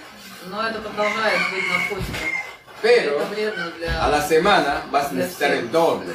[0.47, 2.29] Но это продолжает быть наркотиком.
[2.83, 4.05] Pero это вредно для...
[4.05, 6.15] a la semana vas a necesitar el doble.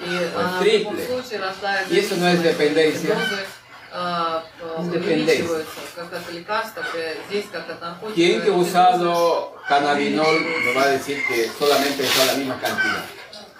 [0.00, 1.22] И el она в любом triple.
[1.88, 2.42] Y eso no es зависимость.
[2.42, 3.14] dependencia.
[3.14, 3.46] Дозы,
[3.92, 5.44] Es dependencia.
[5.44, 8.16] увеличиваются, как от лекарств, так и здесь, как от наркотика.
[8.16, 13.04] Quien que ha usado cannabinol me va a decir que solamente usa la misma cantidad.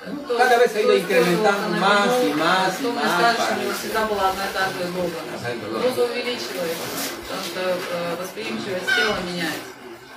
[0.04, 4.52] Ну, Cada vez ha ido incrementando más каннабинол, más мне más всегда была одна и
[4.52, 5.80] та же доза.
[5.80, 6.86] Доза увеличивается,
[7.22, 9.70] потому что э, восприимчивость тела меняется.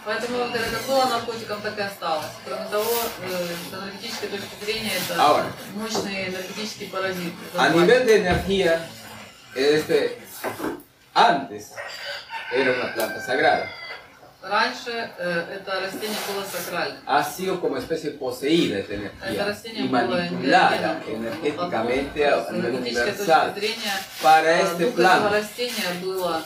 [0.05, 2.31] Поэтому это как было наркотиком, так и осталось.
[2.45, 5.45] Кроме того, э, с энергетической точки зрения, это Ahora.
[5.75, 7.33] мощный энергетический паразит.
[7.57, 8.81] A nivel de energía,
[9.54, 10.18] este,
[11.14, 11.72] antes
[12.52, 13.68] era una planta sagrada.
[14.42, 17.02] Раньше э, это растение было сакральным.
[17.06, 21.14] Ha sido como especie poseída esta Это energía растение y было manipulada энергетиком.
[21.14, 25.90] energéticamente a С nivel энергетической universal точки зрения, para э, este дух этого plano растения
[26.02, 26.42] было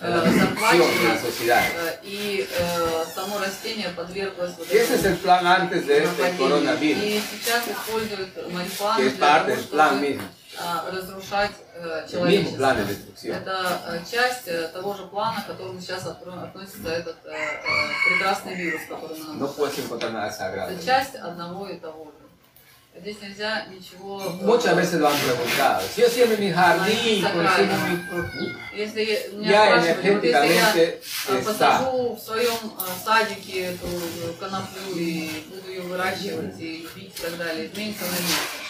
[0.00, 1.62] de э, la destrucción de la захвачено sociedad.
[1.76, 6.22] Э, И э, само растение подверглось вот Y ese es el plan antes de este
[6.22, 6.38] нападению.
[6.38, 10.39] coronavirus, И сейчас используют марихуану que es для parte того, del plan чтобы mismo, а,
[10.91, 13.29] разрушать э, plan de человечество.
[13.31, 18.55] Это э, часть э, того же плана, к которому сейчас относится этот э, э, прекрасный
[18.55, 19.17] вирус, который
[20.11, 20.73] nada sagrado.
[20.73, 22.11] Это часть одного и того же.
[22.99, 24.21] Здесь нельзя ничего...
[24.21, 25.81] э, Muchas veces lo han preguntado.
[25.95, 30.99] Si yo siempre mi jardín, por encima mi- Если меня спрашивают, вот если я energéticamente
[31.29, 31.43] э, está.
[31.45, 37.21] посажу в своем э, садике эту э, коноплю и буду ее выращивать и любить и
[37.21, 38.60] так далее, изменится она нет.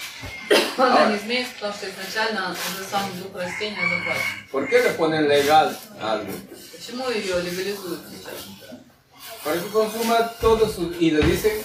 [0.79, 4.49] Она не изменится, потому что изначально уже сам дух растения захвачен.
[4.53, 6.33] ¿Por qué le ponen legal algo?
[6.73, 8.35] Почему ее легализуют сейчас?
[9.43, 10.93] Para que consuma todo su...
[11.01, 11.63] Y le dicen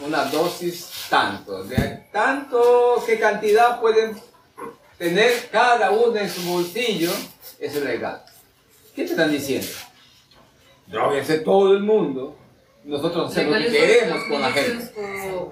[0.00, 1.64] una dosis tanto.
[1.64, 4.20] De tanto, qué cantidad pueden
[4.98, 7.10] tener cada uno en su bolsillo,
[7.58, 8.22] eso es legal.
[8.94, 9.68] ¿Qué te están diciendo?
[10.86, 12.36] Droguense todo el mundo.
[12.83, 14.91] Nosotros hacemos lo que queremos con la gente.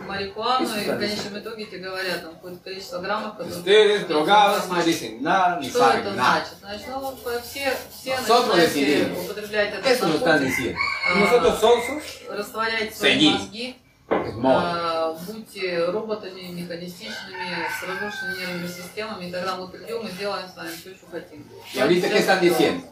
[0.08, 3.56] марихуану, Eso в está конечном итоге тебе говорят там какое-то количество граммов, которые...
[3.60, 6.46] Ustedes drogados no dicen nada ni Что это saben nada.
[6.46, 6.58] значит?
[6.60, 9.26] Значит, ну, по- все, все Nosotros decidimos.
[9.26, 10.80] употреблять этот Eso nos están наркотик, diciendo.
[11.16, 13.30] Y nosotros sonsos, растворять свои Seguí.
[13.32, 13.76] мозги,
[14.10, 14.62] es moda.
[14.74, 17.46] а, будьте роботами, механистичными,
[17.80, 21.46] с разрушенными нервными системами, и тогда мы придем и сделаем с вами все, что хотим.
[21.76, 22.88] Y ahorita, ¿qué están diciendo?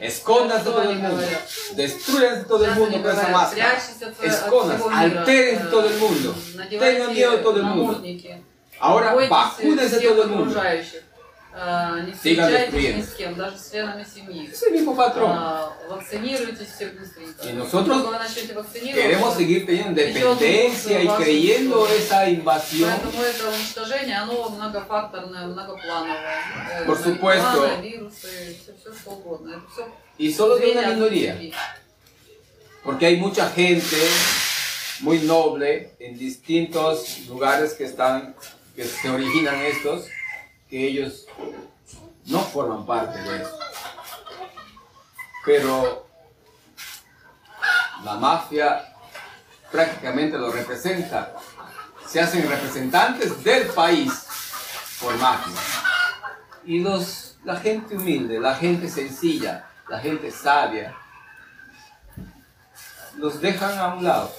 [0.00, 1.22] Escondas todo el mundo.
[1.76, 3.78] Destruyas todo el mundo con esa máscara.
[4.22, 6.34] Escondas, alteres todo el mundo.
[6.68, 8.02] Tengan miedo todo el mundo.
[8.80, 10.60] Ahora vacunes a todo el mundo
[11.51, 13.03] окружающих, а, не Sigan встречайтесь ни destruyendo.
[13.03, 14.49] с кем, даже с членами семьи.
[14.51, 15.31] Es el mismo patrón.
[15.33, 17.47] А, вакцинируйтесь все быстренько.
[17.47, 22.89] Y nosotros Когда вы начнете вакцинироваться, Queremos seguir teniendo dependencia y creyendo esa invasión.
[22.91, 26.37] Поэтому это уничтожение, оно многофакторное, многоплановое.
[26.73, 27.59] Э, Por supuesto.
[27.59, 29.51] марихуана, вирусы, все, все что угодно.
[29.51, 29.87] Это все
[30.19, 31.35] Y solo de una minoría.
[32.83, 33.97] Porque hay mucha gente
[35.01, 38.35] muy noble en distintos lugares que están,
[38.75, 40.05] que se originan estos,
[40.72, 41.26] que ellos
[42.24, 43.58] no forman parte de eso.
[45.44, 46.06] Pero
[48.02, 48.94] la mafia
[49.70, 51.34] prácticamente lo representa.
[52.06, 54.26] Se hacen representantes del país
[54.98, 55.60] por mafia.
[56.64, 60.96] Y los, la gente humilde, la gente sencilla, la gente sabia,
[63.18, 64.34] los dejan a un lado.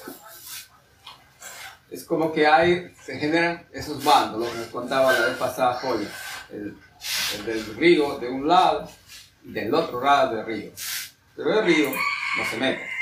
[1.92, 5.79] Es como que hay, se generan esos bandos, lo que nos contaba la vez pasada
[5.83, 6.09] Holly,
[6.53, 6.77] el,
[7.37, 8.89] el del río de un lado
[9.45, 10.73] y del otro lado del río.
[11.37, 12.99] Pero el río no se mete.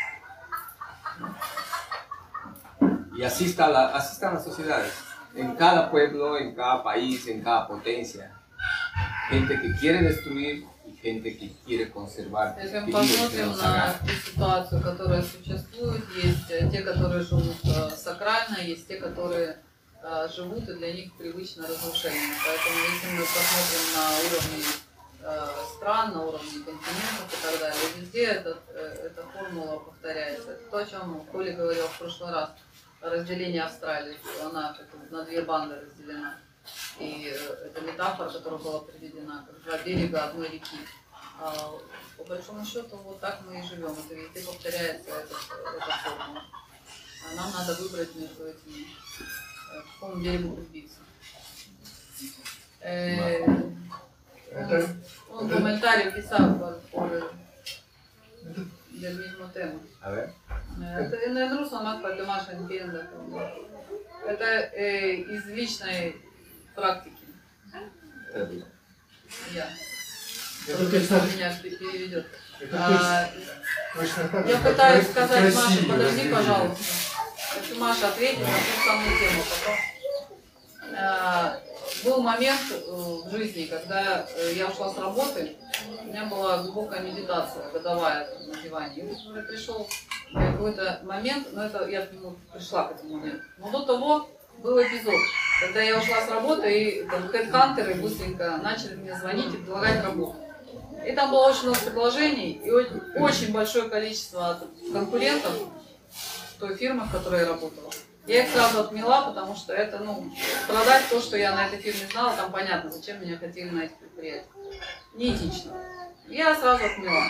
[3.16, 4.92] Y así, está la, así están las sociedades.
[5.34, 8.32] En cada pueblo, en cada país, en cada potencia.
[9.30, 12.56] Gente que quiere destruir y gente que quiere conservar.
[12.62, 13.98] Если мы que vive en посмотрим lo на sagrado.
[14.06, 19.56] ту ситуацию, которая существует, есть э, те, которые живут э, сакрально, есть те, которые э,
[20.33, 22.35] живут, и для них привычно разрушение.
[22.45, 24.63] Поэтому если мы посмотрим на уровни
[25.23, 30.51] э, стран, на уровне континентов и так далее, везде этот, э, эта формула повторяется.
[30.51, 32.49] Это то, о чем Коля говорил в прошлый раз.
[33.01, 36.37] Разделение Австралии, она как на две банды разделена.
[36.99, 40.77] И э, это метафора, которая была приведена, как два берега одной реки.
[41.39, 41.71] А,
[42.17, 43.91] по большому счету, вот так мы и живем.
[43.93, 46.43] Это везде повторяется эта, эта формула.
[47.23, 48.87] А нам надо выбрать между этими,
[49.79, 50.97] в каком деле был убийца.
[55.31, 56.81] Он, он комментарий писал
[59.01, 59.79] del mismo tema.
[60.01, 60.33] A ver.
[60.79, 62.69] Это не русло мат про домашних.
[64.25, 66.15] Это э, из личной
[66.75, 67.17] практики.
[69.53, 69.67] Я.
[72.73, 73.29] А,
[74.47, 76.83] я пытаюсь сказать, Маша, подожди, пожалуйста.
[77.53, 80.95] Хочу Маша ответить на ту самую тему потом.
[80.97, 81.59] А,
[82.03, 85.55] Был момент э, в жизни, когда э, я ушла с работы,
[86.01, 88.95] у меня была глубокая медитация, годовая на диване.
[88.95, 89.87] И уже пришел
[90.33, 93.43] какой-то момент, но это я нему пришла к этому моменту.
[93.57, 94.29] Но до того
[94.59, 95.13] был эпизод,
[95.59, 100.37] когда я ушла с работы, и там хедхантеры быстренько начали мне звонить и предлагать работу.
[101.05, 102.71] И там было очень много предложений, и
[103.19, 104.59] очень большое количество
[104.93, 105.53] конкурентов
[106.61, 107.91] той фирме, в которой я работала.
[108.27, 110.31] Я их сразу отмела, потому что это, ну,
[110.67, 113.93] продать то, что я на этой фирме знала, там понятно, зачем меня хотели на эти
[113.93, 114.45] предприятия.
[115.15, 115.73] Неэтично.
[116.27, 117.25] Я сразу отмела.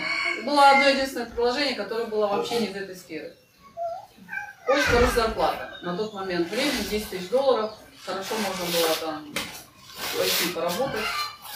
[0.45, 3.34] Было одно единственное предложение, которое было вообще не из этой сферы.
[4.68, 5.80] Очень хорошая зарплата.
[5.82, 7.72] На тот момент времени 10 тысяч долларов.
[8.06, 9.34] Хорошо можно было там
[10.18, 11.06] пойти поработать.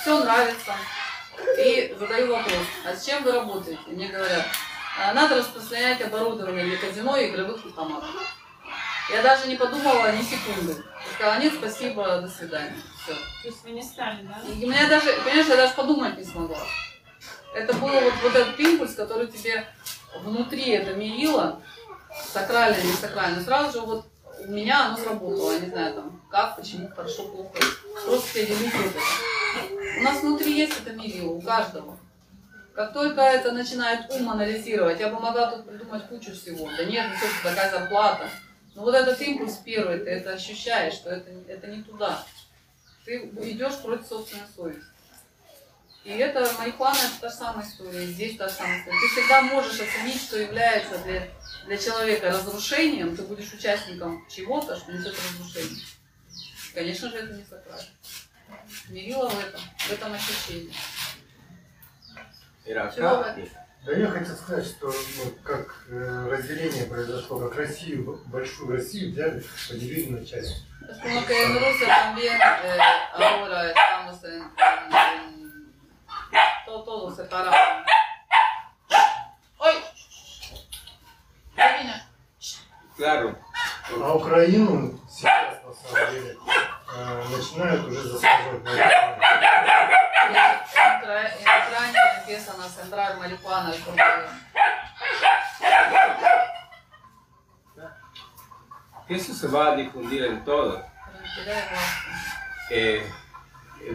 [0.01, 0.73] Все нравится.
[1.59, 3.79] И задаю вопрос, а с чем вы работаете?
[3.87, 4.74] Мне говорят, «А,
[5.13, 8.09] надо распространять оборудование для казино и игровых автоматов.
[9.11, 10.83] Я даже не подумала ни секунды.
[11.13, 12.75] Сказала, нет, спасибо, до свидания.
[13.03, 13.13] Все.
[13.13, 14.41] То есть вы не стали, да?
[14.51, 16.57] И меня даже, понимаешь, я даже подумать не смогла.
[17.53, 19.67] Это был вот, вот этот импульс, который тебе
[20.21, 21.61] внутри это мерило,
[22.33, 23.41] сакрально, не сакрально.
[23.41, 24.05] Сразу же вот
[24.39, 27.51] у меня оно сработало, я не знаю там, как, почему, хорошо, плохо.
[28.05, 28.99] Просто тебе делить это.
[29.99, 31.97] У нас внутри есть это мерило, у каждого.
[32.75, 36.69] Как только это начинает ум анализировать, я бы могла тут придумать кучу всего.
[36.77, 38.29] Да нет, ну все, такая зарплата.
[38.75, 42.21] Но вот этот импульс первый, ты это ощущаешь, что это, это не туда.
[43.05, 44.83] Ты идешь против собственной совести.
[46.03, 48.99] И это марихуана это та же самая история, здесь та же самая история.
[48.99, 51.27] Ты всегда можешь оценить, что является для,
[51.65, 55.83] для человека разрушением, ты будешь участником чего-то, что несет разрушение.
[56.73, 57.87] Конечно же, это не сакрально.
[58.89, 60.73] Мерила в этом, в этом ощущении.
[62.73, 63.33] Acá.
[63.35, 63.51] вы?
[63.85, 69.43] Да я хотел сказать, что ну, как э, разделение произошло, как Россию, большую Россию взяли,
[69.69, 70.55] поделили на части.
[70.89, 72.79] Es como que en Rusia también eh,
[73.13, 75.73] ahora estamos en, en- en-
[76.65, 77.55] todo, todo separado.
[79.59, 79.75] ¡Ой!
[81.57, 82.07] Ирина,
[82.97, 83.35] Claro.
[84.01, 86.35] А Украину сейчас, на самом деле, э,
[87.30, 89.16] начинают уже засаживать на это.
[90.22, 94.02] en Ukra- en Ucrania empiezan a sembrar marihuana porque
[99.08, 100.84] Que eso se va a difundir en todo.
[102.70, 103.04] Eh,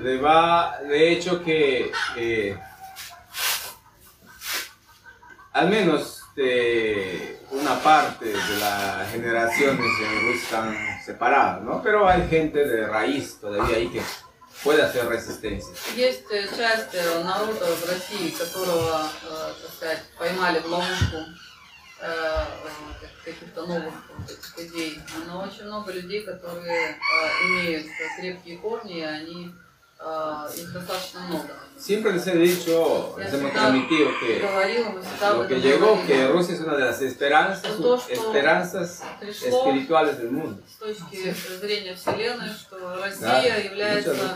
[0.02, 2.60] le va, de hecho que eh,
[5.54, 11.83] al menos de una parte de las generaciones en Rusia están separadas, ¿no?
[11.83, 14.03] Pero hay gente de raíz todavía ahí que
[14.63, 15.75] puede hacer resistencia.
[20.19, 21.19] Поймали в ловушку
[23.25, 23.95] каких-то новых
[24.57, 25.01] идей.
[25.27, 26.97] Но очень много людей, которые
[27.45, 29.55] имеют крепкие корни, и они,
[30.00, 31.50] э, их достаточно много.
[31.78, 35.62] Siempre les he dicho, les hemos transmitido que Говорила, мы всегда об lo que этом
[35.70, 36.08] llegó, говорили.
[36.08, 40.62] que Rusia es una de las esperanzas, То, что esperanzas пришло espirituales del mundo.
[40.70, 44.30] с точки зрения Вселенной, что Да, Россия является ничего.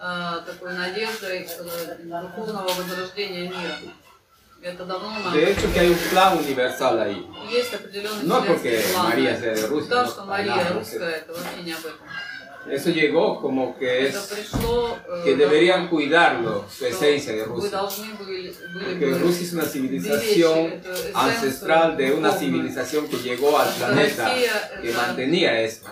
[0.00, 3.76] э, такой надеждой э, духовного возрождения мира.
[4.62, 7.22] Это давно нам De hecho que hay un plan universal ahí.
[7.50, 9.06] есть определенный No вселенский porque план.
[9.10, 9.88] María sea de Rusia.
[9.90, 12.08] То, no, что para Мария nada, русская, это вообще не об этом.
[12.69, 14.15] Eso llegó como que es
[15.23, 17.79] que deberían cuidarlo, su esencia de Rusia.
[17.81, 20.81] Porque Rusia es una civilización
[21.13, 24.33] ancestral de una civilización que llegó al planeta
[24.81, 25.89] y mantenía esto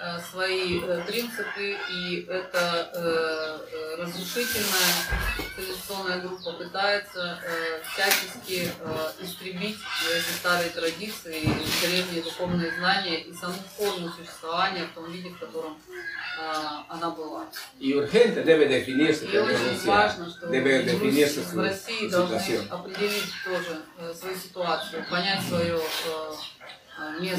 [0.00, 4.90] э, свои э, принципы, и эта э, э, разрушительная
[5.85, 9.77] цивилизационная группа пытается э, всячески э, истребить
[10.11, 11.47] эти старые традиции,
[11.81, 16.53] древние духовные знания и саму форму существования в том виде, в котором э,
[16.89, 17.45] она была.
[17.79, 23.81] Y urgente debe definirse И очень важно, что debe в definirse России должны определить тоже
[23.99, 26.33] э, свою ситуацию, понять свое э,
[27.19, 27.37] место.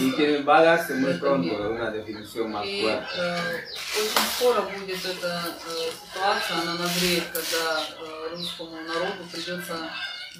[0.95, 1.57] в этом pronto мире.
[1.57, 3.07] una definición más И fuerte.
[3.16, 3.39] э,
[3.99, 9.91] очень скоро будет эта э, ситуация, она назреет, когда э, русскому народу придется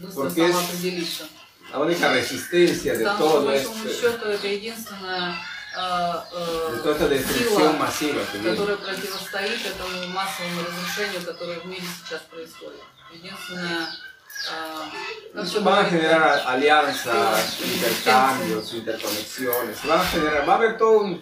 [0.01, 1.24] быстро самоопределиться.
[1.72, 5.34] La única resistencia de Потому что, todo большому este, счету, это единственная
[5.76, 8.51] э, de toda esta destrucción сила, masiva que viene.
[8.56, 12.80] которая противостоит этому массовому разрушению, которое в мире сейчас происходит.
[13.12, 13.88] Единственная
[14.49, 19.77] э, как Se бы van a говорить, generar alianzas, Sí, intercambios, interconexiones.
[19.77, 21.21] Se van a generar, va a haber todo un...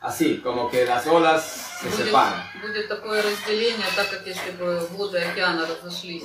[0.00, 1.42] Así, como que las olas
[1.80, 2.42] se будет, separan.
[2.62, 6.22] будет такое разделение, так как если бы воды океана разошлись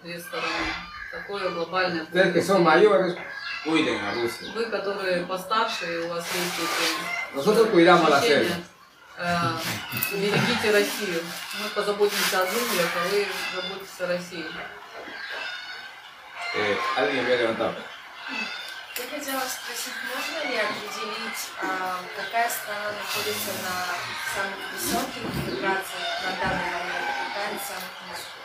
[0.00, 0.72] в две стороны.
[1.12, 3.14] Такое глобальное Ustedes que son mayores,
[3.64, 4.52] cuiden a Rusia.
[4.52, 8.64] Вы, которые постарше, и у вас есть эти Nosotros cuidamos la ощущения, selva.
[9.19, 9.51] Э,
[10.11, 11.21] берегите Россию.
[11.61, 14.45] Мы позаботимся о джунглях, а вы заботитесь о России.
[16.97, 17.75] Había levantado.
[18.97, 23.95] Я хотела спросить, можно ли определить, а, какая страна находится на
[24.35, 28.39] самых высоких вибрациях на данный момент, какая на самых низких?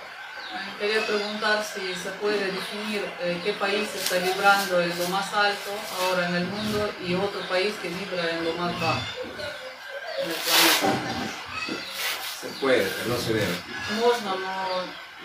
[0.78, 5.72] Quería preguntar si se puede definir eh, qué país está vibrando en lo más alto
[6.01, 9.01] ahora en el mundo y otro país que vibra en lo más bajo
[10.23, 10.88] en el planeta.
[12.41, 13.55] Se puede, pero no se debe.
[13.99, 14.84] Можно, но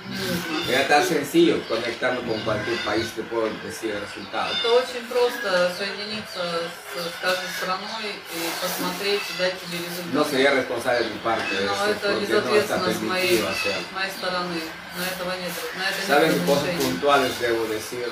[0.09, 0.73] не нужно.
[0.73, 4.53] Era tan sencillo conectarme con cualquier país, te puedo decir el resultado.
[4.53, 10.13] Это очень просто соединиться с, с каждой страной и посмотреть, и дать тебе результат.
[10.13, 13.39] No sería responsable de mi parte de Но eso, это porque no está безответственность моей,
[13.39, 13.85] permitido hacerlo.
[13.89, 14.61] с моей стороны.
[14.97, 16.85] На этого нет, на это нет Saben qué cosas разрешения.
[16.91, 18.09] puntuales debo decir,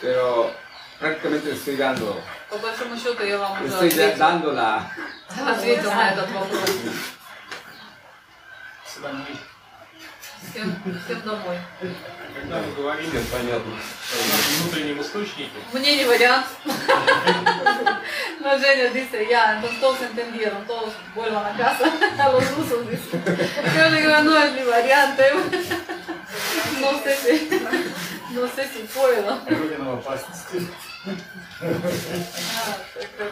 [0.00, 0.54] pero
[1.01, 4.83] prácticamente estoy dando, По большому счету я вам уже estoy ya ответил, dando la,
[5.29, 6.69] ответил на этот вопрос.
[10.51, 10.75] Всем,
[11.05, 11.57] всем домой.
[12.35, 13.63] Когда мы говорим о нашем
[14.61, 16.45] внутреннем источнике, Мне не вариант.
[18.41, 21.85] No, Женя dice, ya, entonces todos entendieron, todos vuelvan a casa,
[22.17, 23.21] a los rusos, dice.
[23.75, 25.23] Yo le digo, no es mi variante.
[26.81, 27.49] No sé si,
[28.33, 29.41] no sé si puedo.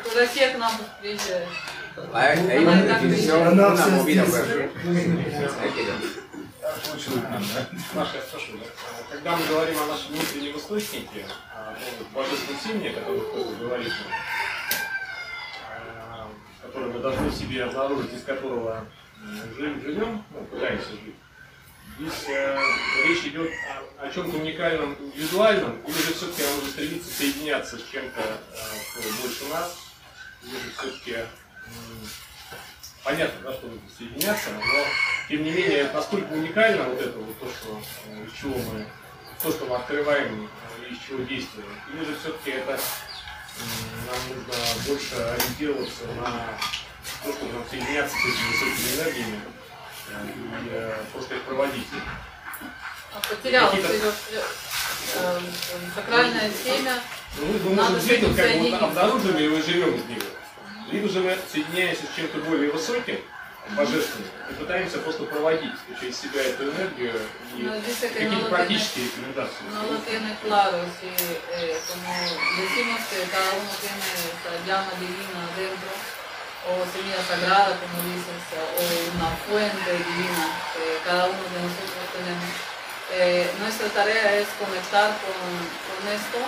[0.03, 1.49] Куда все к нам приезжают?
[2.13, 4.25] Hay, una definición, я movida,
[9.11, 13.91] Когда мы говорим о нашем внутреннем источнике, а, ну, божественном симне, о котором вы говорите,
[15.69, 16.27] а,
[16.61, 18.85] который мы должны себе обнаружить, из которого
[19.57, 21.15] жив, живем, ну, пытаемся жить,
[21.99, 22.57] здесь э,
[23.05, 23.51] речь идет
[23.99, 29.21] о, о чем-то уникальном, индивидуальном, или же все-таки нам нужно стремиться соединяться с чем-то, э,
[29.21, 29.77] больше нас,
[30.43, 31.17] или же все-таки
[33.03, 34.61] понятно, да, что нужно соединяться, но
[35.27, 38.85] тем не менее, насколько уникально вот это вот то, что, э, из чего мы,
[39.41, 41.67] то, что мы открываем э, и из чего действуем.
[41.93, 42.79] Или же все-таки это
[44.07, 44.53] нам нужно
[44.87, 46.57] больше ориентироваться на
[47.23, 49.58] то, чтобы соединяться с этими высокими энергиями э,
[50.09, 51.87] и просто их проводить.
[53.13, 54.11] А Сереж, э,
[55.15, 55.39] э,
[55.95, 56.99] сакральное семя.
[57.37, 60.21] Ну, мы, Надо жить, этим как бы обнаружили, и мы живем из него.
[60.91, 63.19] Либо же мы соединяемся с чем-то более высоким,
[63.75, 67.13] божественным, и пытаемся просто проводить через себя эту энергию
[67.55, 69.63] и какие-то практические рекомендации.
[69.71, 72.13] No lo tiene claro, si, eh, como
[72.57, 75.89] decimos que cada uno tiene esa llama divina dentro,
[76.67, 78.83] o semilla sagrada, como dices, o
[79.15, 80.43] una fuente divina
[80.75, 82.51] que cada uno de nosotros tenemos.
[83.11, 85.39] Eh, nuestra tarea es conectar con,
[85.87, 86.39] con esto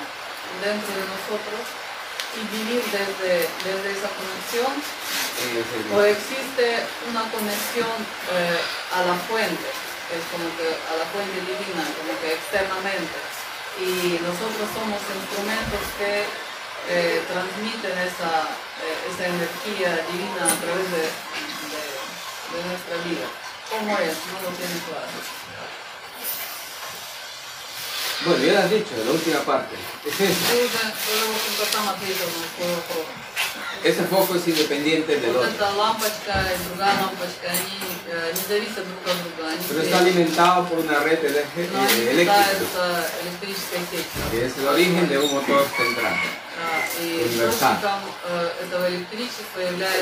[0.61, 1.63] dentro de nosotros
[2.37, 4.71] y vivir desde, desde esa conexión
[5.41, 7.89] o existe una conexión
[8.29, 8.61] eh,
[8.93, 9.69] a la fuente,
[10.13, 13.17] es como que a la fuente divina, como que externamente.
[13.79, 16.27] Y nosotros somos instrumentos que
[16.89, 18.49] eh, transmiten esa,
[18.81, 21.03] eh, esa energía divina a través de,
[22.51, 23.27] de, nuestra vida.
[23.69, 24.17] ¿Cómo es?
[24.27, 25.41] No lo tiene claro.
[28.25, 29.75] Bueno, ya lo has dicho, la última parte.
[30.05, 30.51] Es esa.
[33.83, 35.49] Ese foco es independiente del otro.
[39.67, 41.45] Pero está alimentado por una red eh,
[42.11, 42.45] eléctrica.
[44.31, 46.15] Que es el origen de un motor central.
[47.25, 47.77] Universal.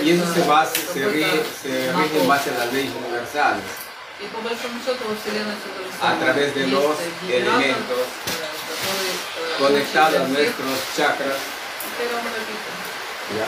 [0.04, 3.64] Y eso se, base, se, rige, se rige en base a las leyes universales
[4.20, 5.18] y como Él con nosotros.
[6.02, 8.04] A través de los este, elementos
[9.58, 11.38] conectados a nuestros chakras.
[13.36, 13.48] Ya.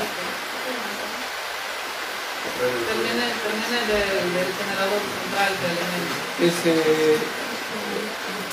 [2.61, 6.19] Termina, termina del, del generador central de elementos.
[6.39, 6.71] Ese...
[6.71, 7.17] Eh,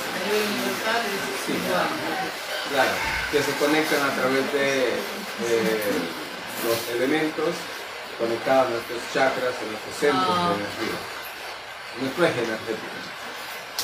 [0.09, 1.55] a nivel universal es sí.
[2.70, 2.97] Claro,
[3.32, 4.93] que se conectan a través de,
[6.65, 7.55] los elementos
[8.19, 10.51] conectados a nuestros chakras, a nuestros centros ah.
[10.51, 11.18] de energía.
[12.01, 12.99] Nuestro eje energético.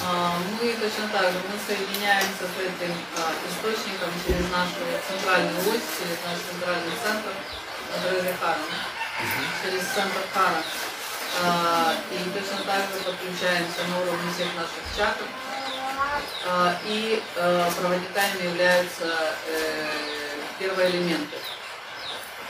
[0.03, 5.87] А, Мы точно так же, мы соединяемся с этим а, источником через нашу центральную ось,
[5.99, 7.31] через наш центральный центр,
[9.63, 10.63] через центр Хара.
[11.43, 15.27] А, И точно так же подключаемся на уровне всех наших чакр.
[16.47, 19.91] А, И проводниками являются э,
[20.59, 21.37] первые элементы.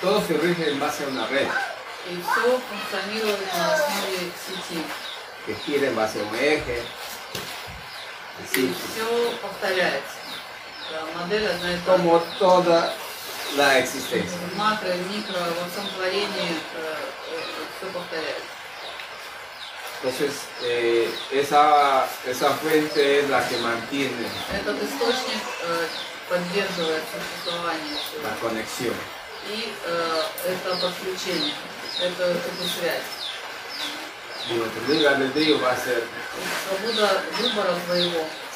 [0.00, 1.48] Todo se rige en base a una red
[2.10, 4.84] И все функционирует на основе сети.
[5.46, 6.82] Que gira en base a un eje.
[8.42, 9.04] Así, все
[9.40, 10.18] повторяется.
[11.16, 12.92] Модель одна и та como toda
[13.56, 14.36] la existencia.
[14.56, 16.56] Макро микро, во всем творении
[17.78, 18.52] все повторяется.
[20.02, 25.86] Entonces, eh, esa, esa fuente es la que mantiene Этот источник э,
[26.28, 28.22] поддерживает существование всего.
[28.22, 28.94] la conexión.
[29.48, 31.54] И э, это подключение,
[32.00, 33.23] это, это связь.
[34.50, 36.04] Y nuestro libre albedrío va a ser,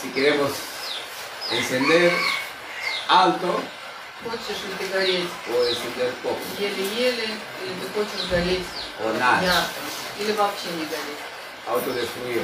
[0.03, 0.51] si queremos
[1.51, 2.13] encender
[3.09, 3.63] alto
[4.25, 5.29] Хочешь ли ты гореть
[6.59, 7.29] еле-еле,
[7.63, 8.65] или ты хочешь гореть
[8.99, 9.43] О, ночь.
[9.45, 9.71] ярко,
[10.19, 11.23] или вообще не гореть.
[11.69, 12.43] Autodestruir.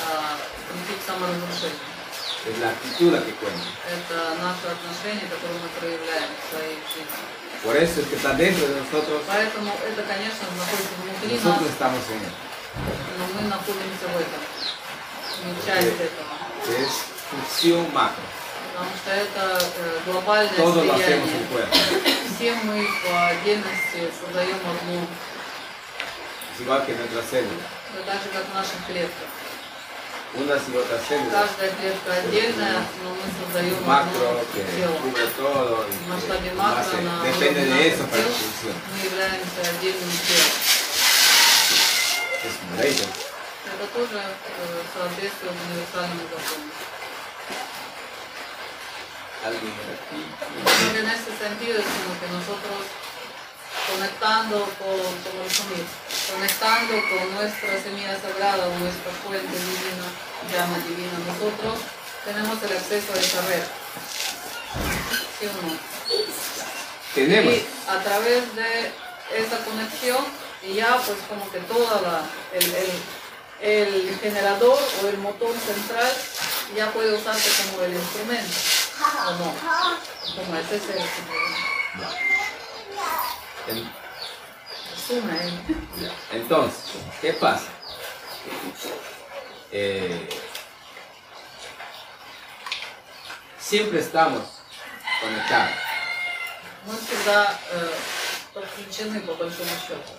[0.00, 0.38] А,
[0.70, 1.76] прийти к саморазрушению.
[2.48, 3.68] Es la actitud la que cuenta.
[3.84, 7.20] Это наше отношение, которое мы проявляем в своей жизни.
[7.62, 11.70] Por eso es que está dentro de nosotros, Поэтому это, конечно, находится внутри нас, nosotros
[11.70, 12.49] estamos en él.
[12.74, 14.40] Но мы находимся в этом.
[15.44, 16.40] Мы часть этого.
[16.66, 16.92] Que es
[17.30, 18.22] función macro.
[18.72, 21.66] Потому что это э, глобальное Todo lo hacemos слияние.
[22.34, 25.06] Все мы по отдельности создаем одну,
[26.54, 27.64] Es igual que nuestras células.
[27.92, 29.28] это так же, как в наших клетках.
[31.32, 33.74] Каждая клетка отдельная, но мы создаем
[34.54, 34.96] que тело.
[34.96, 40.89] В масштабе макро на уровне мы являемся отдельным телом.
[42.40, 43.06] Esmeralda.
[43.68, 44.24] Natatura
[44.96, 46.24] sorbeste universal en
[49.44, 49.74] Alguien.
[50.96, 52.80] En ese sentido es como que nosotros
[53.92, 55.44] conectando con, como
[56.32, 60.08] conectando con nuestra semilla sagrada, nuestra fuente divina,
[60.50, 61.78] llama divina, nosotros
[62.24, 63.64] tenemos el acceso a esa red.
[65.38, 65.76] ¿Sí o no?
[67.14, 67.52] Tenemos.
[67.52, 68.92] Y a través de
[69.36, 70.24] esa conexión
[70.63, 72.21] y ya pues como que toda la,
[72.53, 72.75] el,
[73.61, 76.11] el, el generador o el motor central
[76.75, 78.57] ya puede usarse como el instrumento,
[79.27, 79.53] ¿o no?
[80.35, 80.93] Como es ese
[83.67, 83.91] En-
[85.07, 85.53] suma, ¿eh?
[86.31, 86.79] Entonces,
[87.21, 87.67] ¿qué pasa?
[89.71, 90.29] Eh,
[93.59, 94.43] siempre estamos
[95.21, 95.71] conectados.
[96.85, 97.93] Мы всегда э,
[98.53, 100.11] подключены по большому счету.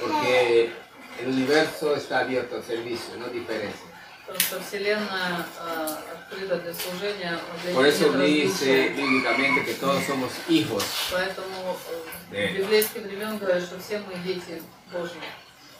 [0.00, 0.72] porque
[1.20, 3.86] el universo está abierto al servicio, no diferencia.
[7.74, 10.84] Por eso dice bíblicamente que todos somos hijos.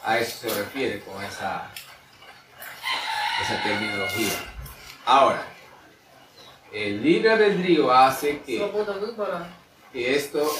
[0.03, 1.69] A eso se refiere con esa,
[3.43, 4.33] esa terminología.
[5.05, 5.45] Ahora,
[6.73, 8.57] el libre albedrío hace que,
[9.93, 10.51] que esto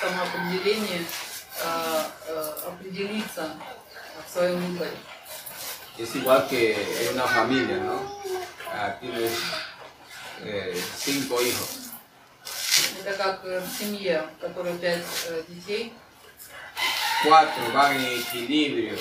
[0.00, 1.04] самоопределении
[1.62, 3.54] э, э, определиться
[4.26, 4.96] в своем выборе.
[5.98, 8.00] Es igual que en una familia, ¿no?
[8.72, 9.32] Ah, tienes
[10.44, 11.90] eh, cinco hijos.
[13.00, 15.92] Это как э, в семье, в которой пять э, детей,
[17.24, 18.96] Cuatro van en equilibrio,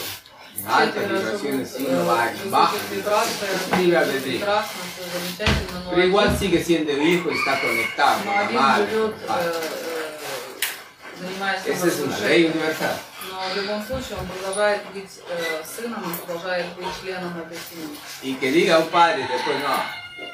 [0.58, 2.98] en altas четверо vibraciones, живут y э, uno va в en bajas высоких vibraciones.
[2.98, 4.40] вибрациях, Libre всё albedrío.
[4.40, 8.34] прекрасно, все замечательно, но Pero igual один, sigue siendo hijo y está conectado но con
[8.36, 9.52] la один madre, живет, con el padre.
[9.52, 12.96] э, э, занимаясь Esa es una ley саморазрушением, universal.
[13.30, 17.98] но в любом случае он продолжает быть э, сыном, он продолжает быть членом этой семьи.
[18.24, 19.78] Y que diga un padre después, no,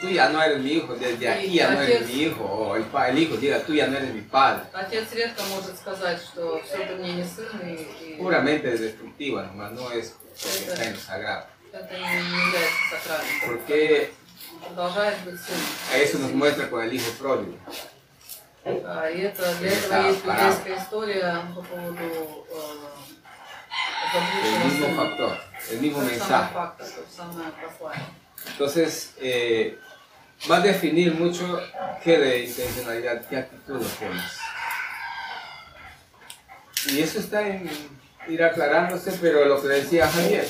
[0.02, 2.84] tú ya no eres mi hijo, desde aquí ya no eres mi hijo, o el,
[2.84, 4.64] pa- el hijo diga, tú ya no eres mi padre.
[4.74, 9.72] Отец редко может сказать, что все ты мне не сын, и, и Puramente destructiva nomás,
[9.72, 11.46] no es porque está en lo sagrado.
[11.72, 13.42] это не, не является сакральным.
[13.48, 14.12] Porque
[14.62, 15.62] Он продолжает быть сыном.
[15.96, 17.58] eso nos muestra con el hijo pródigo.
[18.66, 20.36] А, И это, для этого Да, есть пора.
[20.38, 22.56] библейская история по поводу э,
[24.06, 24.96] El заблудшего mismo сына.
[24.96, 25.38] factor,
[25.72, 26.20] el mismo Тот же
[27.18, 28.00] самый mensaje.
[28.48, 28.94] факт, то же самое послание.
[28.94, 29.78] Entonces, eh,
[30.50, 31.60] va a definir mucho
[32.04, 34.40] qué de intencionalidad, qué actitud lo pones.
[36.88, 37.70] Y eso está en
[38.28, 40.48] ir aclarándose, pero lo que decía Javier,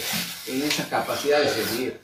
[0.47, 1.99] en esa capacidad de servir.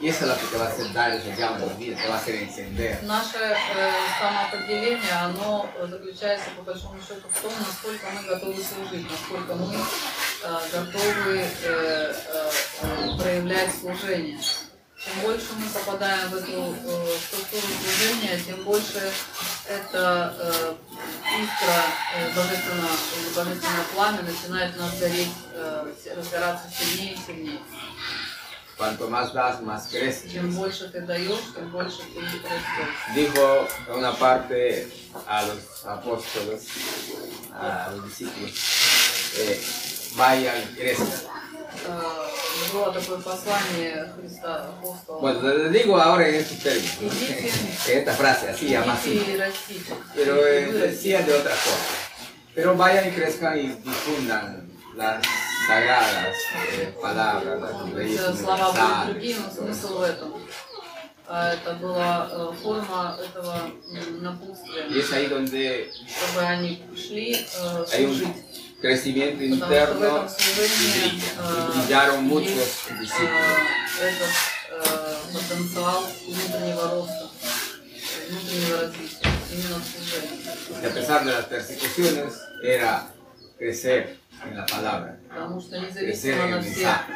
[0.00, 2.08] Y eso es lo que te va a hacer dar ese llama de vida, te
[2.08, 3.02] va a hacer encender.
[3.04, 9.54] Наше э, самоопределение, оно заключается по большому счету в том, насколько мы готовы служить, насколько
[9.54, 12.12] мы э, готовы э, э,
[12.82, 14.38] э, проявлять служение.
[15.03, 19.11] Чем больше мы попадаем в эту э, структуру служения, тем больше
[19.67, 20.75] эта э,
[21.39, 21.83] искра
[22.15, 27.59] э, божественного, или божественное пламя начинает нас гореть, э, разгораться сильнее и сильнее.
[28.77, 30.31] Cuanto más das, más creces.
[30.31, 32.95] Чем больше ты даешь, тем больше ты растешь.
[33.15, 34.87] Dijo una parte
[35.27, 36.67] a los apóstoles,
[37.53, 38.51] a los discípulos,
[39.37, 39.59] eh,
[40.15, 41.36] vayan y crezcan.
[41.84, 42.00] Э,
[42.72, 45.20] было такое послание Христа апостола.
[45.20, 47.50] Bueno, te digo ahora en estos términos, Идите,
[47.88, 49.32] en esta frase, así, llama идите así.
[49.32, 49.94] и растите.
[50.14, 50.88] Pero Идите, eh, вырастите.
[50.88, 51.78] decía de otra cosa.
[52.54, 55.24] Pero vayan y crezcan y difundan las
[55.66, 56.36] sagradas
[56.72, 59.06] eh, palabras, las Может быть, leyes э, слова будут universales.
[59.08, 60.32] другие, но смысл в этом.
[61.28, 67.32] А Это была э, форма этого м, напутствия, Y es ahí donde чтобы они шли
[67.34, 68.36] э, hay un служить.
[68.81, 73.31] crecimiento interno y brillaron muchos discípulos.
[80.81, 82.33] Y a pesar de las persecuciones,
[82.63, 83.11] era
[83.57, 85.17] crecer en la palabra,
[85.95, 87.13] crecer en el mensaje.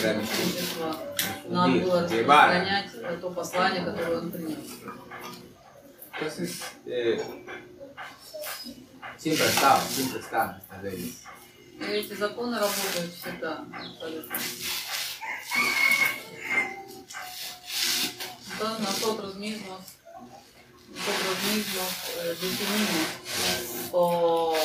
[0.00, 2.66] Era mi llevar.
[6.12, 7.22] Entonces, eh,
[9.19, 11.15] siempre estaba, siempre están estas leyes.
[11.77, 14.33] И эти законы работают всегда, абсолютно.
[18.53, 19.79] Entonces nosotros mismos,
[20.89, 24.55] nosotros mismos eh, definimos o,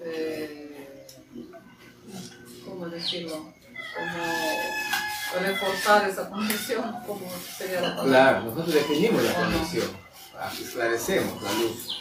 [0.00, 1.06] eh,
[2.64, 3.52] ¿cómo decirlo?
[3.94, 8.10] Como reforzar esa condición, como sería la palabra.
[8.10, 9.52] Claro, nosotros definimos la ¿O no?
[9.52, 9.90] condición,
[10.60, 11.98] esclarecemos la luz.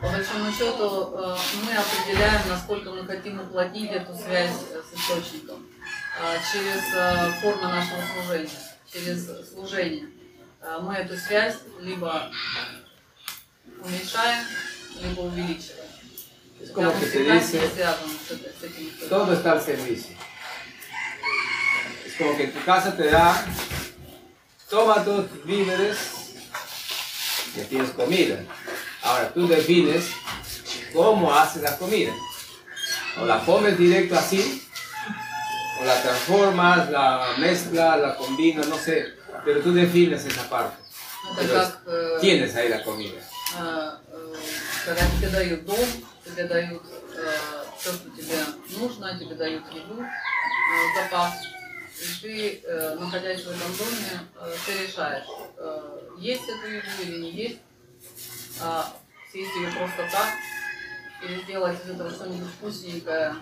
[0.00, 5.66] По большому счету э, мы определяем, насколько мы хотим уплотнить эту связь с источником
[6.18, 8.50] э, через э, формы нашего служения,
[8.90, 10.06] через служение.
[10.82, 12.30] Мы эту связь либо
[13.82, 14.44] уменьшаем,
[15.00, 15.90] либо увеличиваем.
[16.74, 17.58] Como que se dice,
[19.08, 20.14] todo está al servicio.
[22.04, 23.34] Es como que tu casa te da,
[24.68, 25.96] toma tus víveres,
[27.56, 28.44] ya tienes comida.
[29.03, 30.05] Ahora tú defines
[30.93, 32.13] cómo haces la comida.
[33.21, 34.61] O la comes directo así,
[35.81, 39.13] o la transformas, la mezclas, la combinas, no sé.
[39.45, 40.77] Pero tú defines esa parte.
[41.31, 43.19] Это Pero как э, tienes ahí la comida.
[43.57, 44.35] э, э,
[44.85, 45.87] когда тебе дают дом,
[46.25, 46.81] тебе дают
[47.77, 48.37] все, что тебе
[48.77, 51.33] нужно, тебе дают еду, э, запас.
[52.01, 55.25] И ты, э, находясь в этом доме, э, ты решаешь,
[55.57, 57.59] э, есть эту еду или не есть,
[58.60, 58.92] А
[59.30, 60.34] съесть ее просто так,
[61.22, 63.36] или сделать из этого что-нибудь вкусненькое,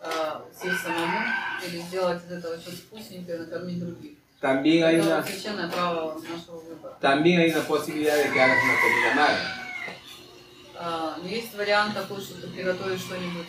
[0.00, 1.20] э, съесть самому,
[1.66, 4.12] или сделать из этого что-то вкусненькое, накормить других.
[4.40, 5.24] También hay Это
[5.54, 9.64] una, también hay una posibilidad de que hagas una comida mala.
[10.76, 13.46] А, но есть вариант такой, что ты приготовишь что-нибудь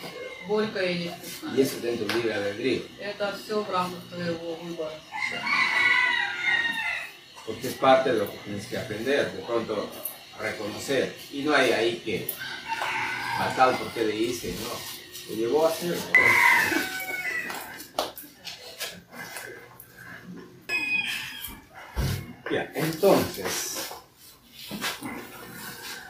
[0.48, 1.60] горькое и Y невкусное.
[1.60, 2.82] eso dentro del libre albedrío.
[2.98, 4.92] Это все в рамках твоего выбора.
[7.46, 9.88] porque es parte de lo que tienes que aprender, de pronto
[10.40, 11.16] reconocer.
[11.32, 12.30] Y no hay ahí que,
[13.38, 14.96] a tal porque le hice, no.
[15.28, 15.98] Lo llevó a hacer.
[22.48, 23.88] Bien, entonces,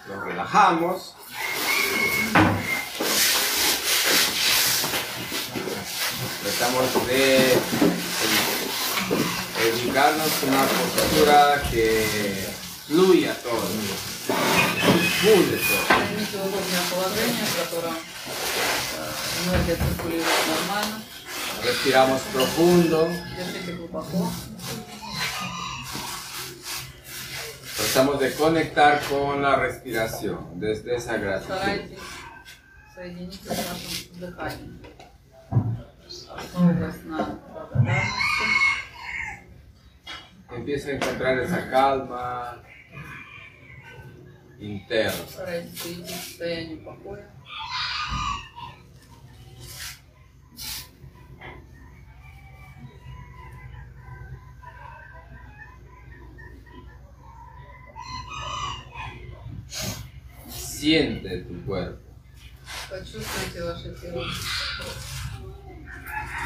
[0.06, 1.14] nos relajamos.
[6.42, 7.58] Tratamos de
[9.72, 12.46] ubicarnos en una postura que
[12.86, 14.15] fluya todo.
[15.21, 15.87] fluye todo.
[15.87, 21.01] Займите удобное положение, в котором э, энергия циркулирует нормально.
[21.63, 23.09] Respiramos profundo.
[23.37, 24.31] Дышите глубоко.
[27.77, 31.55] Tratamos de conectar con la respiración desde esa gratitud.
[31.55, 31.99] Старайтесь
[32.95, 34.81] соединиться с вашим дыханием.
[36.35, 38.11] Основываясь на благодарности.
[40.49, 42.61] Empieza a encontrar esa calma
[44.60, 45.24] interno.
[60.48, 62.00] Siente tu cuerpo.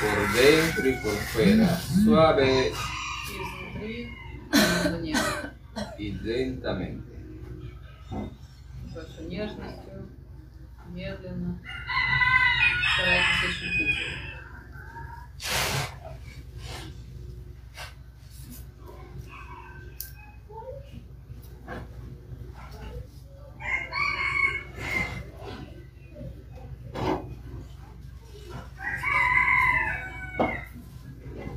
[0.01, 2.73] Por dentro y por fuera, suave
[5.99, 7.10] y lentamente.
[8.10, 10.10] С большой нежностью,
[10.90, 11.60] медленно.
[12.94, 14.36] Старайтесь ощутить его.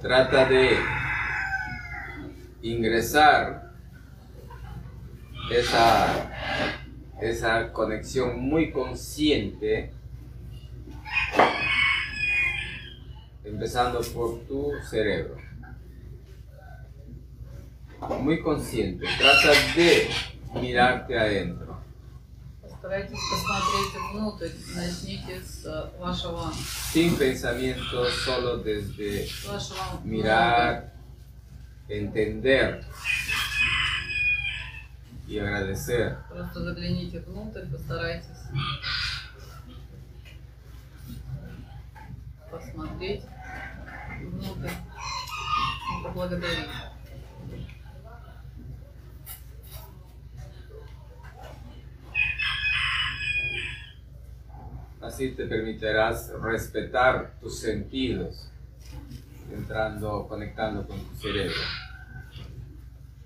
[0.01, 0.79] Trata de
[2.63, 3.73] ingresar
[5.51, 6.31] esa,
[7.23, 9.93] esa conexión muy consciente,
[13.45, 15.37] empezando por tu cerebro.
[18.21, 20.09] Muy consciente, trata de
[20.61, 21.69] mirarte adentro.
[22.89, 24.49] Постарайтесь посмотреть внутрь.
[24.75, 26.53] Начните с э, вашего,
[26.93, 30.93] sin pensamientos, solo desde с вашего mirar,
[31.89, 32.85] entender
[35.33, 36.19] y agradecer.
[36.29, 38.27] Просто загляните внутрь, постарайтесь
[42.51, 43.25] посмотреть
[44.23, 46.71] внутрь и поблагодарить.
[55.01, 58.51] Así te permitirás respetar tus sentidos,
[59.51, 61.57] entrando, conectando con tu cerebro.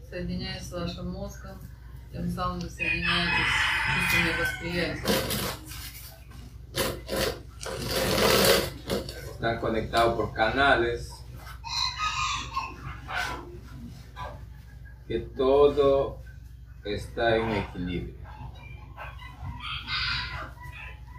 [0.08, 1.58] Соединяясь с вашим мозгом,
[2.13, 3.47] atenção dos alimentos
[3.95, 5.15] disponíveis às crianças.
[9.33, 11.11] Están conectados por canales.
[15.07, 16.19] Que todo
[16.83, 18.15] está en equilibrio.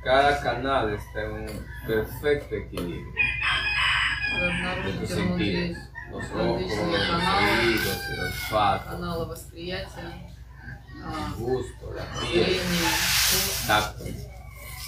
[0.04, 3.12] Cada canal está en un perfecto equilibrio.
[4.84, 5.78] De tus sentidos,
[6.10, 8.98] los ojos, los oídos, el olfato
[10.97, 14.33] каналы восприятия, а, el gusto, la piel, зрение, вкус, tacto.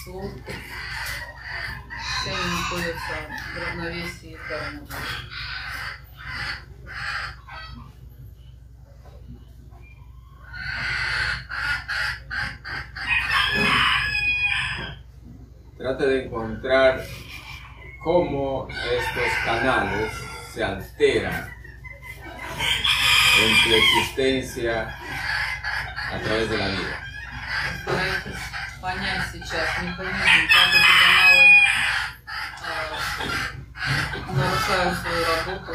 [0.06, 0.32] слух.
[2.22, 3.14] Все они находятся
[3.54, 4.90] в равновесии и гармонии.
[15.78, 17.04] Trata de encontrar
[18.04, 20.12] cómo estos canales
[20.54, 21.54] se alteran
[23.40, 24.96] en tu existencia
[26.12, 26.98] a través de la vida.
[27.82, 28.42] Старайтесь
[28.82, 30.14] понять сейчас механизм,
[30.54, 31.46] как эти каналы
[32.62, 35.74] а, нарушают свою работу,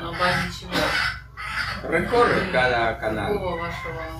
[0.00, 0.72] на базе чего.
[1.84, 3.32] Recorre cada canal.
[3.34, 4.18] Какого вашего а,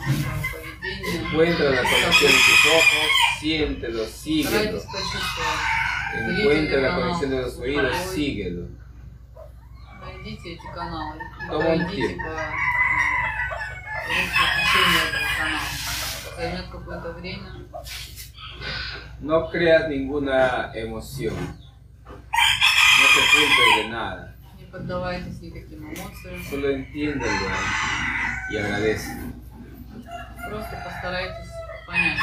[0.53, 1.19] поведения.
[1.19, 4.81] Encuentra la conexión de tus ojos, siéntelo, síguelo.
[4.81, 6.39] Старайтесь почувствовать.
[6.39, 8.69] Encuentra la conexión de los oídos, síguelo.
[10.01, 11.19] Найдите эти каналы.
[11.19, 12.25] и Тoma un пройдите tiempo.
[19.21, 21.35] No creas ninguna emoción.
[21.35, 24.35] No te culpes de nada.
[24.59, 26.45] Не поддавайтесь никаким эмоциям.
[26.51, 27.49] Solo entiéndelo
[28.51, 29.11] y agradece.
[30.49, 31.51] Просто постарайтесь
[31.87, 32.19] понять,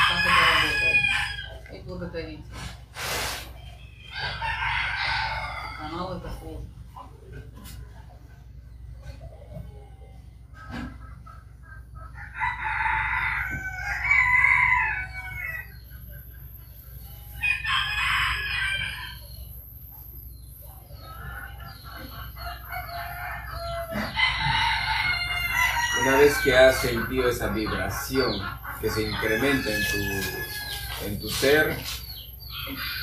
[26.43, 28.41] que has sentido esa vibración
[28.81, 31.77] que se incrementa en tu, en tu ser,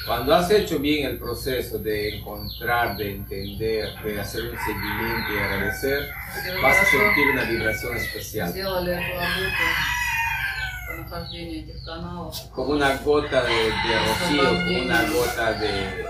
[0.05, 5.38] cuando has hecho bien el proceso de encontrar, de entender, de hacer un seguimiento y
[5.38, 6.09] agradecer,
[6.61, 8.53] vas a sentir una vibración especial.
[12.53, 16.05] Como una gota de, de rocío, como una gota de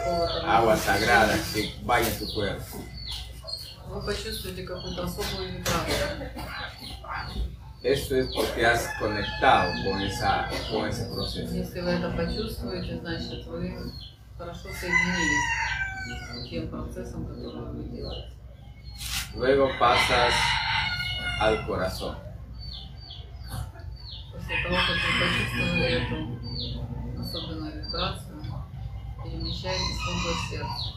[0.45, 2.83] agua sagrada que vaya en tu cuerpo.
[3.89, 6.31] Вы почувствуете какую-то особую вибрацию.
[7.83, 11.53] Eso es porque has conectado con, esa, con ese proceso.
[11.53, 13.93] Если вы это почувствуете, значит вы
[14.37, 15.47] хорошо соединились
[16.33, 18.33] с тем процессом, который вы делаете.
[19.35, 20.33] Luego pasas
[21.39, 22.17] al corazón.
[24.33, 28.43] После того, как вы почувствовали эту особенную вибрацию,
[29.23, 30.96] перемещаетесь в область сердца.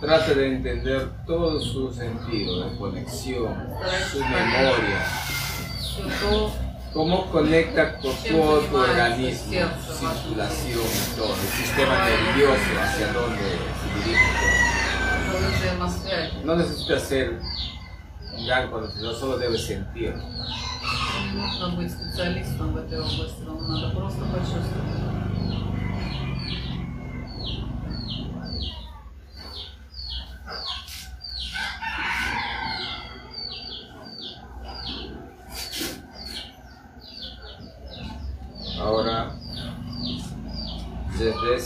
[0.00, 3.54] Trata de entender todo su sentido de conexión,
[4.10, 5.04] su memoria,
[5.78, 6.50] Все то,
[6.94, 14.10] cómo conecta con todo tu organismo, circulación y todo, el sistema nervioso hacia dónde se
[14.10, 14.70] dirige todo.
[15.30, 16.44] что вы взаимосвязь.
[16.44, 17.40] No necesitas ser
[18.36, 20.14] un gran conocedor, solo debes sentir.
[21.32, 25.13] Не нужно быть специалистом в этой области, вам надо просто почувствовать.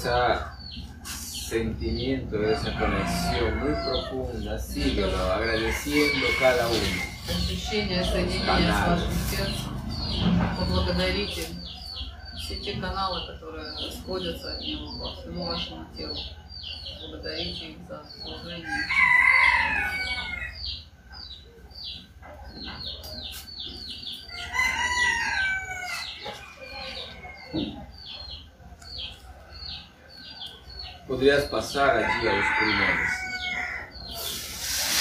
[0.10, 6.78] Ese sentimiento, esa conexión muy profunda, síguelo agradeciendo cada uno.
[7.28, 9.72] Ощущение соединения с вашим сердцем.
[10.58, 11.46] Поблагодарите
[12.38, 16.18] все те каналы, которые сходятся от него по всему вашему телу.
[17.12, 18.68] Благодарите их за служение.
[31.09, 33.11] Podrías pasar allí a los pulmones.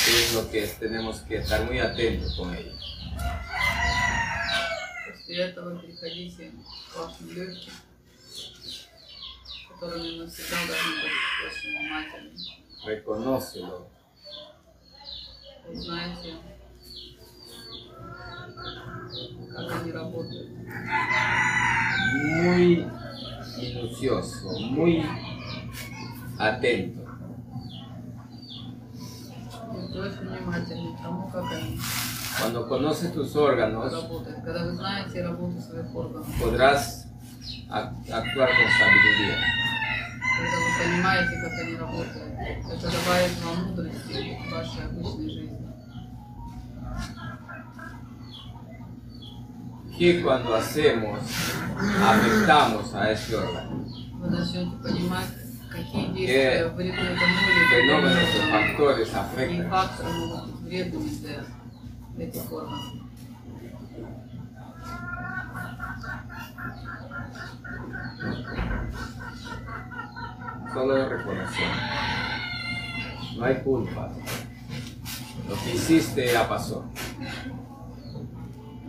[0.08, 2.80] Es lo que tenemos que estar muy atentos con ellos.
[5.08, 6.52] После этого переходите
[6.92, 7.72] к вашим легким,
[9.70, 11.12] которыми мы всегда должны быть
[11.48, 12.34] очень внимательны.
[12.86, 13.88] Reconócelo.
[15.66, 16.36] Узнаете,
[19.56, 20.50] как они работают.
[22.26, 22.86] Muy
[23.58, 25.06] minucioso, muy
[26.40, 27.02] atento.
[29.72, 31.80] Будьте очень внимательны к тому, как они
[32.40, 34.44] Cuando conoces tus órganos, работают.
[34.44, 37.06] Когда вы знаете работу своих органов, podrás
[37.70, 39.38] ac- actuar con sabiduría.
[40.36, 42.34] когда вы понимаете, как они работают,
[42.72, 45.60] это добавит вам мудрости в вашей обычной жизни.
[49.98, 51.20] Que cuando hacemos,
[52.02, 53.86] afectamos a este órgano.
[54.20, 55.28] Вы начнете понимать,
[55.78, 59.70] какие Que действия вредны тому или fenómenos o другому factores органу, какие afectan.
[59.70, 61.10] факторы могут быть вредными
[62.16, 62.80] для этих органов.
[70.74, 71.68] Solo es reconocer.
[73.38, 74.12] No hay culpa.
[75.48, 76.84] Lo que hiciste ya pasó.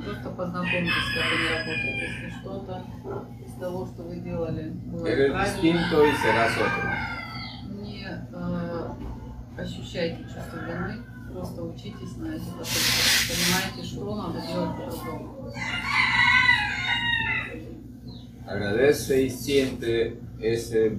[0.03, 1.97] Просто познакомьтесь, как они работают.
[2.03, 2.85] Если что-то
[3.38, 6.90] из того, что вы делали, было Eres distinto y serás otro.
[7.82, 8.90] не э,
[9.58, 11.04] ощущайте чувство вины,
[11.34, 12.68] просто учитесь на ошибках.
[13.30, 15.54] Понимаете, что надо делать по-другому.
[18.48, 20.98] Agradece y siente ese,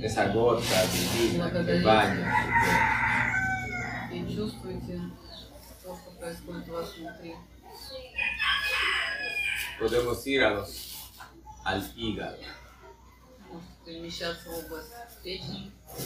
[0.00, 4.14] esa gota divina que baña tu cuerpo.
[4.14, 5.00] И чувствуйте
[5.84, 7.34] то, что происходит у вас внутри.
[9.78, 10.70] Podemos ir a los,
[11.68, 12.38] al hígado.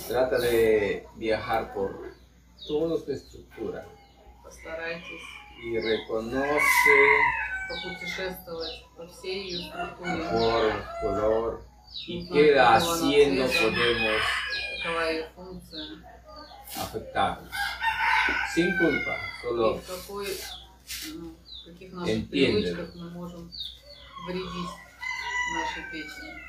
[0.09, 2.15] Trata de viajar por
[2.67, 3.87] toda tu estructura.
[5.63, 6.91] Y reconoce
[10.33, 11.65] por color.
[12.07, 14.23] Y qué haciendo podemos
[16.77, 17.53] afectarnos.
[18.53, 19.81] Sin culpa, solo
[22.07, 22.77] entiende.
[25.53, 26.43] Нашей печени.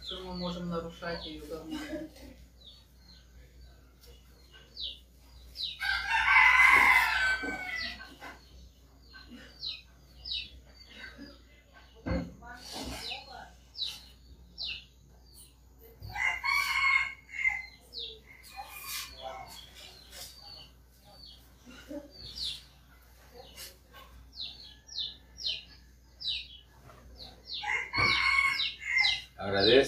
[0.00, 2.10] В чем мы можем нарушать ее гармонию.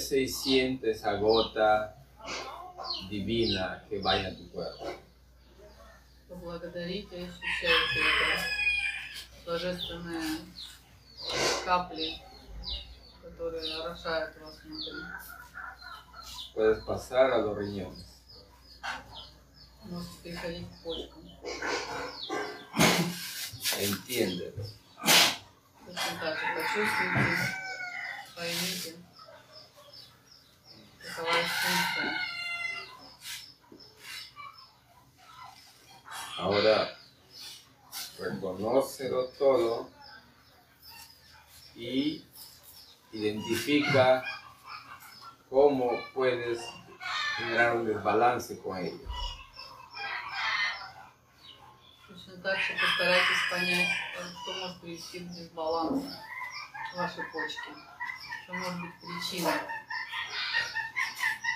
[0.08, 1.96] agradece y siente esa gota
[3.10, 4.86] divina que baña tu cuerpo.
[6.30, 10.40] Поблагодарите и ощущайте это божественное
[11.66, 12.22] капли,
[13.22, 14.94] которые орошают вас внутри.
[16.56, 18.06] Puedes pasar a los riñones.
[19.84, 21.24] Можете переходить к почкам.
[23.80, 24.64] Entiéndelo.
[25.86, 27.38] Точно так же почувствуйте,
[28.36, 28.96] поймите,
[31.18, 32.20] какова их функция.
[36.38, 36.98] Ahora,
[38.18, 39.90] reconócelo todo
[41.76, 42.26] y
[43.12, 44.24] identifica
[45.50, 46.60] cómo puedes
[47.38, 49.10] generar un desbalance con ellos.
[52.08, 56.04] Точно так же постарайтесь понять, э, что может привести к дисбалансу
[56.96, 57.70] вашей почки.
[58.44, 59.54] Что может быть причиной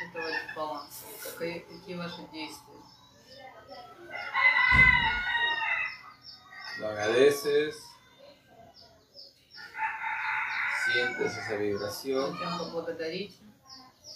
[0.05, 1.05] этого дисбаланса.
[1.23, 2.77] Какие, какие ваши действия.
[6.79, 7.75] Lo agradeces,
[10.85, 13.35] sientes esa vibración Затем поблагодарите.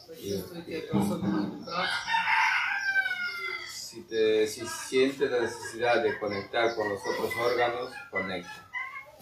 [0.07, 1.87] Почувствуйте эту особенную вибрацию.
[3.67, 8.64] Si, te, si sientes la necesidad de conectar con los otros órganos, conecta.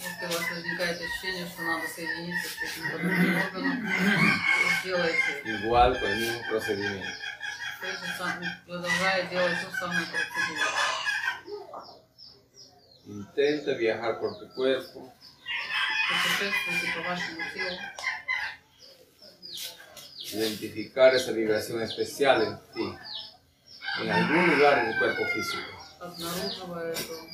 [0.03, 3.90] Если у вас возникает ощущение, что надо соединиться с этим другим органом,
[4.82, 7.11] сделайте Igual con el mismo procedimiento.
[7.82, 10.70] то же самое, продолжая делать ту самую процедуру.
[13.07, 15.11] Intenta viajar por tu cuerpo,
[16.10, 17.78] Путешествуйте по вашему телу,
[20.34, 22.98] identificar esa vibración especial en ti,
[24.02, 25.72] en algún lugar en el cuerpo físico.
[25.99, 27.28] обнаруживая эту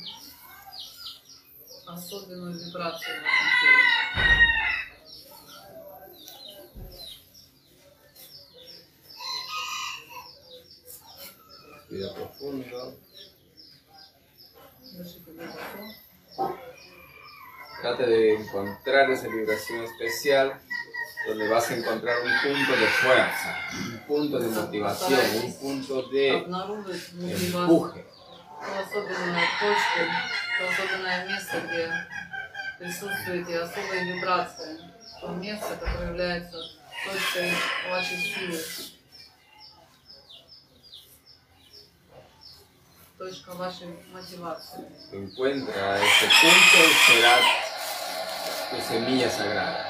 [1.90, 3.96] особенную вибрацию в вашем теле.
[11.88, 12.94] Respira profundo.
[14.92, 16.58] Дышите глубоко.
[17.80, 20.60] Trata de encontrar esa vibración especial
[21.26, 26.30] donde vas a encontrar un punto de fuerza, un punto de motivación, un punto de
[26.30, 28.04] Обнаружить внутри вас empuje.
[30.61, 32.07] Ту особенную точку, то особенное место, где
[32.79, 34.77] присутствует и особая вибрация.
[35.19, 36.57] То место, которое является
[37.05, 37.53] точкой
[37.89, 38.59] вашей силы.
[43.17, 44.83] Точка вашей мотивации.
[45.11, 47.37] Encuentra ese punto será
[48.71, 49.85] tu semilla sagrada.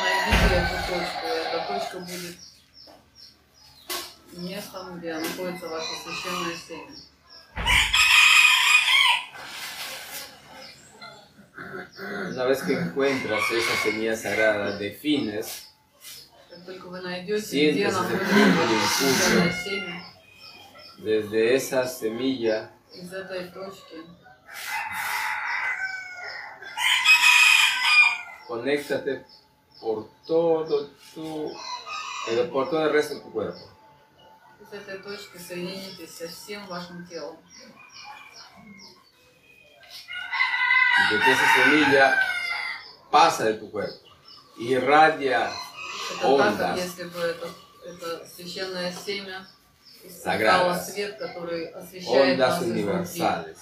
[0.00, 1.26] Найдите эту точку.
[1.26, 2.36] Эта точка будет
[4.34, 7.11] местом, где находится ваше священное семя.
[12.31, 15.63] Una vez que encuentras esa semilla sagrada, defines
[16.49, 19.13] Как только вы найдете, Sientes где ese находится punto de ваше impulso.
[19.13, 20.03] священное семя,
[20.97, 23.95] desde esa semilla из этой точки
[28.47, 29.25] conéctate
[29.79, 31.51] por todo tu,
[32.29, 33.59] eh, por todo el resto de tu cuerpo.
[34.59, 37.37] из этой точки соединитесь со всем вашим телом.
[41.12, 42.20] de que esa semilla
[43.10, 43.98] pasa de tu cuerpo
[44.58, 45.50] y irradia
[46.22, 46.78] ondas.
[50.22, 50.94] Sagradas,
[52.06, 53.58] ondas universales,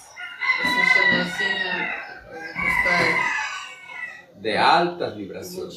[4.35, 5.73] de altas vibraciones,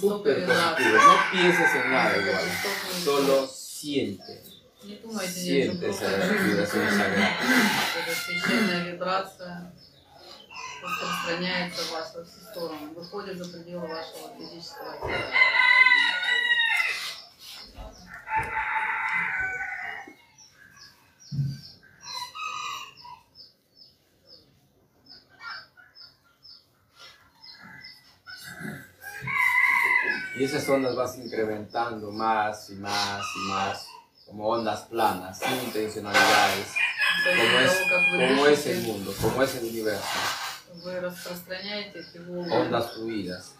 [0.00, 1.04] super positivas.
[1.04, 2.44] No pienses en nada igual,
[3.04, 4.42] solo siente.
[5.26, 6.06] Siente esa
[6.44, 7.36] vibración sagrada
[10.83, 15.23] Эта священная вибрация распространяется в вас во все стороны, выходит за пределы вашего физического тела.
[30.39, 33.87] Y esas ondas vas incrementando más y más y más,
[34.25, 36.67] como ondas planas, sin intencionalidades,
[37.25, 37.71] como es,
[38.09, 40.07] como es el mundo, como es el universo,
[40.83, 43.53] Вы распространяете эти волны, ondas fluidas.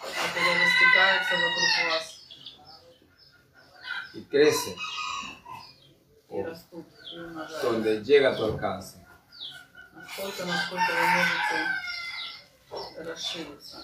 [0.00, 2.06] которые растекаются вокруг вас
[4.14, 4.74] y crece
[6.30, 7.62] и растут, и умножаются.
[7.62, 8.96] donde llega a tu alcance.
[9.94, 11.58] Настолько, насколько вы можете
[13.10, 13.76] расшириться.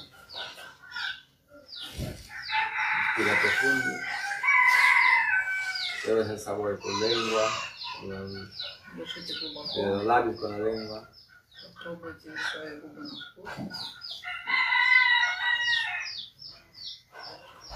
[3.16, 4.00] Respira profundo.
[6.04, 7.48] Llevas el sabor de tu lengua,
[8.00, 8.50] con el-
[8.96, 11.08] Дышите de глубоко, los labios con la lengua.
[11.76, 13.50] попробуйте свои губы на вкус.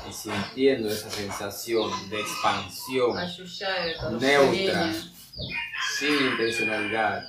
[0.08, 5.02] Y sintiendo esa sensación de expansión Ощущая это neutra, расширение,
[5.98, 7.24] sin intencionalidad,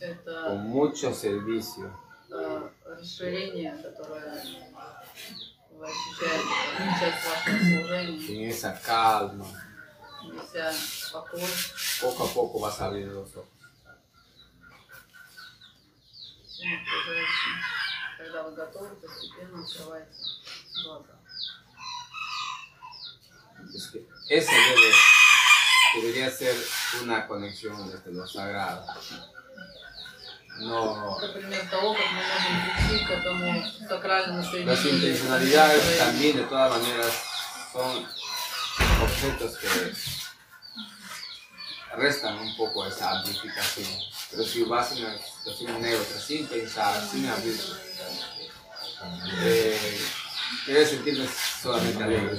[0.00, 1.96] это con mucho servicio,
[2.30, 4.42] э, расширение, которое
[5.70, 9.46] вы ощущаете как часть вашего служения, en esa calma,
[10.24, 10.72] неся
[11.12, 11.42] покой,
[12.00, 13.55] poco a poco vas abriendo los ojos.
[16.56, 17.54] всем окружающим.
[18.18, 20.12] Когда вы готовы, постепенно открывайте
[20.84, 21.18] глаза.
[23.74, 24.92] Es que esa debe,
[25.94, 26.54] debería ser
[27.02, 28.84] una conexión desde lo sagrado.
[30.60, 34.94] No, Это пример того, как мы можем прийти к этому сакральному las соединению.
[34.94, 37.12] intencionalidades también de todas maneras
[37.72, 38.06] son
[39.02, 39.94] objetos que
[41.96, 43.88] restan un poco esa amplificación.
[44.30, 47.54] Pero si vas en una situación neutra, sin pensar, sin abrir,
[49.42, 50.00] eh,
[50.66, 51.28] debes sentirte
[51.62, 52.38] solamente alegre.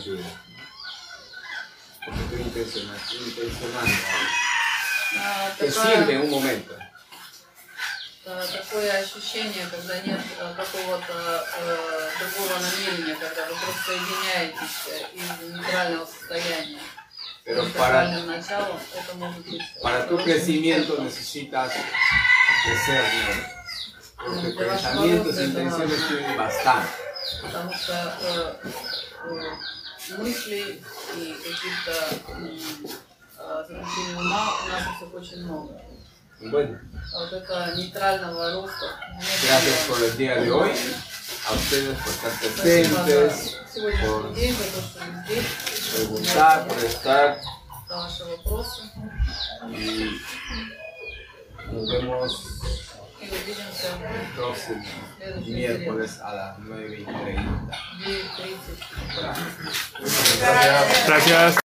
[2.05, 3.93] Porque estoy intencionando, intencionando.
[5.17, 6.75] А, Te такая- sirve en un momento.
[8.25, 15.15] э, такое ощущение, когда нет э, какого-то э, другого намерения, когда вы просто соединяетесь э,
[15.15, 16.79] из нейтрального состояния.
[17.47, 21.03] Pero с para, сакральным началом, это может быть para tu очень crecimiento эффектно.
[21.03, 21.71] necesitas
[22.65, 23.53] crecer, ¿no?
[24.25, 26.89] Porque Для вашего pensamientos роста e это intenciones важно, tienen bastante.
[27.41, 28.55] потому что э,
[29.25, 30.83] э, мыслей
[31.17, 32.59] и каких-то м,
[33.39, 35.81] э, заключений ума у нас у всех очень много.
[36.40, 36.78] Bueno.
[39.44, 40.70] Gracias por el día de hoy.
[41.48, 43.56] A ustedes por estar presentes,
[44.06, 44.34] por
[45.94, 47.40] preguntar, por estar.
[49.70, 50.20] Y
[51.72, 52.46] nos vemos
[53.20, 53.30] el
[54.36, 54.84] próximo
[55.46, 57.78] miércoles a las 9 y 30.
[60.40, 61.06] Gracias.
[61.06, 61.58] Gracias.